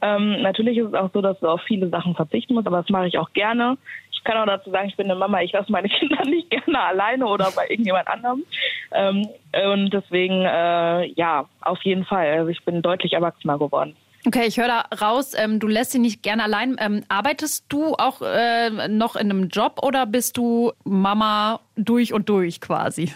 Ähm, 0.00 0.42
natürlich 0.42 0.78
ist 0.78 0.88
es 0.88 0.94
auch 0.94 1.10
so, 1.12 1.20
dass 1.20 1.38
du 1.40 1.48
auf 1.48 1.60
viele 1.62 1.88
Sachen 1.90 2.14
verzichten 2.14 2.54
musst, 2.54 2.66
aber 2.66 2.78
das 2.78 2.88
mache 2.88 3.06
ich 3.06 3.18
auch 3.18 3.32
gerne. 3.34 3.76
Ich 4.10 4.24
kann 4.24 4.38
auch 4.38 4.46
dazu 4.46 4.70
sagen, 4.70 4.88
ich 4.88 4.96
bin 4.96 5.10
eine 5.10 5.18
Mama, 5.18 5.42
ich 5.42 5.52
lasse 5.52 5.70
meine 5.70 5.88
Kinder 5.90 6.24
nicht 6.24 6.48
gerne 6.48 6.80
alleine 6.80 7.26
oder 7.26 7.50
bei 7.54 7.66
irgendjemand 7.68 8.08
anderem. 8.08 8.44
Ähm, 8.92 9.28
und 9.70 9.90
deswegen, 9.90 10.44
äh, 10.46 11.06
ja, 11.12 11.44
auf 11.60 11.82
jeden 11.82 12.06
Fall. 12.06 12.26
Also 12.38 12.48
ich 12.48 12.64
bin 12.64 12.80
deutlich 12.80 13.12
erwachsener 13.12 13.58
geworden. 13.58 13.94
Okay, 14.26 14.46
ich 14.46 14.56
höre 14.56 14.68
da 14.68 14.84
raus, 14.98 15.34
ähm, 15.36 15.60
du 15.60 15.66
lässt 15.66 15.90
sie 15.90 15.98
nicht 15.98 16.22
gerne 16.22 16.44
allein. 16.44 16.76
Ähm, 16.80 17.04
arbeitest 17.08 17.66
du 17.68 17.92
auch 17.94 18.22
äh, 18.22 18.88
noch 18.88 19.16
in 19.16 19.30
einem 19.30 19.48
Job 19.48 19.80
oder 19.82 20.06
bist 20.06 20.38
du 20.38 20.72
Mama 20.84 21.60
durch 21.76 22.14
und 22.14 22.30
durch 22.30 22.62
quasi? 22.62 23.12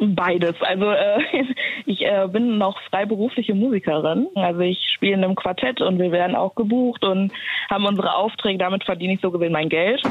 Beides. 0.00 0.54
Also 0.62 0.90
äh, 0.90 1.22
ich 1.86 2.06
äh, 2.06 2.26
bin 2.28 2.56
noch 2.56 2.80
freiberufliche 2.88 3.54
Musikerin. 3.54 4.28
Also 4.34 4.60
ich 4.60 4.78
spiele 4.94 5.14
in 5.14 5.24
einem 5.24 5.34
Quartett 5.34 5.82
und 5.82 5.98
wir 5.98 6.10
werden 6.10 6.34
auch 6.34 6.54
gebucht 6.54 7.04
und 7.04 7.32
haben 7.68 7.84
unsere 7.84 8.14
Aufträge. 8.14 8.58
Damit 8.58 8.84
verdiene 8.84 9.14
ich 9.14 9.20
so 9.20 9.30
gesehen 9.30 9.52
mein 9.52 9.68
Geld 9.68 10.02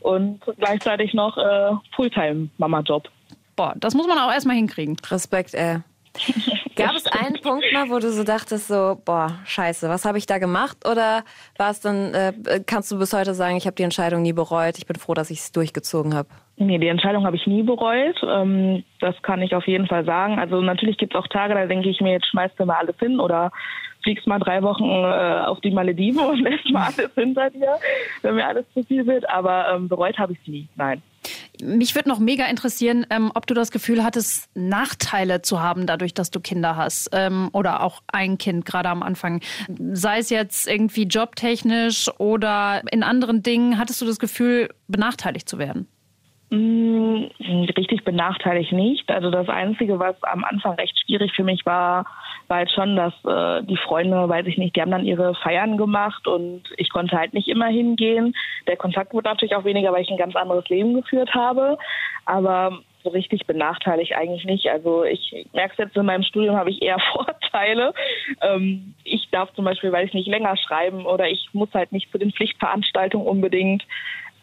und 0.00 0.40
gleichzeitig 0.58 1.14
noch 1.14 1.38
äh, 1.38 1.72
Fulltime-Mama-Job. 1.94 3.08
Boah, 3.54 3.74
das 3.76 3.94
muss 3.94 4.08
man 4.08 4.18
auch 4.18 4.32
erstmal 4.32 4.56
hinkriegen. 4.56 4.96
Respekt, 5.10 5.54
ey. 5.54 5.78
Gab 6.76 6.94
es 6.94 7.06
einen 7.06 7.40
Punkt 7.40 7.64
mal, 7.72 7.88
wo 7.88 7.98
du 7.98 8.12
so 8.12 8.22
dachtest, 8.22 8.68
so, 8.68 9.00
boah, 9.04 9.38
scheiße, 9.46 9.88
was 9.88 10.04
habe 10.04 10.18
ich 10.18 10.26
da 10.26 10.38
gemacht? 10.38 10.76
Oder 10.86 11.24
war 11.56 11.70
es 11.70 11.80
dann, 11.80 12.12
äh, 12.12 12.32
kannst 12.66 12.90
du 12.92 12.98
bis 12.98 13.12
heute 13.12 13.34
sagen, 13.34 13.56
ich 13.56 13.66
habe 13.66 13.76
die 13.76 13.82
Entscheidung 13.82 14.22
nie 14.22 14.34
bereut, 14.34 14.76
ich 14.76 14.86
bin 14.86 14.96
froh, 14.96 15.14
dass 15.14 15.30
ich 15.30 15.38
es 15.38 15.52
durchgezogen 15.52 16.14
habe? 16.14 16.28
Nee, 16.58 16.78
die 16.78 16.88
Entscheidung 16.88 17.26
habe 17.26 17.36
ich 17.36 17.46
nie 17.46 17.62
bereut. 17.62 18.16
Ähm, 18.26 18.82
das 19.00 19.14
kann 19.22 19.42
ich 19.42 19.54
auf 19.54 19.66
jeden 19.66 19.86
Fall 19.86 20.04
sagen. 20.04 20.38
Also 20.38 20.60
natürlich 20.62 20.96
gibt 20.96 21.14
es 21.14 21.20
auch 21.20 21.28
Tage, 21.28 21.54
da 21.54 21.66
denke 21.66 21.88
ich 21.88 22.00
mir, 22.00 22.12
jetzt 22.12 22.28
schmeißt 22.28 22.58
du 22.58 22.64
mal 22.64 22.76
alles 22.76 22.96
hin 22.98 23.20
oder 23.20 23.52
fliegst 24.06 24.26
mal 24.28 24.38
drei 24.38 24.62
Wochen 24.62 24.84
äh, 24.84 25.46
auf 25.46 25.60
die 25.60 25.72
Malediven 25.72 26.20
und 26.20 26.38
lässt 26.40 26.70
mal 26.70 26.92
alles 26.96 27.10
hinter 27.16 27.50
dir, 27.50 27.76
wenn 28.22 28.36
mir 28.36 28.46
alles 28.46 28.64
zu 28.72 28.84
viel 28.84 29.04
wird. 29.04 29.28
Aber 29.28 29.68
ähm, 29.74 29.88
bereut 29.88 30.16
habe 30.16 30.32
ich 30.32 30.38
es 30.42 30.46
nie. 30.46 30.68
Nein. 30.76 31.02
Mich 31.60 31.96
würde 31.96 32.08
noch 32.08 32.20
mega 32.20 32.46
interessieren, 32.46 33.04
ähm, 33.10 33.32
ob 33.34 33.48
du 33.48 33.54
das 33.54 33.72
Gefühl 33.72 34.04
hattest, 34.04 34.48
Nachteile 34.54 35.42
zu 35.42 35.60
haben, 35.60 35.86
dadurch, 35.86 36.14
dass 36.14 36.30
du 36.30 36.38
Kinder 36.38 36.76
hast 36.76 37.08
ähm, 37.12 37.48
oder 37.52 37.82
auch 37.82 38.00
ein 38.06 38.38
Kind 38.38 38.64
gerade 38.64 38.90
am 38.90 39.02
Anfang. 39.02 39.40
Sei 39.92 40.18
es 40.18 40.30
jetzt 40.30 40.68
irgendwie 40.68 41.04
jobtechnisch 41.04 42.08
oder 42.18 42.82
in 42.92 43.02
anderen 43.02 43.42
Dingen, 43.42 43.76
hattest 43.76 44.00
du 44.00 44.06
das 44.06 44.20
Gefühl, 44.20 44.68
benachteiligt 44.86 45.48
zu 45.48 45.58
werden? 45.58 45.88
Mm, 46.50 47.24
richtig 47.76 48.04
benachteiligt 48.04 48.72
nicht. 48.72 49.10
Also 49.10 49.30
das 49.30 49.48
Einzige, 49.48 49.98
was 49.98 50.14
am 50.22 50.44
Anfang 50.44 50.74
recht 50.74 50.96
schwierig 51.00 51.32
für 51.34 51.42
mich 51.42 51.66
war, 51.66 52.06
war 52.46 52.58
halt 52.58 52.70
schon, 52.70 52.94
dass 52.94 53.12
äh, 53.24 53.64
die 53.64 53.76
Freunde, 53.76 54.28
weiß 54.28 54.46
ich 54.46 54.56
nicht, 54.56 54.76
die 54.76 54.80
haben 54.80 54.92
dann 54.92 55.04
ihre 55.04 55.34
Feiern 55.34 55.76
gemacht 55.76 56.28
und 56.28 56.62
ich 56.76 56.90
konnte 56.90 57.18
halt 57.18 57.34
nicht 57.34 57.48
immer 57.48 57.66
hingehen. 57.66 58.34
Der 58.68 58.76
Kontakt 58.76 59.12
wurde 59.12 59.28
natürlich 59.28 59.56
auch 59.56 59.64
weniger, 59.64 59.92
weil 59.92 60.02
ich 60.02 60.10
ein 60.10 60.18
ganz 60.18 60.36
anderes 60.36 60.68
Leben 60.68 60.94
geführt 60.94 61.34
habe. 61.34 61.78
Aber 62.26 62.78
so 63.02 63.10
richtig 63.10 63.46
benachteiligt 63.46 64.14
eigentlich 64.14 64.44
nicht. 64.44 64.68
Also 64.68 65.04
ich 65.04 65.46
merke 65.52 65.72
es 65.72 65.78
jetzt 65.78 65.96
in 65.96 66.06
meinem 66.06 66.22
Studium 66.22 66.56
habe 66.56 66.70
ich 66.70 66.82
eher 66.82 66.98
Vorteile. 67.12 67.92
Ähm, 68.40 68.94
ich 69.02 69.28
darf 69.30 69.52
zum 69.54 69.64
Beispiel, 69.64 69.90
weil 69.90 70.06
ich 70.06 70.14
nicht 70.14 70.28
länger 70.28 70.56
schreiben 70.56 71.06
oder 71.06 71.28
ich 71.28 71.48
muss 71.52 71.72
halt 71.74 71.90
nicht 71.90 72.10
zu 72.12 72.18
den 72.18 72.32
Pflichtveranstaltungen 72.32 73.26
unbedingt 73.26 73.84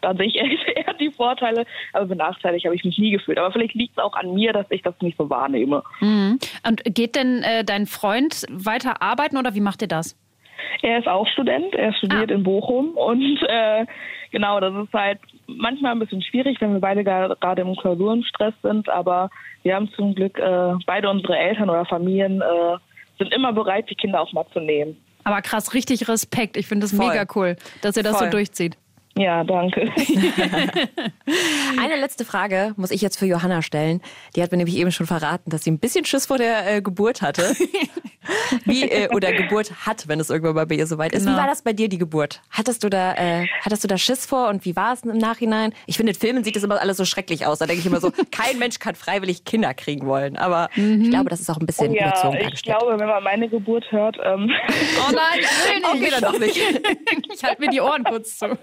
da 0.04 0.14
sehe 0.14 0.26
ich 0.26 0.36
eher 0.76 0.94
die 0.94 1.10
Vorteile, 1.10 1.64
aber 1.92 2.06
benachteiligt 2.06 2.64
habe 2.64 2.74
ich 2.74 2.84
mich 2.84 2.98
nie 2.98 3.10
gefühlt. 3.10 3.38
Aber 3.38 3.52
vielleicht 3.52 3.74
liegt 3.74 3.96
es 3.96 4.02
auch 4.02 4.14
an 4.14 4.34
mir, 4.34 4.52
dass 4.52 4.66
ich 4.70 4.82
das 4.82 4.94
nicht 5.00 5.16
so 5.18 5.28
wahrnehme. 5.30 5.82
Mhm. 6.00 6.38
Und 6.66 6.82
geht 6.84 7.16
denn 7.16 7.42
äh, 7.42 7.64
dein 7.64 7.86
Freund 7.86 8.46
weiter 8.50 9.02
arbeiten 9.02 9.36
oder 9.36 9.54
wie 9.54 9.60
macht 9.60 9.82
ihr 9.82 9.88
das? 9.88 10.16
Er 10.82 10.98
ist 10.98 11.08
auch 11.08 11.26
Student, 11.28 11.74
er 11.74 11.92
studiert 11.94 12.30
ah. 12.30 12.34
in 12.34 12.42
Bochum 12.42 12.90
und 12.96 13.38
äh, 13.48 13.86
genau, 14.30 14.60
das 14.60 14.74
ist 14.84 14.92
halt 14.92 15.18
manchmal 15.46 15.92
ein 15.92 15.98
bisschen 15.98 16.22
schwierig, 16.22 16.60
wenn 16.60 16.72
wir 16.72 16.80
beide 16.80 17.04
gerade 17.04 17.62
im 17.62 17.76
Klausurenstress 17.76 18.54
sind, 18.62 18.88
aber 18.88 19.30
wir 19.62 19.74
haben 19.74 19.90
zum 19.96 20.14
Glück 20.14 20.38
äh, 20.38 20.72
beide 20.86 21.10
unsere 21.10 21.36
Eltern 21.36 21.70
oder 21.70 21.84
Familien 21.84 22.40
äh, 22.40 22.76
sind 23.18 23.32
immer 23.32 23.52
bereit, 23.52 23.88
die 23.90 23.94
Kinder 23.94 24.20
auch 24.20 24.32
mal 24.32 24.46
zu 24.52 24.60
nehmen. 24.60 24.96
Aber 25.24 25.40
krass, 25.40 25.74
richtig 25.74 26.06
Respekt. 26.08 26.56
Ich 26.56 26.66
finde 26.66 26.84
das 26.84 26.94
Voll. 26.94 27.08
mega 27.08 27.24
cool, 27.34 27.56
dass 27.80 27.96
ihr 27.96 28.02
das 28.02 28.18
Voll. 28.18 28.26
so 28.26 28.32
durchzieht. 28.32 28.76
Ja, 29.16 29.44
danke. 29.44 29.82
Eine 31.80 31.96
letzte 31.96 32.24
Frage 32.24 32.74
muss 32.76 32.90
ich 32.90 33.00
jetzt 33.00 33.16
für 33.16 33.26
Johanna 33.26 33.62
stellen. 33.62 34.00
Die 34.34 34.42
hat 34.42 34.50
mir 34.50 34.58
nämlich 34.58 34.76
eben 34.76 34.90
schon 34.90 35.06
verraten, 35.06 35.50
dass 35.50 35.62
sie 35.62 35.70
ein 35.70 35.78
bisschen 35.78 36.04
Schiss 36.04 36.26
vor 36.26 36.38
der 36.38 36.76
äh, 36.76 36.82
Geburt 36.82 37.22
hatte. 37.22 37.54
Wie, 38.64 38.82
äh, 38.84 39.08
oder 39.14 39.32
Geburt 39.32 39.86
hat, 39.86 40.08
wenn 40.08 40.18
es 40.18 40.30
irgendwann 40.30 40.54
mal 40.54 40.66
bei 40.66 40.76
ihr 40.76 40.86
soweit 40.86 41.12
ist. 41.12 41.24
Genau. 41.24 41.36
Wie 41.36 41.40
war 41.40 41.46
das 41.46 41.62
bei 41.62 41.72
dir, 41.72 41.88
die 41.88 41.98
Geburt? 41.98 42.40
Hattest 42.50 42.82
du 42.82 42.88
da, 42.88 43.14
äh, 43.14 43.46
hattest 43.60 43.84
du 43.84 43.88
da 43.88 43.98
Schiss 43.98 44.26
vor 44.26 44.48
und 44.48 44.64
wie 44.64 44.74
war 44.74 44.94
es 44.94 45.02
im 45.02 45.18
Nachhinein? 45.18 45.72
Ich 45.86 45.96
finde, 45.96 46.12
in 46.12 46.18
Filmen 46.18 46.42
sieht 46.42 46.56
das 46.56 46.62
immer 46.62 46.80
alles 46.80 46.96
so 46.96 47.04
schrecklich 47.04 47.46
aus. 47.46 47.58
Da 47.58 47.66
denke 47.66 47.80
ich 47.80 47.86
immer 47.86 48.00
so, 48.00 48.10
kein 48.30 48.58
Mensch 48.58 48.78
kann 48.78 48.94
freiwillig 48.94 49.44
Kinder 49.44 49.74
kriegen 49.74 50.06
wollen. 50.06 50.36
Aber 50.36 50.70
mhm. 50.74 51.02
ich 51.02 51.10
glaube, 51.10 51.30
das 51.30 51.40
ist 51.40 51.50
auch 51.50 51.58
ein 51.58 51.66
bisschen 51.66 51.90
oh 51.90 51.94
ja, 51.94 52.08
überzogen 52.08 52.38
Ich 52.52 52.62
glaube, 52.62 52.98
wenn 52.98 53.06
man 53.06 53.22
meine 53.22 53.48
Geburt 53.48 53.84
hört. 53.92 54.16
Ähm 54.24 54.50
oh 54.98 55.12
nein. 55.12 55.44
Okay, 55.92 56.10
dann 56.10 56.22
doch 56.32 56.38
nicht. 56.38 56.58
Ich 57.34 57.42
halte 57.44 57.60
mir 57.60 57.68
die 57.68 57.80
Ohren 57.80 58.04
kurz 58.04 58.38
zu. 58.38 58.58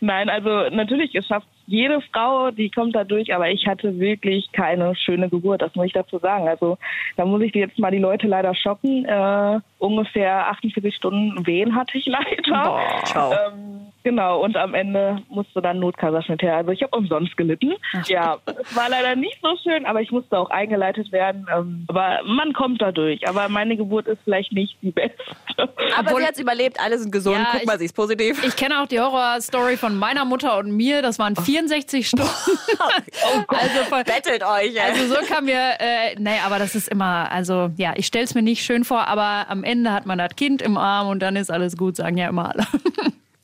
Nein, 0.00 0.28
also 0.28 0.68
natürlich, 0.70 1.14
es 1.14 1.26
schafft 1.26 1.46
jede 1.66 2.00
Frau, 2.12 2.50
die 2.50 2.70
kommt 2.70 2.94
da 2.94 3.04
durch, 3.04 3.34
aber 3.34 3.50
ich 3.50 3.66
hatte 3.66 3.98
wirklich 3.98 4.50
keine 4.52 4.94
schöne 4.96 5.28
Geburt, 5.28 5.62
das 5.62 5.74
muss 5.74 5.86
ich 5.86 5.92
dazu 5.92 6.18
sagen. 6.18 6.48
Also 6.48 6.78
da 7.16 7.24
muss 7.24 7.42
ich 7.42 7.54
jetzt 7.54 7.78
mal 7.78 7.90
die 7.90 7.98
Leute 7.98 8.26
leider 8.26 8.54
schocken. 8.54 9.04
Äh, 9.04 9.60
ungefähr 9.82 10.46
48 10.48 10.94
Stunden 10.94 11.46
Wehen 11.46 11.74
hatte 11.74 11.98
ich 11.98 12.06
leider. 12.06 12.62
Boah, 12.62 13.04
ciao. 13.04 13.32
Ähm, 13.32 13.92
genau, 14.04 14.40
und 14.40 14.56
am 14.56 14.74
Ende 14.74 15.22
musste 15.28 15.60
dann 15.60 15.80
Notkaiserschnitt 15.80 16.40
her. 16.42 16.56
Also 16.56 16.70
ich 16.70 16.82
habe 16.82 16.96
umsonst 16.96 17.36
gelitten. 17.36 17.74
Ach. 17.94 18.06
Ja, 18.06 18.38
es 18.46 18.76
war 18.76 18.88
leider 18.88 19.16
nicht 19.16 19.38
so 19.42 19.56
schön, 19.62 19.84
aber 19.84 20.00
ich 20.00 20.12
musste 20.12 20.38
auch 20.38 20.50
eingeleitet 20.50 21.10
werden. 21.10 21.46
Ähm, 21.52 21.84
aber 21.88 22.20
man 22.24 22.52
kommt 22.52 22.80
da 22.80 22.92
durch. 22.92 23.28
Aber 23.28 23.48
meine 23.48 23.76
Geburt 23.76 24.06
ist 24.06 24.20
vielleicht 24.24 24.52
nicht 24.52 24.76
die 24.82 24.92
beste. 24.92 25.18
Aber 25.96 26.08
Obwohl, 26.10 26.22
sie 26.22 26.28
hat 26.28 26.38
überlebt, 26.38 26.80
alle 26.80 26.98
sind 26.98 27.10
gesund. 27.10 27.36
Ja, 27.36 27.48
Guck 27.52 27.66
mal, 27.66 27.78
sie 27.78 27.84
ist 27.84 27.94
positiv. 27.94 28.42
Ich 28.44 28.56
kenne 28.56 28.80
auch 28.80 28.86
die 28.86 29.00
Horrorstory 29.00 29.76
von 29.76 29.96
meiner 29.96 30.24
Mutter 30.24 30.58
und 30.58 30.70
mir. 30.72 31.02
Das 31.02 31.18
waren 31.18 31.36
64 31.36 32.08
Stunden. 32.08 32.26
oh 32.26 33.42
also 33.48 33.78
von, 33.88 34.02
Bettelt 34.04 34.42
euch. 34.42 34.74
Ey. 34.74 34.80
Also 34.80 35.06
so 35.14 35.20
kam 35.26 35.44
mir, 35.44 35.74
äh, 35.78 36.14
nee, 36.18 36.38
aber 36.44 36.58
das 36.58 36.74
ist 36.74 36.88
immer, 36.88 37.30
also 37.30 37.70
ja, 37.76 37.92
ich 37.96 38.06
stelle 38.06 38.24
es 38.24 38.34
mir 38.34 38.42
nicht 38.42 38.64
schön 38.64 38.84
vor, 38.84 39.08
aber 39.08 39.46
am 39.48 39.64
Ende 39.64 39.71
hat 39.90 40.06
man 40.06 40.18
das 40.18 40.36
Kind 40.36 40.62
im 40.62 40.76
Arm 40.76 41.08
und 41.08 41.20
dann 41.20 41.36
ist 41.36 41.50
alles 41.50 41.76
gut, 41.76 41.96
sagen 41.96 42.18
ja 42.18 42.28
immer 42.28 42.50
alle. 42.50 42.66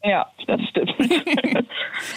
Ja, 0.04 0.26
das 0.46 0.60
stimmt. 0.70 0.94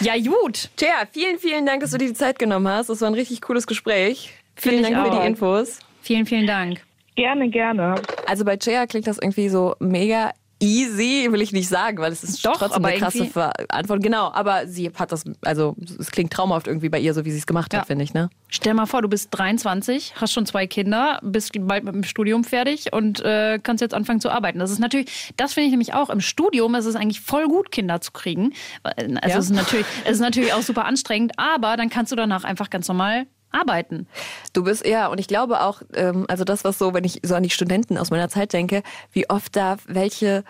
ja, 0.02 0.13
gut. 0.17 0.69
Tja, 0.76 1.04
vielen, 1.12 1.39
vielen 1.39 1.65
Dank, 1.65 1.82
dass 1.82 1.91
du 1.91 1.97
dir 1.97 2.08
die 2.08 2.13
Zeit 2.13 2.38
genommen 2.39 2.67
hast. 2.67 2.89
Das 2.89 3.02
war 3.02 3.10
ein 3.10 3.15
richtig 3.15 3.41
cooles 3.41 3.67
Gespräch. 3.67 4.34
Vielen 4.56 4.84
Dank 4.84 4.97
auch. 4.97 5.13
für 5.13 5.19
die 5.19 5.28
Infos. 5.28 5.80
Vielen, 6.02 6.26
vielen 6.26 6.47
Dank. 6.47 6.82
Gerne, 7.15 7.50
gerne. 7.50 7.95
Also 8.28 8.45
bei 8.45 8.58
Chea 8.58 8.86
klingt 8.88 9.08
das 9.08 9.17
irgendwie 9.17 9.50
so 9.50 9.76
mega 9.80 10.32
easy, 10.62 11.28
will 11.32 11.41
ich 11.41 11.52
nicht 11.52 11.67
sagen, 11.67 11.97
weil 11.97 12.12
es 12.12 12.24
ist 12.24 12.45
Doch, 12.45 12.58
trotzdem 12.58 12.86
eine 12.86 12.97
krasse 12.97 13.30
Antwort. 13.69 14.04
Genau, 14.04 14.32
aber 14.32 14.67
sie 14.67 14.91
hat 14.95 15.12
das, 15.12 15.24
also 15.41 15.76
es 16.00 16.12
klingt 16.12 16.32
traumhaft 16.32 16.67
irgendwie 16.67 16.89
bei 16.89 17.00
ihr, 17.00 17.13
so 17.13 17.26
wie 17.26 17.32
sie 17.32 17.39
es 17.39 17.47
gemacht 17.47 17.76
hat, 17.76 17.88
finde 17.88 18.04
ich. 18.04 18.13
Ne? 18.13 18.30
Stell 18.47 18.74
mal 18.74 18.86
vor, 18.86 19.02
du 19.02 19.08
bist 19.08 19.30
23, 19.32 20.13
hast 20.15 20.34
schon 20.34 20.45
zwei 20.45 20.67
Kinder, 20.67 21.19
bist 21.24 21.52
bald 21.60 21.84
mit 21.84 21.95
dem 21.95 22.04
Studium 22.04 22.43
fertig 22.43 22.93
und 22.93 23.21
äh, 23.21 23.60
kannst 23.62 23.82
jetzt 23.82 23.93
anfangen 23.93 24.21
zu 24.21 24.30
arbeiten. 24.30 24.60
Das 24.60 24.71
ist 24.71 24.80
natürlich, 24.80 25.34
das 25.38 25.54
finde 25.54 25.65
ich 25.65 25.71
nämlich 25.71 25.93
auch 25.93 26.10
im 26.10 26.21
Studium, 26.21 26.76
ist 26.76 26.86
es 26.86 26.95
eigentlich 26.95 27.21
voll 27.21 27.47
gut, 27.47 27.71
Kinder 27.71 28.00
zu 28.02 28.12
kriegen. 28.12 28.54
Also 28.84 29.10
ja. 29.10 29.38
es, 29.38 29.45
ist 29.45 29.56
natürlich, 29.56 29.86
es 30.06 30.12
ist 30.13 30.21
natürlich 30.21 30.54
auch 30.54 30.62
super 30.62 30.86
anstrengend, 30.86 31.34
aber 31.38 31.76
dann 31.76 31.89
kannst 31.89 32.12
du 32.12 32.15
danach 32.15 32.43
einfach 32.43 32.69
ganz 32.69 32.88
normal 32.88 33.26
arbeiten. 33.52 34.08
Du 34.54 34.64
bist, 34.64 34.86
ja, 34.86 35.08
und 35.08 35.20
ich 35.20 35.28
glaube 35.28 35.62
auch, 35.62 35.82
ähm, 35.94 36.26
also 36.28 36.44
das, 36.44 36.64
was 36.64 36.78
so, 36.78 36.94
wenn 36.94 37.04
ich 37.04 37.20
so 37.24 37.36
an 37.36 37.44
die 37.44 37.50
Studenten 37.50 37.98
aus 37.98 38.12
meiner 38.12 38.30
Zeit 38.30 38.54
denke, 38.54 38.84
wie 39.12 39.30
oft 39.30 39.56
da 39.56 39.78
welche 39.86 40.44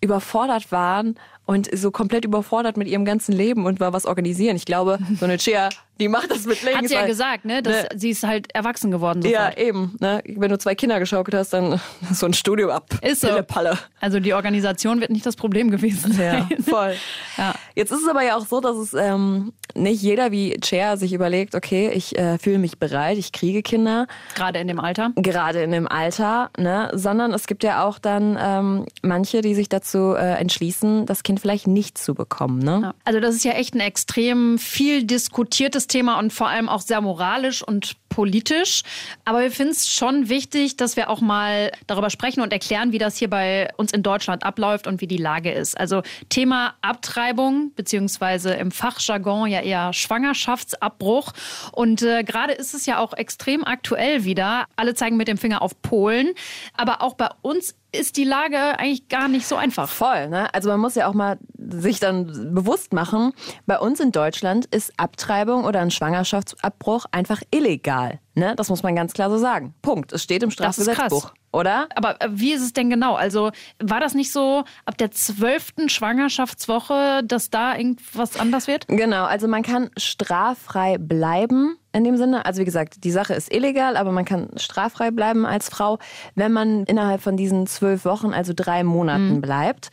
überfordert 0.00 0.70
waren 0.70 1.18
und 1.48 1.66
so 1.74 1.90
komplett 1.90 2.26
überfordert 2.26 2.76
mit 2.76 2.88
ihrem 2.88 3.06
ganzen 3.06 3.32
Leben 3.32 3.64
und 3.64 3.80
mal 3.80 3.94
was 3.94 4.04
organisieren. 4.04 4.54
Ich 4.54 4.66
glaube, 4.66 4.98
so 5.18 5.24
eine 5.24 5.38
Chia 5.38 5.70
die 6.00 6.08
macht 6.08 6.30
das 6.30 6.44
mit 6.44 6.62
links. 6.62 6.78
Hat 6.78 6.88
sie 6.88 6.94
ja 6.94 7.06
gesagt, 7.06 7.44
ne? 7.44 7.62
Dass 7.62 7.82
ne, 7.82 7.88
sie 7.96 8.10
ist 8.10 8.22
halt 8.22 8.54
erwachsen 8.54 8.90
geworden. 8.90 9.20
Sofort. 9.20 9.58
Ja, 9.58 9.64
eben. 9.64 9.96
Ne? 9.98 10.22
Wenn 10.26 10.48
du 10.48 10.58
zwei 10.58 10.74
Kinder 10.74 11.00
geschaukelt 11.00 11.34
hast, 11.34 11.52
dann 11.52 11.80
so 12.12 12.26
ein 12.26 12.34
Studio 12.34 12.70
ab. 12.70 12.86
Ist 13.02 13.22
so. 13.22 13.28
Palle. 13.46 13.78
Also 14.00 14.20
die 14.20 14.34
Organisation 14.34 15.00
wird 15.00 15.10
nicht 15.10 15.26
das 15.26 15.36
Problem 15.36 15.70
gewesen 15.70 16.12
sein. 16.12 16.48
Ja, 16.50 16.56
voll. 16.62 16.94
ja. 17.36 17.54
Jetzt 17.74 17.90
ist 17.90 18.02
es 18.02 18.08
aber 18.08 18.22
ja 18.22 18.36
auch 18.36 18.46
so, 18.46 18.60
dass 18.60 18.76
es 18.76 18.94
ähm, 18.94 19.52
nicht 19.74 20.02
jeder 20.02 20.30
wie 20.30 20.58
Chair 20.60 20.96
sich 20.96 21.12
überlegt, 21.12 21.54
okay, 21.54 21.90
ich 21.92 22.16
äh, 22.18 22.38
fühle 22.38 22.58
mich 22.58 22.78
bereit, 22.78 23.18
ich 23.18 23.32
kriege 23.32 23.62
Kinder. 23.62 24.06
Gerade 24.34 24.58
in 24.60 24.68
dem 24.68 24.80
Alter. 24.80 25.12
Gerade 25.16 25.62
in 25.62 25.72
dem 25.72 25.88
Alter, 25.88 26.50
ne? 26.56 26.90
Sondern 26.94 27.32
es 27.32 27.46
gibt 27.46 27.64
ja 27.64 27.84
auch 27.84 27.98
dann 27.98 28.38
ähm, 28.40 28.86
manche, 29.02 29.40
die 29.40 29.54
sich 29.54 29.68
dazu 29.68 30.14
äh, 30.14 30.34
entschließen, 30.34 31.06
das 31.06 31.22
Kind 31.22 31.37
vielleicht 31.38 31.66
nicht 31.66 31.98
zu 31.98 32.14
bekommen. 32.14 32.58
Ne? 32.58 32.94
Also 33.04 33.20
das 33.20 33.34
ist 33.34 33.44
ja 33.44 33.52
echt 33.52 33.74
ein 33.74 33.80
extrem 33.80 34.58
viel 34.58 35.04
diskutiertes 35.04 35.86
Thema 35.86 36.18
und 36.18 36.32
vor 36.32 36.48
allem 36.48 36.68
auch 36.68 36.80
sehr 36.80 37.00
moralisch 37.00 37.62
und 37.62 37.96
politisch. 38.18 38.82
Aber 39.24 39.42
wir 39.42 39.52
finden 39.52 39.70
es 39.70 39.88
schon 39.88 40.28
wichtig, 40.28 40.76
dass 40.76 40.96
wir 40.96 41.08
auch 41.08 41.20
mal 41.20 41.70
darüber 41.86 42.10
sprechen 42.10 42.40
und 42.40 42.52
erklären, 42.52 42.90
wie 42.90 42.98
das 42.98 43.16
hier 43.16 43.30
bei 43.30 43.68
uns 43.76 43.92
in 43.92 44.02
Deutschland 44.02 44.42
abläuft 44.42 44.88
und 44.88 45.00
wie 45.00 45.06
die 45.06 45.18
Lage 45.18 45.52
ist. 45.52 45.78
Also 45.78 46.02
Thema 46.28 46.74
Abtreibung, 46.82 47.70
beziehungsweise 47.76 48.54
im 48.54 48.72
Fachjargon 48.72 49.48
ja 49.48 49.60
eher 49.60 49.92
Schwangerschaftsabbruch. 49.92 51.32
Und 51.70 52.02
äh, 52.02 52.24
gerade 52.24 52.54
ist 52.54 52.74
es 52.74 52.86
ja 52.86 52.98
auch 52.98 53.12
extrem 53.12 53.62
aktuell 53.64 54.24
wieder. 54.24 54.64
Alle 54.74 54.96
zeigen 54.96 55.16
mit 55.16 55.28
dem 55.28 55.38
Finger 55.38 55.62
auf 55.62 55.80
Polen. 55.80 56.34
Aber 56.74 57.02
auch 57.02 57.14
bei 57.14 57.28
uns 57.42 57.76
ist 57.92 58.16
die 58.16 58.24
Lage 58.24 58.58
eigentlich 58.78 59.08
gar 59.08 59.28
nicht 59.28 59.46
so 59.46 59.56
einfach. 59.56 59.88
Voll, 59.88 60.28
ne? 60.28 60.52
Also 60.52 60.68
man 60.68 60.80
muss 60.80 60.94
ja 60.94 61.08
auch 61.08 61.14
mal 61.14 61.38
sich 61.56 62.00
dann 62.00 62.54
bewusst 62.54 62.92
machen, 62.92 63.32
bei 63.66 63.78
uns 63.78 64.00
in 64.00 64.12
Deutschland 64.12 64.66
ist 64.66 64.92
Abtreibung 64.96 65.64
oder 65.64 65.80
ein 65.80 65.90
Schwangerschaftsabbruch 65.90 67.06
einfach 67.12 67.42
illegal. 67.50 68.07
Ne? 68.38 68.54
Das 68.56 68.68
muss 68.68 68.82
man 68.82 68.94
ganz 68.94 69.12
klar 69.12 69.30
so 69.30 69.38
sagen. 69.38 69.74
Punkt. 69.82 70.12
Es 70.12 70.22
steht 70.22 70.42
im 70.42 70.50
Strafgesetzbuch. 70.50 71.32
Oder? 71.52 71.88
Aber 71.94 72.20
äh, 72.20 72.28
wie 72.30 72.52
ist 72.52 72.62
es 72.62 72.72
denn 72.72 72.90
genau? 72.90 73.14
Also 73.14 73.50
war 73.82 74.00
das 74.00 74.14
nicht 74.14 74.32
so 74.32 74.64
ab 74.84 74.98
der 74.98 75.10
zwölften 75.10 75.88
Schwangerschaftswoche, 75.88 77.22
dass 77.24 77.50
da 77.50 77.76
irgendwas 77.76 78.38
anders 78.38 78.66
wird? 78.66 78.86
Genau, 78.88 79.24
also 79.24 79.48
man 79.48 79.62
kann 79.62 79.90
straffrei 79.96 80.98
bleiben 80.98 81.76
in 81.92 82.04
dem 82.04 82.16
Sinne. 82.16 82.44
Also 82.44 82.60
wie 82.60 82.66
gesagt, 82.66 83.02
die 83.04 83.10
Sache 83.10 83.34
ist 83.34 83.52
illegal, 83.52 83.96
aber 83.96 84.12
man 84.12 84.26
kann 84.26 84.50
straffrei 84.56 85.10
bleiben 85.10 85.46
als 85.46 85.68
Frau, 85.70 85.98
wenn 86.34 86.52
man 86.52 86.84
innerhalb 86.84 87.22
von 87.22 87.36
diesen 87.36 87.66
zwölf 87.66 88.04
Wochen, 88.04 88.34
also 88.34 88.52
drei 88.54 88.84
Monaten 88.84 89.36
mhm. 89.36 89.40
bleibt. 89.40 89.90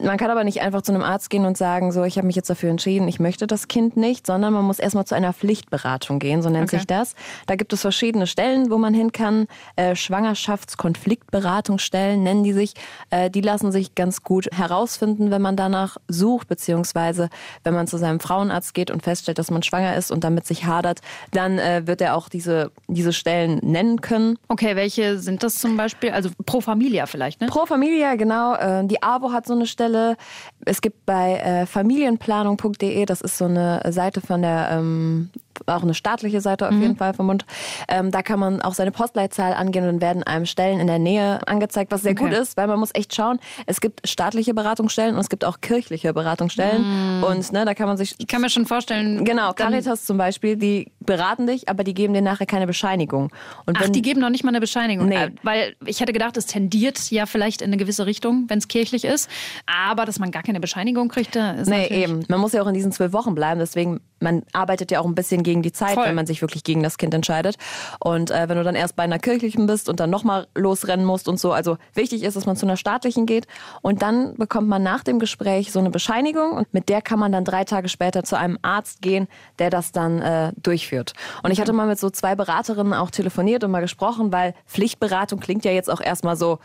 Man 0.00 0.16
kann 0.16 0.30
aber 0.30 0.44
nicht 0.44 0.60
einfach 0.60 0.82
zu 0.82 0.92
einem 0.92 1.02
Arzt 1.02 1.30
gehen 1.30 1.44
und 1.44 1.56
sagen, 1.56 1.92
so, 1.92 2.04
ich 2.04 2.16
habe 2.16 2.26
mich 2.26 2.36
jetzt 2.36 2.50
dafür 2.50 2.70
entschieden, 2.70 3.08
ich 3.08 3.20
möchte 3.20 3.46
das 3.46 3.68
Kind 3.68 3.96
nicht, 3.96 4.26
sondern 4.26 4.52
man 4.52 4.64
muss 4.64 4.78
erstmal 4.78 5.04
zu 5.04 5.14
einer 5.14 5.32
Pflichtberatung 5.32 6.18
gehen, 6.18 6.42
so 6.42 6.50
nennt 6.50 6.68
okay. 6.68 6.78
sich 6.78 6.86
das. 6.86 7.14
Da 7.46 7.56
gibt 7.56 7.72
es 7.72 7.80
verschiedene 7.80 8.26
Stellen, 8.26 8.70
wo 8.70 8.78
man 8.78 8.94
hin 8.94 9.12
kann. 9.12 9.46
Äh, 9.76 9.94
Schwangerschaftskonfliktberatungsstellen 9.94 12.22
nennen 12.22 12.44
die 12.44 12.52
sich. 12.52 12.74
Äh, 13.10 13.30
die 13.30 13.40
lassen 13.40 13.72
sich 13.72 13.94
ganz 13.94 14.22
gut 14.22 14.48
herausfinden, 14.52 15.30
wenn 15.30 15.42
man 15.42 15.56
danach 15.56 15.96
sucht, 16.08 16.48
beziehungsweise 16.48 17.30
wenn 17.62 17.74
man 17.74 17.86
zu 17.86 17.96
seinem 17.96 18.20
Frauenarzt 18.20 18.74
geht 18.74 18.90
und 18.90 19.02
feststellt, 19.02 19.38
dass 19.38 19.50
man 19.50 19.62
schwanger 19.62 19.96
ist 19.96 20.10
und 20.10 20.24
damit 20.24 20.46
sich 20.46 20.66
hadert, 20.66 21.00
dann 21.30 21.58
äh, 21.58 21.86
wird 21.86 22.00
er 22.00 22.16
auch 22.16 22.28
diese, 22.28 22.72
diese 22.88 23.12
Stellen 23.12 23.60
nennen 23.62 24.00
können. 24.00 24.38
Okay, 24.48 24.76
welche 24.76 25.18
sind 25.18 25.42
das 25.42 25.60
zum 25.60 25.76
Beispiel? 25.76 26.10
Also 26.10 26.30
Pro 26.46 26.60
Familia 26.60 27.06
vielleicht, 27.06 27.40
ne? 27.40 27.46
Pro 27.46 27.66
Familia, 27.66 28.16
genau. 28.16 28.54
Äh, 28.54 28.86
die 28.86 29.02
AWO 29.02 29.32
hat 29.32 29.46
so 29.46 29.54
eine 29.54 29.66
Stelle 29.66 29.83
Anlaufstelle. 29.84 30.16
Es 30.64 30.80
gibt 30.80 31.06
bei 31.06 31.34
äh, 31.36 31.66
familienplanung.de, 31.66 33.04
das 33.06 33.20
ist 33.20 33.38
so 33.38 33.46
eine 33.46 33.80
Seite 33.90 34.20
von 34.20 34.42
der, 34.42 34.68
ähm, 34.72 35.30
auch 35.66 35.82
eine 35.82 35.94
staatliche 35.94 36.40
Seite 36.40 36.68
auf 36.68 36.74
mhm. 36.74 36.82
jeden 36.82 36.96
Fall 36.96 37.14
vom 37.14 37.26
Bund. 37.26 37.44
Ähm, 37.88 38.10
da 38.10 38.22
kann 38.22 38.38
man 38.38 38.62
auch 38.62 38.74
seine 38.74 38.90
Postleitzahl 38.90 39.54
angehen 39.54 39.88
und 39.88 40.00
werden 40.00 40.22
einem 40.22 40.46
Stellen 40.46 40.80
in 40.80 40.86
der 40.86 40.98
Nähe 40.98 41.46
angezeigt, 41.46 41.92
was 41.92 42.02
sehr 42.02 42.12
okay. 42.12 42.24
gut 42.24 42.32
ist, 42.32 42.56
weil 42.56 42.66
man 42.66 42.78
muss 42.78 42.90
echt 42.94 43.14
schauen. 43.14 43.38
Es 43.66 43.80
gibt 43.80 44.06
staatliche 44.08 44.54
Beratungsstellen 44.54 45.14
und 45.14 45.20
es 45.20 45.28
gibt 45.28 45.44
auch 45.44 45.60
kirchliche 45.60 46.12
Beratungsstellen. 46.12 47.18
Mhm. 47.18 47.24
Und 47.24 47.52
ne, 47.52 47.64
da 47.64 47.74
kann 47.74 47.86
man 47.86 47.96
sich. 47.96 48.14
Ich 48.18 48.26
kann 48.26 48.40
mir 48.40 48.50
schon 48.50 48.66
vorstellen. 48.66 49.24
Genau, 49.24 49.52
Caritas 49.52 50.04
zum 50.04 50.18
Beispiel, 50.18 50.56
die 50.56 50.92
beraten 51.00 51.46
dich, 51.46 51.68
aber 51.68 51.84
die 51.84 51.94
geben 51.94 52.14
dir 52.14 52.22
nachher 52.22 52.46
keine 52.46 52.66
Bescheinigung. 52.66 53.30
Und 53.66 53.78
Ach, 53.80 53.88
die 53.88 54.02
geben 54.02 54.20
noch 54.20 54.30
nicht 54.30 54.44
mal 54.44 54.50
eine 54.50 54.60
Bescheinigung. 54.60 55.08
Nee. 55.08 55.16
Äh, 55.16 55.30
weil 55.42 55.76
ich 55.86 56.00
hätte 56.00 56.12
gedacht, 56.12 56.36
es 56.36 56.46
tendiert 56.46 57.10
ja 57.10 57.26
vielleicht 57.26 57.62
in 57.62 57.68
eine 57.68 57.76
gewisse 57.76 58.06
Richtung, 58.06 58.46
wenn 58.48 58.58
es 58.58 58.68
kirchlich 58.68 59.04
ist. 59.04 59.30
Aber 59.66 60.04
dass 60.04 60.18
man 60.18 60.30
gar 60.30 60.42
keine 60.42 60.60
Bescheinigung 60.60 61.08
kriegt, 61.08 61.36
da 61.36 61.52
ist 61.52 61.68
Nee, 61.68 61.86
eben. 61.88 62.24
Man 62.28 62.40
muss 62.40 62.52
ja 62.52 62.62
auch 62.62 62.66
in 62.66 62.74
diesen 62.74 62.92
zwölf 62.92 63.12
Wochen 63.12 63.34
bleiben. 63.34 63.60
Deswegen, 63.60 64.00
man 64.20 64.42
arbeitet 64.52 64.90
ja 64.90 65.00
auch 65.00 65.06
ein 65.06 65.14
bisschen 65.14 65.42
gegen 65.44 65.62
die 65.62 65.72
Zeit, 65.72 65.94
Voll. 65.94 66.06
wenn 66.06 66.14
man 66.14 66.26
sich 66.26 66.40
wirklich 66.42 66.64
gegen 66.64 66.82
das 66.82 66.98
Kind 66.98 67.14
entscheidet. 67.14 67.56
Und 68.00 68.30
äh, 68.30 68.48
wenn 68.48 68.56
du 68.56 68.64
dann 68.64 68.74
erst 68.74 68.96
bei 68.96 69.04
einer 69.04 69.18
kirchlichen 69.18 69.66
bist 69.66 69.88
und 69.88 70.00
dann 70.00 70.10
nochmal 70.10 70.48
losrennen 70.54 71.06
musst 71.06 71.28
und 71.28 71.38
so. 71.38 71.52
Also 71.52 71.78
wichtig 71.94 72.24
ist, 72.24 72.36
dass 72.36 72.46
man 72.46 72.56
zu 72.56 72.66
einer 72.66 72.76
staatlichen 72.76 73.26
geht. 73.26 73.46
Und 73.82 74.02
dann 74.02 74.34
bekommt 74.34 74.68
man 74.68 74.82
nach 74.82 75.04
dem 75.04 75.18
Gespräch 75.18 75.70
so 75.70 75.78
eine 75.78 75.90
Bescheinigung. 75.90 76.52
Und 76.52 76.74
mit 76.74 76.88
der 76.88 77.00
kann 77.00 77.18
man 77.18 77.30
dann 77.30 77.44
drei 77.44 77.64
Tage 77.64 77.88
später 77.88 78.24
zu 78.24 78.36
einem 78.36 78.58
Arzt 78.62 79.02
gehen, 79.02 79.28
der 79.58 79.70
das 79.70 79.92
dann 79.92 80.20
äh, 80.20 80.52
durchführt. 80.56 81.12
Und 81.42 81.50
ich 81.50 81.60
hatte 81.60 81.72
mal 81.72 81.86
mit 81.86 81.98
so 81.98 82.10
zwei 82.10 82.34
Beraterinnen 82.34 82.94
auch 82.94 83.10
telefoniert 83.10 83.62
und 83.62 83.70
mal 83.70 83.80
gesprochen, 83.80 84.32
weil 84.32 84.54
Pflichtberatung 84.66 85.40
klingt 85.40 85.64
ja 85.64 85.70
jetzt 85.70 85.90
auch 85.90 86.00
erstmal 86.00 86.36
so, 86.36 86.58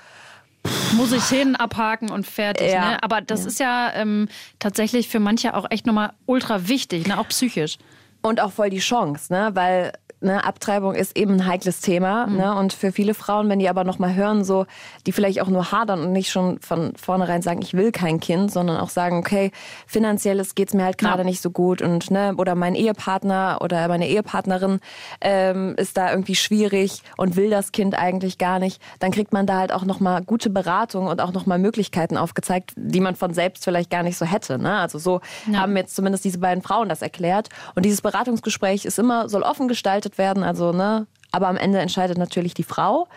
muss 0.94 1.12
ich 1.12 1.24
hin, 1.26 1.56
abhaken 1.56 2.12
und 2.12 2.26
fertig. 2.26 2.72
Ja. 2.72 2.92
Ne? 2.92 3.04
Aber 3.04 3.22
das 3.22 3.42
ja. 3.42 3.48
ist 3.48 3.60
ja 3.60 3.92
ähm, 3.94 4.28
tatsächlich 4.60 5.08
für 5.08 5.20
manche 5.20 5.56
auch 5.56 5.66
echt 5.70 5.86
nochmal 5.86 6.14
ultra 6.26 6.68
wichtig, 6.68 7.08
ne? 7.08 7.20
auch 7.20 7.28
psychisch. 7.30 7.78
Und 8.22 8.41
auch 8.41 8.51
voll 8.51 8.70
die 8.70 8.80
Chance, 8.80 9.32
ne? 9.32 9.51
weil 9.53 9.93
ne, 10.22 10.43
Abtreibung 10.43 10.95
ist 10.95 11.17
eben 11.17 11.36
ein 11.36 11.45
heikles 11.45 11.82
Thema. 11.82 12.28
Mhm. 12.28 12.38
Ne? 12.38 12.55
Und 12.55 12.74
für 12.74 12.91
viele 12.91 13.13
Frauen, 13.13 13.49
wenn 13.49 13.59
die 13.59 13.70
aber 13.70 13.84
nochmal 13.84 14.15
hören, 14.15 14.43
so, 14.43 14.65
die 15.05 15.11
vielleicht 15.11 15.41
auch 15.41 15.47
nur 15.47 15.72
hadern 15.72 16.01
und 16.01 16.11
nicht 16.11 16.32
schon 16.32 16.59
von 16.59 16.93
vornherein 16.95 17.41
sagen, 17.41 17.61
ich 17.61 17.74
will 17.74 17.91
kein 17.91 18.20
Kind, 18.20 18.51
sondern 18.51 18.78
auch 18.78 18.89
sagen, 18.89 19.17
okay, 19.17 19.51
finanzielles 19.88 20.55
geht's 20.55 20.74
mir 20.74 20.84
halt 20.84 20.97
gerade 20.97 21.20
ja. 21.20 21.24
nicht 21.24 21.41
so 21.41 21.51
gut 21.51 21.82
und 21.82 22.11
ne, 22.11 22.34
oder 22.38 22.55
mein 22.55 22.76
Ehepartner 22.76 23.59
oder 23.61 23.88
meine 23.88 24.07
Ehepartnerin 24.07 24.80
ähm, 25.22 25.76
ist 25.78 25.97
da 25.97 26.11
irgendwie 26.11 26.36
schwierig 26.36 27.03
und 27.17 27.36
will 27.36 27.49
das 27.49 27.72
Kind 27.72 27.95
eigentlich 27.95 28.38
gar 28.38 28.59
nicht, 28.59 28.82
dann 28.99 29.11
kriegt 29.11 29.34
man 29.34 29.45
da 29.45 29.57
halt 29.59 29.72
auch 29.72 29.86
nochmal 29.86 30.24
gute 30.24 30.49
Beratung 30.49 31.07
und 31.07 31.22
auch 31.22 31.32
nochmal 31.32 31.59
Möglichkeiten 31.59 32.17
aufgezeigt, 32.17 32.74
die 32.76 32.99
man 32.99 33.15
von 33.15 33.34
selbst 33.34 33.63
vielleicht 33.63 33.89
gar 33.89 34.03
nicht 34.03 34.17
so 34.17 34.26
hätte. 34.26 34.57
Ne? 34.57 34.76
Also 34.78 34.99
so 34.99 35.22
ja. 35.51 35.59
haben 35.59 35.76
jetzt 35.78 35.95
zumindest 35.95 36.26
diese 36.26 36.39
beiden 36.39 36.63
Frauen 36.63 36.89
das 36.89 37.01
erklärt. 37.01 37.49
Und 37.76 37.86
dieses 37.86 38.01
Beratungsgespräch 38.12 38.86
ist 38.86 38.99
immer, 38.99 39.30
soll 39.30 39.43
offen 39.43 39.68
gestaltet 39.68 40.18
werden. 40.18 40.43
Also, 40.43 40.72
ne, 40.72 41.07
aber 41.32 41.47
am 41.47 41.57
Ende 41.57 41.80
entscheidet 41.80 42.18
natürlich 42.18 42.53
die 42.53 42.64
Frau. 42.64 43.07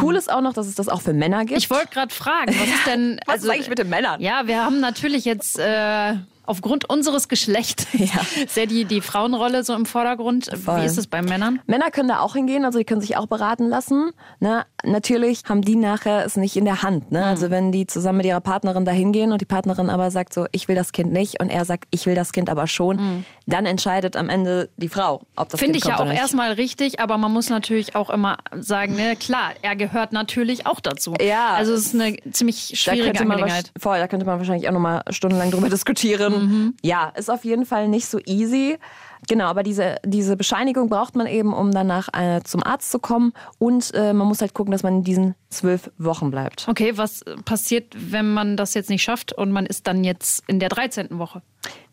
Cool 0.00 0.16
ist 0.16 0.32
auch 0.32 0.40
noch, 0.40 0.54
dass 0.54 0.66
es 0.66 0.74
das 0.74 0.88
auch 0.88 1.02
für 1.02 1.12
Männer 1.12 1.44
gibt. 1.44 1.58
Ich 1.58 1.70
wollte 1.70 1.88
gerade 1.88 2.12
fragen, 2.14 2.54
was 2.58 2.68
ist 2.74 2.86
denn. 2.86 3.20
was 3.26 3.34
also, 3.34 3.46
ist 3.46 3.54
eigentlich 3.54 3.68
mit 3.68 3.78
den 3.78 3.88
Männern? 3.88 4.20
Ja, 4.20 4.46
wir 4.46 4.64
haben 4.64 4.80
natürlich 4.80 5.24
jetzt 5.24 5.58
äh, 5.58 6.14
aufgrund 6.52 6.90
unseres 6.90 7.28
Geschlechts 7.28 7.86
ja. 7.94 8.20
sehr 8.46 8.66
die, 8.66 8.84
die 8.84 9.00
Frauenrolle 9.00 9.64
so 9.64 9.74
im 9.74 9.86
Vordergrund. 9.86 10.50
Voll. 10.62 10.82
Wie 10.82 10.84
ist 10.84 10.98
es 10.98 11.06
bei 11.06 11.22
Männern? 11.22 11.60
Männer 11.66 11.90
können 11.90 12.08
da 12.08 12.20
auch 12.20 12.34
hingehen, 12.34 12.66
also 12.66 12.78
die 12.78 12.84
können 12.84 13.00
sich 13.00 13.16
auch 13.16 13.26
beraten 13.26 13.70
lassen. 13.70 14.10
Ne? 14.38 14.66
Natürlich 14.84 15.44
haben 15.48 15.62
die 15.62 15.76
nachher 15.76 16.26
es 16.26 16.36
nicht 16.36 16.56
in 16.56 16.66
der 16.66 16.82
Hand. 16.82 17.10
Ne? 17.10 17.20
Mhm. 17.20 17.24
Also 17.24 17.50
wenn 17.50 17.72
die 17.72 17.86
zusammen 17.86 18.18
mit 18.18 18.26
ihrer 18.26 18.42
Partnerin 18.42 18.84
da 18.84 18.92
hingehen 18.92 19.32
und 19.32 19.40
die 19.40 19.46
Partnerin 19.46 19.88
aber 19.88 20.10
sagt 20.10 20.34
so, 20.34 20.46
ich 20.52 20.68
will 20.68 20.76
das 20.76 20.92
Kind 20.92 21.10
nicht 21.10 21.40
und 21.40 21.48
er 21.48 21.64
sagt, 21.64 21.88
ich 21.90 22.04
will 22.04 22.14
das 22.14 22.32
Kind 22.32 22.50
aber 22.50 22.66
schon, 22.66 22.96
mhm. 22.96 23.24
dann 23.46 23.64
entscheidet 23.64 24.14
am 24.14 24.28
Ende 24.28 24.68
die 24.76 24.90
Frau, 24.90 25.22
ob 25.36 25.48
das 25.48 25.58
Finde 25.58 25.78
Kind 25.78 25.84
kommt 25.84 26.00
ich 26.00 26.06
ja 26.06 26.12
auch 26.12 26.20
erstmal 26.20 26.52
richtig, 26.52 27.00
aber 27.00 27.16
man 27.16 27.32
muss 27.32 27.48
natürlich 27.48 27.96
auch 27.96 28.10
immer 28.10 28.36
sagen, 28.60 28.94
ne, 28.94 29.16
klar, 29.16 29.52
er 29.62 29.74
gehört 29.74 30.12
natürlich 30.12 30.66
auch 30.66 30.80
dazu. 30.80 31.14
Ja. 31.18 31.54
Also 31.54 31.72
es 31.72 31.86
ist 31.86 31.94
eine 31.94 32.16
ziemlich 32.30 32.78
schwierige 32.78 33.18
Angelegenheit. 33.18 33.72
Voll, 33.78 33.98
da 33.98 34.06
könnte 34.06 34.26
man 34.26 34.38
wahrscheinlich 34.38 34.68
auch 34.68 34.72
nochmal 34.72 35.02
stundenlang 35.08 35.50
drüber 35.50 35.70
diskutieren. 35.70 36.41
Mhm. 36.42 36.74
Ja, 36.82 37.08
ist 37.16 37.30
auf 37.30 37.44
jeden 37.44 37.66
Fall 37.66 37.88
nicht 37.88 38.06
so 38.06 38.18
easy. 38.26 38.78
Genau, 39.28 39.44
aber 39.44 39.62
diese, 39.62 39.96
diese 40.04 40.36
Bescheinigung 40.36 40.88
braucht 40.88 41.14
man 41.14 41.26
eben, 41.28 41.52
um 41.52 41.70
danach 41.70 42.08
äh, 42.12 42.42
zum 42.42 42.62
Arzt 42.62 42.90
zu 42.90 42.98
kommen. 42.98 43.32
Und 43.58 43.92
äh, 43.94 44.12
man 44.12 44.26
muss 44.26 44.40
halt 44.40 44.52
gucken, 44.52 44.72
dass 44.72 44.82
man 44.82 44.96
in 44.96 45.04
diesen 45.04 45.34
zwölf 45.48 45.90
Wochen 45.96 46.30
bleibt. 46.30 46.66
Okay, 46.68 46.96
was 46.96 47.24
passiert, 47.44 47.94
wenn 47.96 48.34
man 48.34 48.56
das 48.56 48.74
jetzt 48.74 48.90
nicht 48.90 49.02
schafft 49.02 49.32
und 49.32 49.52
man 49.52 49.66
ist 49.66 49.86
dann 49.86 50.02
jetzt 50.02 50.42
in 50.48 50.58
der 50.58 50.70
13. 50.70 51.18
Woche? 51.18 51.42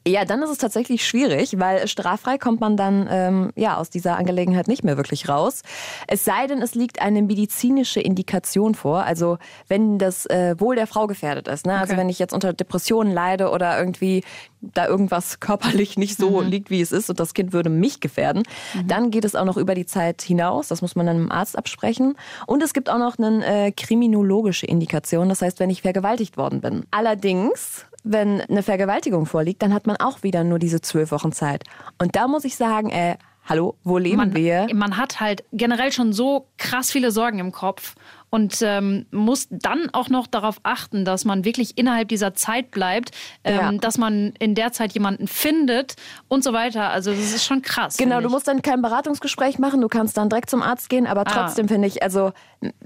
Ja, 0.09 0.25
dann 0.25 0.41
ist 0.41 0.49
es 0.49 0.57
tatsächlich 0.57 1.05
schwierig, 1.05 1.59
weil 1.59 1.87
straffrei 1.87 2.37
kommt 2.37 2.59
man 2.59 2.77
dann 2.77 3.07
ähm, 3.09 3.51
ja 3.55 3.77
aus 3.77 3.89
dieser 3.89 4.17
Angelegenheit 4.17 4.67
nicht 4.67 4.83
mehr 4.83 4.97
wirklich 4.97 5.29
raus. 5.29 5.61
Es 6.07 6.25
sei 6.25 6.47
denn, 6.47 6.61
es 6.61 6.75
liegt 6.75 7.01
eine 7.01 7.21
medizinische 7.21 7.99
Indikation 7.99 8.75
vor, 8.75 9.03
also 9.03 9.37
wenn 9.67 9.97
das 9.97 10.25
äh, 10.25 10.55
Wohl 10.59 10.75
der 10.75 10.87
Frau 10.87 11.07
gefährdet 11.07 11.47
ist. 11.47 11.65
Ne? 11.65 11.73
Also 11.73 11.83
okay. 11.83 11.91
Also 11.91 12.01
wenn 12.01 12.09
ich 12.09 12.19
jetzt 12.19 12.33
unter 12.33 12.53
Depressionen 12.53 13.13
leide 13.13 13.49
oder 13.49 13.79
irgendwie 13.79 14.23
da 14.61 14.87
irgendwas 14.87 15.39
körperlich 15.39 15.97
nicht 15.97 16.17
so 16.17 16.41
mhm. 16.41 16.47
liegt, 16.47 16.69
wie 16.69 16.81
es 16.81 16.91
ist 16.91 17.09
und 17.09 17.19
das 17.19 17.33
Kind 17.33 17.53
würde 17.53 17.69
mich 17.69 17.99
gefährden, 17.99 18.43
mhm. 18.73 18.87
dann 18.87 19.11
geht 19.11 19.25
es 19.25 19.35
auch 19.35 19.45
noch 19.45 19.57
über 19.57 19.75
die 19.75 19.85
Zeit 19.85 20.21
hinaus. 20.21 20.67
Das 20.67 20.81
muss 20.81 20.95
man 20.95 21.05
dann 21.05 21.17
mit 21.17 21.29
dem 21.29 21.31
Arzt 21.31 21.57
absprechen. 21.57 22.15
Und 22.45 22.63
es 22.63 22.73
gibt 22.73 22.89
auch 22.89 22.97
noch 22.97 23.17
eine 23.17 23.45
äh, 23.45 23.71
kriminologische 23.71 24.65
Indikation, 24.65 25.29
das 25.29 25.41
heißt, 25.41 25.59
wenn 25.59 25.69
ich 25.69 25.81
vergewaltigt 25.81 26.37
worden 26.37 26.61
bin. 26.61 26.83
Allerdings 26.91 27.85
wenn 28.03 28.41
eine 28.41 28.63
Vergewaltigung 28.63 29.25
vorliegt, 29.25 29.61
dann 29.61 29.73
hat 29.73 29.85
man 29.85 29.97
auch 29.97 30.23
wieder 30.23 30.43
nur 30.43 30.57
diese 30.57 30.81
zwölf 30.81 31.11
Wochen 31.11 31.31
Zeit. 31.31 31.63
Und 31.97 32.15
da 32.15 32.27
muss 32.27 32.45
ich 32.45 32.55
sagen, 32.55 32.89
äh, 32.89 33.17
hallo, 33.49 33.75
wo 33.83 33.97
leben 33.97 34.17
man, 34.17 34.35
wir? 34.35 34.67
Man 34.73 34.95
hat 34.97 35.19
halt 35.19 35.43
generell 35.51 35.91
schon 35.91 36.13
so 36.13 36.47
krass 36.57 36.91
viele 36.91 37.11
Sorgen 37.11 37.39
im 37.39 37.51
Kopf 37.51 37.95
und 38.29 38.59
ähm, 38.61 39.07
muss 39.11 39.47
dann 39.49 39.89
auch 39.91 40.09
noch 40.09 40.27
darauf 40.27 40.59
achten, 40.61 41.03
dass 41.03 41.25
man 41.25 41.45
wirklich 41.45 41.77
innerhalb 41.77 42.09
dieser 42.09 42.35
Zeit 42.35 42.69
bleibt, 42.69 43.11
ähm, 43.43 43.55
ja. 43.57 43.71
dass 43.71 43.97
man 43.97 44.33
in 44.39 44.53
der 44.53 44.71
Zeit 44.71 44.93
jemanden 44.93 45.27
findet 45.27 45.95
und 46.27 46.43
so 46.43 46.53
weiter. 46.53 46.89
Also 46.91 47.11
das 47.11 47.33
ist 47.33 47.43
schon 47.43 47.63
krass. 47.63 47.97
Genau, 47.97 48.21
du 48.21 48.29
musst 48.29 48.47
dann 48.47 48.61
kein 48.61 48.81
Beratungsgespräch 48.83 49.57
machen, 49.57 49.81
du 49.81 49.87
kannst 49.87 50.15
dann 50.17 50.29
direkt 50.29 50.49
zum 50.49 50.61
Arzt 50.61 50.89
gehen, 50.89 51.07
aber 51.07 51.21
ah. 51.21 51.31
trotzdem 51.31 51.65
ah. 51.65 51.69
finde 51.69 51.87
ich, 51.87 52.03
also 52.03 52.31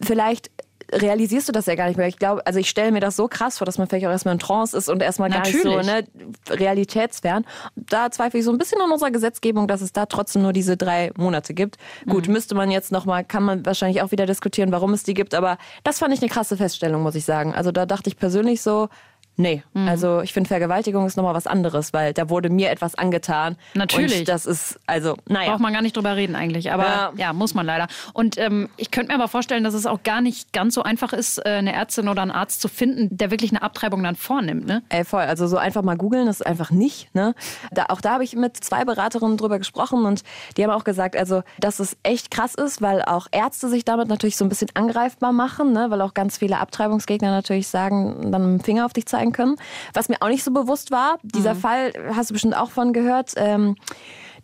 vielleicht 0.01 0.49
realisierst 0.93 1.47
du 1.47 1.51
das 1.51 1.65
ja 1.65 1.75
gar 1.75 1.87
nicht 1.87 1.97
mehr. 1.97 2.07
Ich 2.07 2.17
glaube, 2.17 2.45
also 2.45 2.59
ich 2.59 2.69
stelle 2.69 2.91
mir 2.91 2.99
das 2.99 3.15
so 3.15 3.27
krass 3.27 3.57
vor, 3.57 3.65
dass 3.65 3.77
man 3.77 3.87
vielleicht 3.87 4.05
auch 4.05 4.11
erstmal 4.11 4.33
in 4.33 4.39
Trance 4.39 4.77
ist 4.77 4.89
und 4.89 5.01
erstmal 5.01 5.29
gar 5.29 5.41
nicht 5.41 5.61
so 5.61 5.81
ne, 5.81 6.05
realitätsfern. 6.49 7.45
Da 7.75 8.11
zweifle 8.11 8.39
ich 8.39 8.45
so 8.45 8.51
ein 8.51 8.57
bisschen 8.57 8.81
an 8.81 8.91
unserer 8.91 9.11
Gesetzgebung, 9.11 9.67
dass 9.67 9.81
es 9.81 9.93
da 9.93 10.05
trotzdem 10.05 10.41
nur 10.41 10.53
diese 10.53 10.77
drei 10.77 11.11
Monate 11.17 11.53
gibt. 11.53 11.77
Mhm. 12.05 12.11
Gut, 12.11 12.27
müsste 12.27 12.55
man 12.55 12.71
jetzt 12.71 12.91
nochmal, 12.91 13.23
kann 13.23 13.43
man 13.43 13.65
wahrscheinlich 13.65 14.01
auch 14.01 14.11
wieder 14.11 14.25
diskutieren, 14.25 14.71
warum 14.71 14.93
es 14.93 15.03
die 15.03 15.13
gibt, 15.13 15.33
aber 15.33 15.57
das 15.83 15.99
fand 15.99 16.13
ich 16.13 16.21
eine 16.21 16.29
krasse 16.29 16.57
Feststellung, 16.57 17.01
muss 17.03 17.15
ich 17.15 17.25
sagen. 17.25 17.53
Also 17.53 17.71
da 17.71 17.85
dachte 17.85 18.09
ich 18.09 18.17
persönlich 18.17 18.61
so, 18.61 18.89
Nee, 19.35 19.63
mhm. 19.73 19.87
also 19.87 20.21
ich 20.21 20.31
finde 20.31 20.47
Vergewaltigung 20.47 21.07
ist 21.07 21.17
nochmal 21.17 21.33
was 21.33 21.47
anderes, 21.47 21.91
weil 21.91 22.13
da 22.13 22.29
wurde 22.29 22.49
mir 22.49 22.69
etwas 22.69 22.95
angetan. 22.95 23.57
Natürlich. 23.73 24.19
Und 24.19 24.29
das 24.29 24.45
ist, 24.45 24.79
also, 24.85 25.15
naja. 25.27 25.49
Braucht 25.49 25.61
man 25.61 25.73
gar 25.73 25.81
nicht 25.81 25.97
drüber 25.97 26.15
reden 26.15 26.35
eigentlich, 26.35 26.71
aber 26.71 26.83
ja, 26.83 27.13
ja 27.15 27.33
muss 27.33 27.55
man 27.55 27.65
leider. 27.65 27.87
Und 28.13 28.37
ähm, 28.37 28.69
ich 28.77 28.91
könnte 28.91 29.11
mir 29.11 29.15
aber 29.15 29.27
vorstellen, 29.27 29.63
dass 29.63 29.73
es 29.73 29.87
auch 29.87 30.03
gar 30.03 30.21
nicht 30.21 30.53
ganz 30.53 30.75
so 30.75 30.83
einfach 30.83 31.13
ist, 31.13 31.39
äh, 31.39 31.49
eine 31.49 31.73
Ärztin 31.73 32.09
oder 32.09 32.21
einen 32.21 32.31
Arzt 32.31 32.61
zu 32.61 32.67
finden, 32.67 33.17
der 33.17 33.31
wirklich 33.31 33.51
eine 33.51 33.63
Abtreibung 33.63 34.03
dann 34.03 34.15
vornimmt, 34.15 34.67
ne? 34.67 34.83
Ey, 34.89 35.03
voll. 35.03 35.23
Also 35.23 35.47
so 35.47 35.57
einfach 35.57 35.81
mal 35.81 35.97
googeln 35.97 36.27
ist 36.27 36.45
einfach 36.45 36.69
nicht, 36.69 37.13
ne? 37.15 37.33
Da, 37.71 37.85
auch 37.89 38.01
da 38.01 38.11
habe 38.11 38.23
ich 38.23 38.35
mit 38.35 38.57
zwei 38.57 38.85
Beraterinnen 38.85 39.37
drüber 39.37 39.57
gesprochen 39.57 40.05
und 40.05 40.21
die 40.57 40.63
haben 40.63 40.71
auch 40.71 40.83
gesagt, 40.83 41.15
also, 41.15 41.41
dass 41.59 41.79
es 41.79 41.97
echt 42.03 42.29
krass 42.29 42.53
ist, 42.53 42.83
weil 42.83 43.01
auch 43.01 43.27
Ärzte 43.31 43.67
sich 43.67 43.83
damit 43.83 44.09
natürlich 44.09 44.37
so 44.37 44.45
ein 44.45 44.49
bisschen 44.49 44.69
angreifbar 44.75 45.33
machen, 45.33 45.73
ne? 45.73 45.89
Weil 45.89 46.01
auch 46.01 46.13
ganz 46.13 46.37
viele 46.37 46.59
Abtreibungsgegner 46.59 47.31
natürlich 47.31 47.67
sagen, 47.67 48.31
dann 48.31 48.53
mit 48.53 48.61
dem 48.61 48.63
Finger 48.63 48.85
auf 48.85 48.93
dich 48.93 49.07
zeigen 49.07 49.22
zeigen 49.23 49.31
können. 49.31 49.55
Was 49.93 50.09
mir 50.09 50.17
auch 50.21 50.27
nicht 50.27 50.43
so 50.43 50.51
bewusst 50.51 50.91
war, 50.91 51.17
dieser 51.23 51.53
mhm. 51.55 51.59
Fall, 51.59 51.93
hast 52.15 52.29
du 52.29 52.33
bestimmt 52.33 52.57
auch 52.57 52.71
von 52.71 52.93
gehört, 52.93 53.33
ähm, 53.37 53.75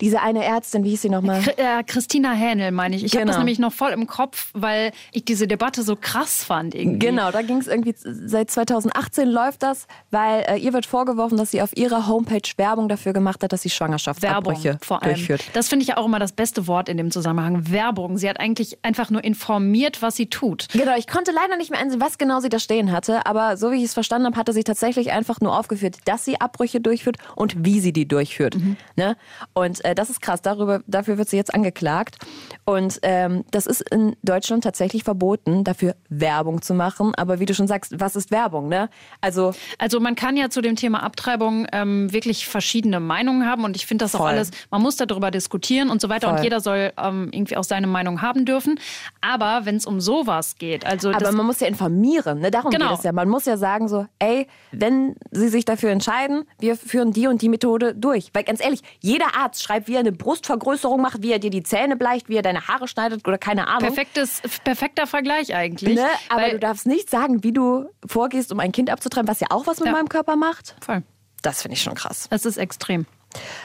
diese 0.02 0.22
eine 0.22 0.44
Ärztin, 0.44 0.84
wie 0.84 0.90
hieß 0.90 1.02
sie 1.04 1.10
nochmal? 1.10 1.42
Äh, 1.58 1.84
Christina 1.84 2.32
Hähnel, 2.32 2.72
meine 2.72 2.96
ich. 2.96 3.04
Ich 3.04 3.12
genau. 3.12 3.22
habe 3.22 3.28
das 3.32 3.38
nämlich 3.38 3.60
noch 3.60 3.74
voll 3.74 3.92
im 3.92 4.08
Kopf, 4.08 4.50
weil 4.54 4.92
ich 5.12 5.26
diese 5.26 5.48
Debatte 5.48 5.84
so 5.84 5.96
krass 5.96 6.44
fand. 6.44 6.74
Irgendwie. 6.74 7.00
Genau, 7.00 7.32
da 7.32 7.42
ging 7.42 7.58
es 7.58 7.68
irgendwie, 7.68 7.94
seit 7.98 8.50
2018 8.50 9.28
läuft 9.28 9.64
das, 9.64 9.88
weil 10.12 10.46
äh, 10.48 10.58
ihr 10.58 10.74
wird 10.74 10.86
vorgeworfen, 10.86 11.38
dass 11.38 11.52
sie 11.52 11.62
auf 11.62 11.76
ihrer 11.76 12.08
Homepage 12.08 12.50
Werbung 12.58 12.88
dafür 12.88 13.14
gemacht 13.14 13.44
hat, 13.44 13.52
dass 13.52 13.62
sie 13.62 13.70
Schwangerschaftsabbrüche 13.70 14.64
Werbung, 14.64 14.80
vor 14.84 15.04
allem. 15.04 15.16
durchführt. 15.16 15.44
Das 15.54 15.68
finde 15.68 15.84
ich 15.84 15.90
ja 15.90 15.98
auch 15.98 16.06
immer 16.06 16.20
das 16.20 16.32
beste 16.32 16.68
Wort 16.68 16.88
in 16.88 16.98
dem 16.98 17.12
Zusammenhang. 17.12 17.72
Werbung. 17.72 18.18
Sie 18.18 18.30
hat 18.30 18.40
eigentlich 18.40 18.78
einfach 18.84 19.10
nur 19.10 19.24
informiert, 19.24 20.02
was 20.02 20.16
sie 20.16 20.28
tut. 20.28 20.68
Genau, 20.72 20.96
ich 20.98 21.08
konnte 21.08 21.32
leider 21.32 21.58
nicht 21.58 21.72
mehr 21.72 21.80
einsehen, 21.80 22.02
was 22.02 22.18
genau 22.18 22.40
sie 22.40 22.50
da 22.50 22.60
stehen 22.60 22.92
hatte, 22.92 23.26
aber 23.26 23.58
so 23.58 23.72
wie 23.72 23.78
ich 23.78 23.86
es 23.86 23.94
verstanden 23.94 24.28
habe, 24.28 24.38
hatte 24.38 24.54
sie 24.54 24.64
tatsächlich 24.64 25.12
einfach 25.12 25.42
nur 25.42 25.58
aufgeführt, 25.58 25.98
dass 26.06 26.26
sie 26.26 26.40
Abbrüche 26.40 26.80
durchführt 26.80 27.18
und 27.36 27.66
wie 27.66 27.80
sie 27.80 27.92
die 27.92 28.08
durchführt. 28.08 28.56
Mhm. 28.56 28.78
Ne? 28.96 29.18
Und 29.54 29.84
äh, 29.84 29.89
das 29.96 30.10
ist 30.10 30.22
krass. 30.22 30.42
Darüber, 30.42 30.82
dafür 30.88 31.18
wird 31.18 31.30
sie 31.30 31.38
jetzt 31.38 31.54
angeklagt. 31.54 32.18
Und 32.66 33.00
ähm, 33.04 33.44
das 33.52 33.66
ist 33.66 33.82
in 33.90 34.16
Deutschland 34.24 34.64
tatsächlich 34.64 35.04
verboten, 35.04 35.64
dafür 35.64 35.96
Werbung 36.10 36.62
zu 36.62 36.74
machen. 36.74 37.14
Aber 37.16 37.40
wie 37.40 37.46
du 37.46 37.54
schon 37.54 37.68
sagst, 37.68 38.00
was 38.00 38.16
ist 38.16 38.32
Werbung? 38.32 38.68
Ne? 38.68 38.90
Also, 39.22 39.54
also 39.78 40.00
man 40.00 40.16
kann 40.16 40.38
ja 40.38 40.50
zu 40.50 40.62
dem 40.62 40.76
Thema 40.76 41.04
Abtreibung 41.04 41.68
ähm, 41.72 42.12
wirklich 42.12 42.48
verschiedene 42.48 43.00
Meinungen 43.00 43.46
haben. 43.46 43.64
Und 43.64 43.76
ich 43.76 43.86
finde 43.86 44.06
das 44.06 44.12
voll. 44.12 44.22
auch 44.22 44.26
alles, 44.26 44.52
man 44.72 44.82
muss 44.82 44.98
darüber 44.98 45.32
diskutieren 45.32 45.90
und 45.90 46.02
so 46.02 46.10
weiter. 46.10 46.28
Voll. 46.28 46.38
Und 46.38 46.44
jeder 46.44 46.60
soll 46.60 46.92
ähm, 46.98 47.30
irgendwie 47.32 47.58
auch 47.58 47.64
seine 47.64 47.88
Meinung 47.88 48.22
haben 48.22 48.46
dürfen. 48.46 48.80
Aber 49.22 49.66
wenn 49.66 49.76
es 49.76 49.86
um 49.86 50.02
sowas 50.02 50.56
geht, 50.58 50.86
also. 50.86 51.12
Aber 51.12 51.32
man 51.32 51.46
muss 51.46 51.60
ja 51.60 51.68
informieren, 51.68 52.40
ne? 52.40 52.52
Darum 52.52 52.72
genau. 52.72 52.90
geht 52.90 53.00
es 53.00 53.04
ja. 53.04 53.12
Man 53.12 53.30
muss 53.30 53.46
ja 53.46 53.58
sagen, 53.58 53.88
so, 53.88 54.06
ey, 54.20 54.48
wenn 54.72 55.16
sie 55.32 55.50
sich 55.50 55.66
dafür 55.66 55.90
entscheiden, 55.90 56.46
wir 56.60 56.76
führen 56.76 57.12
die 57.12 57.28
und 57.28 57.42
die 57.42 57.50
Methode 57.50 57.96
durch. 57.96 58.30
Weil 58.34 58.44
ganz 58.44 58.64
ehrlich, 58.64 58.82
jeder 59.00 59.36
Arzt 59.38 59.64
schreibt, 59.64 59.79
wie 59.88 59.96
er 59.96 60.00
eine 60.00 60.12
Brustvergrößerung 60.12 61.02
macht, 61.02 61.22
wie 61.22 61.32
er 61.32 61.40
dir 61.40 61.50
die 61.50 61.64
Zähne 61.64 61.96
bleicht, 61.96 62.30
wie 62.30 62.36
er 62.36 62.42
deine 62.42 62.68
Haare 62.68 62.88
schneidet 62.88 63.28
oder 63.28 63.38
keine 63.38 63.68
Ahnung. 63.68 63.82
Perfektes, 63.82 64.42
perfekter 64.64 65.08
Vergleich 65.08 65.56
eigentlich. 65.56 65.96
Ne? 65.96 66.08
Aber 66.30 66.42
Weil, 66.42 66.52
du 66.52 66.60
darfst 66.60 66.86
nicht 66.86 67.10
sagen, 67.10 67.44
wie 67.44 67.52
du 67.52 67.90
vorgehst, 68.06 68.52
um 68.52 68.60
ein 68.60 68.72
Kind 68.72 68.90
abzutreiben, 68.90 69.28
was 69.28 69.40
ja 69.40 69.48
auch 69.50 69.68
was 69.68 69.80
mit 69.80 69.88
ja. 69.88 69.94
meinem 69.94 70.10
Körper 70.10 70.36
macht. 70.36 70.76
Voll. 70.82 71.04
Das 71.42 71.62
finde 71.62 71.76
ich 71.76 71.82
schon 71.82 71.96
krass. 71.96 72.28
Das 72.30 72.46
ist 72.46 72.58
extrem. 72.58 73.06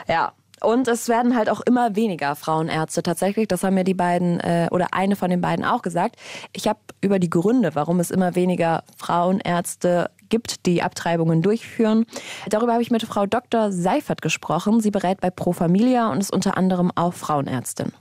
Ja, 0.08 0.32
und 0.64 0.88
es 0.88 1.08
werden 1.08 1.36
halt 1.36 1.50
auch 1.50 1.60
immer 1.60 1.94
weniger 1.94 2.34
Frauenärzte 2.36 3.02
tatsächlich. 3.02 3.48
Das 3.48 3.62
haben 3.62 3.74
mir 3.74 3.84
die 3.84 3.94
beiden 3.94 4.40
äh, 4.40 4.68
oder 4.70 4.88
eine 4.92 5.16
von 5.16 5.30
den 5.30 5.40
beiden 5.40 5.64
auch 5.64 5.82
gesagt. 5.82 6.16
Ich 6.52 6.68
habe 6.68 6.78
über 7.00 7.18
die 7.18 7.30
Gründe, 7.30 7.74
warum 7.74 8.00
es 8.00 8.10
immer 8.10 8.34
weniger 8.34 8.84
Frauenärzte 8.96 10.10
gibt, 10.34 10.66
die 10.66 10.82
Abtreibungen 10.82 11.42
durchführen. 11.42 12.06
Darüber 12.48 12.72
habe 12.72 12.82
ich 12.82 12.90
mit 12.90 13.02
Frau 13.02 13.24
Dr. 13.24 13.70
Seifert 13.70 14.20
gesprochen. 14.20 14.80
Sie 14.80 14.90
berät 14.90 15.20
bei 15.20 15.30
Pro 15.30 15.52
Familia 15.52 16.10
und 16.10 16.18
ist 16.18 16.32
unter 16.32 16.56
anderem 16.56 16.90
auch 16.96 17.12
Frauenärztin 17.14 17.92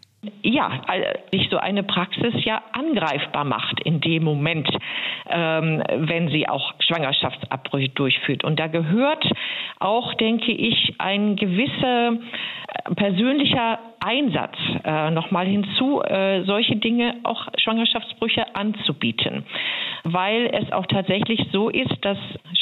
ja, 0.41 0.81
sich 1.31 1.49
so 1.49 1.57
eine 1.57 1.83
Praxis 1.83 2.33
ja 2.45 2.61
angreifbar 2.71 3.43
macht 3.43 3.81
in 3.83 3.99
dem 3.99 4.23
Moment, 4.23 4.69
ähm, 5.29 5.83
wenn 5.95 6.29
sie 6.29 6.47
auch 6.47 6.73
Schwangerschaftsabbrüche 6.79 7.89
durchführt. 7.89 8.43
Und 8.43 8.59
da 8.59 8.67
gehört 8.67 9.25
auch, 9.79 10.13
denke 10.15 10.51
ich, 10.51 10.95
ein 10.97 11.35
gewisser 11.35 12.13
äh, 12.13 12.95
persönlicher 12.95 13.79
Einsatz 13.99 14.55
äh, 14.83 15.11
nochmal 15.11 15.45
hinzu, 15.47 16.01
äh, 16.01 16.43
solche 16.43 16.75
Dinge 16.75 17.15
auch 17.23 17.47
Schwangerschaftsbrüche 17.57 18.55
anzubieten. 18.55 19.45
Weil 20.03 20.47
es 20.53 20.71
auch 20.73 20.85
tatsächlich 20.87 21.39
so 21.51 21.69
ist, 21.69 21.95
dass 22.01 22.17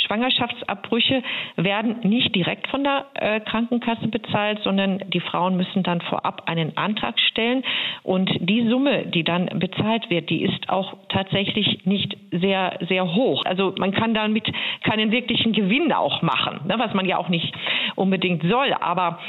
Schwangerschaftsabbrüche 0.05 1.23
werden 1.55 2.01
nicht 2.03 2.35
direkt 2.35 2.67
von 2.67 2.83
der 2.83 3.05
äh, 3.15 3.39
Krankenkasse 3.39 4.07
bezahlt, 4.09 4.59
sondern 4.63 4.99
die 5.09 5.19
Frauen 5.19 5.57
müssen 5.57 5.83
dann 5.83 6.01
vorab 6.01 6.43
einen 6.47 6.77
Antrag 6.77 7.19
stellen. 7.19 7.63
Und 8.03 8.29
die 8.39 8.67
Summe, 8.69 9.07
die 9.07 9.23
dann 9.23 9.47
bezahlt 9.59 10.09
wird, 10.09 10.29
die 10.29 10.43
ist 10.43 10.69
auch 10.69 10.93
tatsächlich 11.09 11.85
nicht 11.85 12.17
sehr, 12.31 12.60
sehr 12.87 13.13
hoch. 13.13 13.43
Also 13.45 13.73
man 13.77 13.91
kann 13.91 14.13
damit 14.13 14.51
keinen 14.83 15.11
wirklichen 15.11 15.53
Gewinn 15.53 15.91
auch 15.93 16.21
machen, 16.21 16.61
ne, 16.67 16.75
was 16.77 16.93
man 16.93 17.05
ja 17.05 17.17
auch 17.17 17.29
nicht 17.29 17.53
unbedingt 17.95 18.43
soll. 18.43 18.73
Aber 18.73 19.19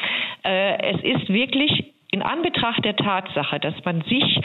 äh, 0.44 0.94
es 0.94 1.02
ist 1.02 1.28
wirklich 1.28 1.92
in 2.10 2.22
Anbetracht 2.22 2.84
der 2.84 2.94
Tatsache, 2.94 3.58
dass 3.58 3.74
man 3.84 4.02
sich 4.02 4.40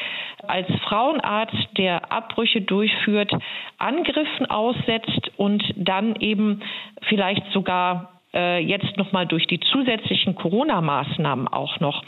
als 0.48 0.68
Frauenarzt, 0.88 1.78
der 1.78 2.12
Abbrüche 2.12 2.62
durchführt, 2.62 3.32
Angriffen 3.78 4.46
aussetzt 4.50 5.32
und 5.36 5.64
dann 5.76 6.16
eben 6.16 6.62
vielleicht 7.10 7.46
sogar 7.52 8.17
äh, 8.38 8.60
jetzt 8.60 8.96
nochmal 8.98 9.26
durch 9.26 9.48
die 9.48 9.60
zusätzlichen 9.60 10.36
Corona-Maßnahmen 10.36 11.48
auch 11.48 11.80
noch 11.80 12.04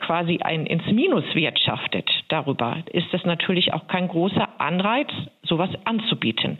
quasi 0.00 0.38
ein 0.42 0.66
ins 0.66 0.86
Minus 0.86 1.24
wirtschaftet 1.34 2.08
darüber, 2.28 2.78
ist 2.92 3.06
das 3.12 3.24
natürlich 3.24 3.72
auch 3.72 3.86
kein 3.86 4.08
großer 4.08 4.48
Anreiz, 4.58 5.08
sowas 5.42 5.70
anzubieten. 5.84 6.58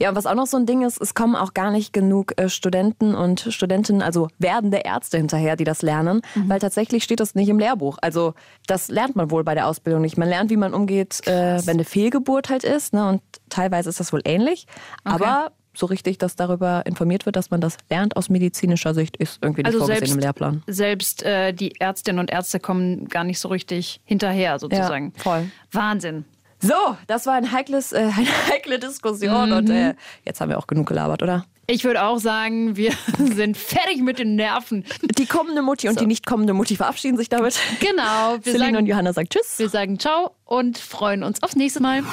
Ja, 0.00 0.10
und 0.10 0.16
was 0.16 0.26
auch 0.26 0.34
noch 0.34 0.46
so 0.46 0.56
ein 0.56 0.66
Ding 0.66 0.82
ist, 0.82 1.00
es 1.00 1.14
kommen 1.14 1.34
auch 1.34 1.54
gar 1.54 1.70
nicht 1.70 1.92
genug 1.92 2.38
äh, 2.40 2.48
Studenten 2.48 3.14
und 3.14 3.40
Studentinnen, 3.50 4.02
also 4.02 4.28
werdende 4.38 4.78
Ärzte 4.78 5.16
hinterher, 5.16 5.56
die 5.56 5.64
das 5.64 5.82
lernen, 5.82 6.20
mhm. 6.34 6.48
weil 6.48 6.60
tatsächlich 6.60 7.02
steht 7.02 7.20
das 7.20 7.34
nicht 7.34 7.48
im 7.48 7.58
Lehrbuch. 7.58 7.98
Also 8.02 8.34
das 8.66 8.88
lernt 8.88 9.16
man 9.16 9.30
wohl 9.30 9.44
bei 9.44 9.54
der 9.54 9.66
Ausbildung 9.66 10.02
nicht. 10.02 10.18
Man 10.18 10.28
lernt, 10.28 10.50
wie 10.50 10.56
man 10.56 10.74
umgeht, 10.74 11.26
äh, 11.26 11.60
wenn 11.66 11.76
eine 11.76 11.84
Fehlgeburt 11.84 12.50
halt 12.50 12.64
ist, 12.64 12.92
ne? 12.92 13.08
und 13.08 13.22
teilweise 13.48 13.88
ist 13.88 14.00
das 14.00 14.12
wohl 14.12 14.22
ähnlich. 14.24 14.66
Okay. 15.04 15.14
Aber 15.14 15.52
so 15.76 15.86
richtig, 15.86 16.18
dass 16.18 16.36
darüber 16.36 16.84
informiert 16.86 17.26
wird, 17.26 17.36
dass 17.36 17.50
man 17.50 17.60
das 17.60 17.76
lernt 17.90 18.16
aus 18.16 18.28
medizinischer 18.28 18.94
Sicht, 18.94 19.16
ist 19.16 19.38
irgendwie 19.42 19.62
nicht 19.62 19.66
also 19.66 19.78
vorgesehen 19.78 19.98
selbst, 19.98 20.14
im 20.14 20.20
Lehrplan. 20.20 20.62
Selbst 20.66 21.22
äh, 21.22 21.52
die 21.52 21.80
Ärztinnen 21.80 22.18
und 22.20 22.30
Ärzte 22.30 22.60
kommen 22.60 23.08
gar 23.08 23.24
nicht 23.24 23.38
so 23.38 23.48
richtig 23.48 24.00
hinterher, 24.04 24.58
sozusagen. 24.58 25.12
Ja, 25.16 25.22
voll. 25.22 25.50
Wahnsinn. 25.72 26.24
So, 26.60 26.74
das 27.06 27.26
war 27.26 27.34
ein 27.34 27.52
heikles, 27.52 27.92
äh, 27.92 27.98
eine 28.16 28.48
heikle 28.48 28.78
Diskussion 28.78 29.50
mhm. 29.50 29.56
und 29.56 29.70
äh, 29.70 29.94
jetzt 30.24 30.40
haben 30.40 30.48
wir 30.48 30.58
auch 30.58 30.66
genug 30.66 30.88
gelabert, 30.88 31.22
oder? 31.22 31.44
Ich 31.68 31.84
würde 31.84 32.04
auch 32.04 32.18
sagen, 32.18 32.76
wir 32.76 32.92
sind 33.18 33.56
fertig 33.56 34.00
mit 34.00 34.18
den 34.18 34.36
Nerven. 34.36 34.84
Die 35.18 35.26
kommende 35.26 35.62
Mutti 35.62 35.88
und 35.88 36.00
die 36.00 36.06
nicht 36.06 36.24
kommende 36.24 36.54
Mutti 36.54 36.76
verabschieden 36.76 37.16
sich 37.16 37.28
damit. 37.28 37.58
Genau. 37.80 38.38
Celine 38.38 38.78
und 38.78 38.86
Johanna 38.86 39.12
sagen 39.12 39.28
Tschüss. 39.28 39.58
Wir 39.58 39.68
sagen 39.68 39.98
Ciao 39.98 40.30
und 40.44 40.78
freuen 40.78 41.24
uns 41.24 41.42
aufs 41.42 41.56
nächste 41.56 41.80
Mal. 41.80 42.04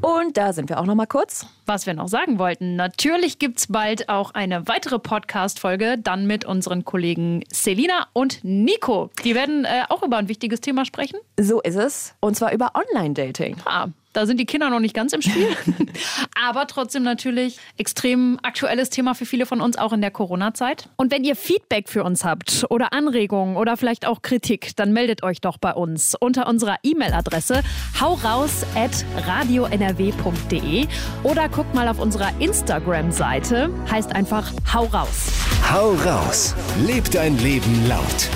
Und 0.00 0.36
da 0.36 0.52
sind 0.52 0.68
wir 0.68 0.78
auch 0.78 0.86
noch 0.86 0.94
mal 0.94 1.06
kurz. 1.06 1.46
Was 1.66 1.86
wir 1.86 1.94
noch 1.94 2.08
sagen 2.08 2.38
wollten, 2.38 2.76
natürlich 2.76 3.38
gibt 3.38 3.58
es 3.58 3.66
bald 3.66 4.08
auch 4.08 4.30
eine 4.32 4.68
weitere 4.68 4.98
Podcast-Folge, 4.98 5.96
dann 5.98 6.26
mit 6.26 6.44
unseren 6.44 6.84
Kollegen 6.84 7.42
Selina 7.52 8.06
und 8.12 8.44
Nico. 8.44 9.10
Die 9.24 9.34
werden 9.34 9.64
äh, 9.64 9.82
auch 9.88 10.02
über 10.02 10.16
ein 10.18 10.28
wichtiges 10.28 10.60
Thema 10.60 10.84
sprechen. 10.84 11.18
So 11.38 11.60
ist 11.60 11.76
es. 11.76 12.14
Und 12.20 12.36
zwar 12.36 12.52
über 12.52 12.72
Online-Dating. 12.74 13.56
Ah, 13.64 13.88
da 14.12 14.26
sind 14.26 14.40
die 14.40 14.46
Kinder 14.46 14.70
noch 14.70 14.80
nicht 14.80 14.94
ganz 14.94 15.12
im 15.12 15.22
Spiel. 15.22 15.48
Aber 16.48 16.66
trotzdem 16.66 17.02
natürlich 17.02 17.58
extrem 17.76 18.38
aktuelles 18.42 18.88
Thema 18.90 19.14
für 19.14 19.26
viele 19.26 19.46
von 19.46 19.60
uns, 19.60 19.78
auch 19.78 19.92
in 19.92 20.00
der 20.00 20.10
Corona-Zeit. 20.10 20.88
Und 20.96 21.12
wenn 21.12 21.22
ihr 21.24 21.36
Feedback 21.36 21.88
für 21.88 22.02
uns 22.04 22.24
habt 22.24 22.66
oder 22.70 22.92
Anregungen 22.92 23.56
oder 23.56 23.76
vielleicht 23.76 24.06
auch 24.06 24.22
Kritik, 24.22 24.74
dann 24.76 24.92
meldet 24.92 25.22
euch 25.22 25.40
doch 25.40 25.58
bei 25.58 25.72
uns 25.72 26.16
unter 26.18 26.48
unserer 26.48 26.76
E-Mail-Adresse 26.82 27.62
hauraus.radionrw.de 28.00 30.86
oder 31.22 31.48
guckt 31.48 31.74
mal 31.74 31.88
auf 31.88 31.98
unserer 31.98 32.30
Instagram-Seite. 32.40 33.70
Heißt 33.90 34.14
einfach 34.14 34.52
Hau 34.72 34.84
raus. 34.84 35.32
Hau 35.70 35.92
raus. 35.94 36.54
Lebt 36.86 37.14
dein 37.14 37.38
Leben 37.38 37.88
laut. 37.88 38.30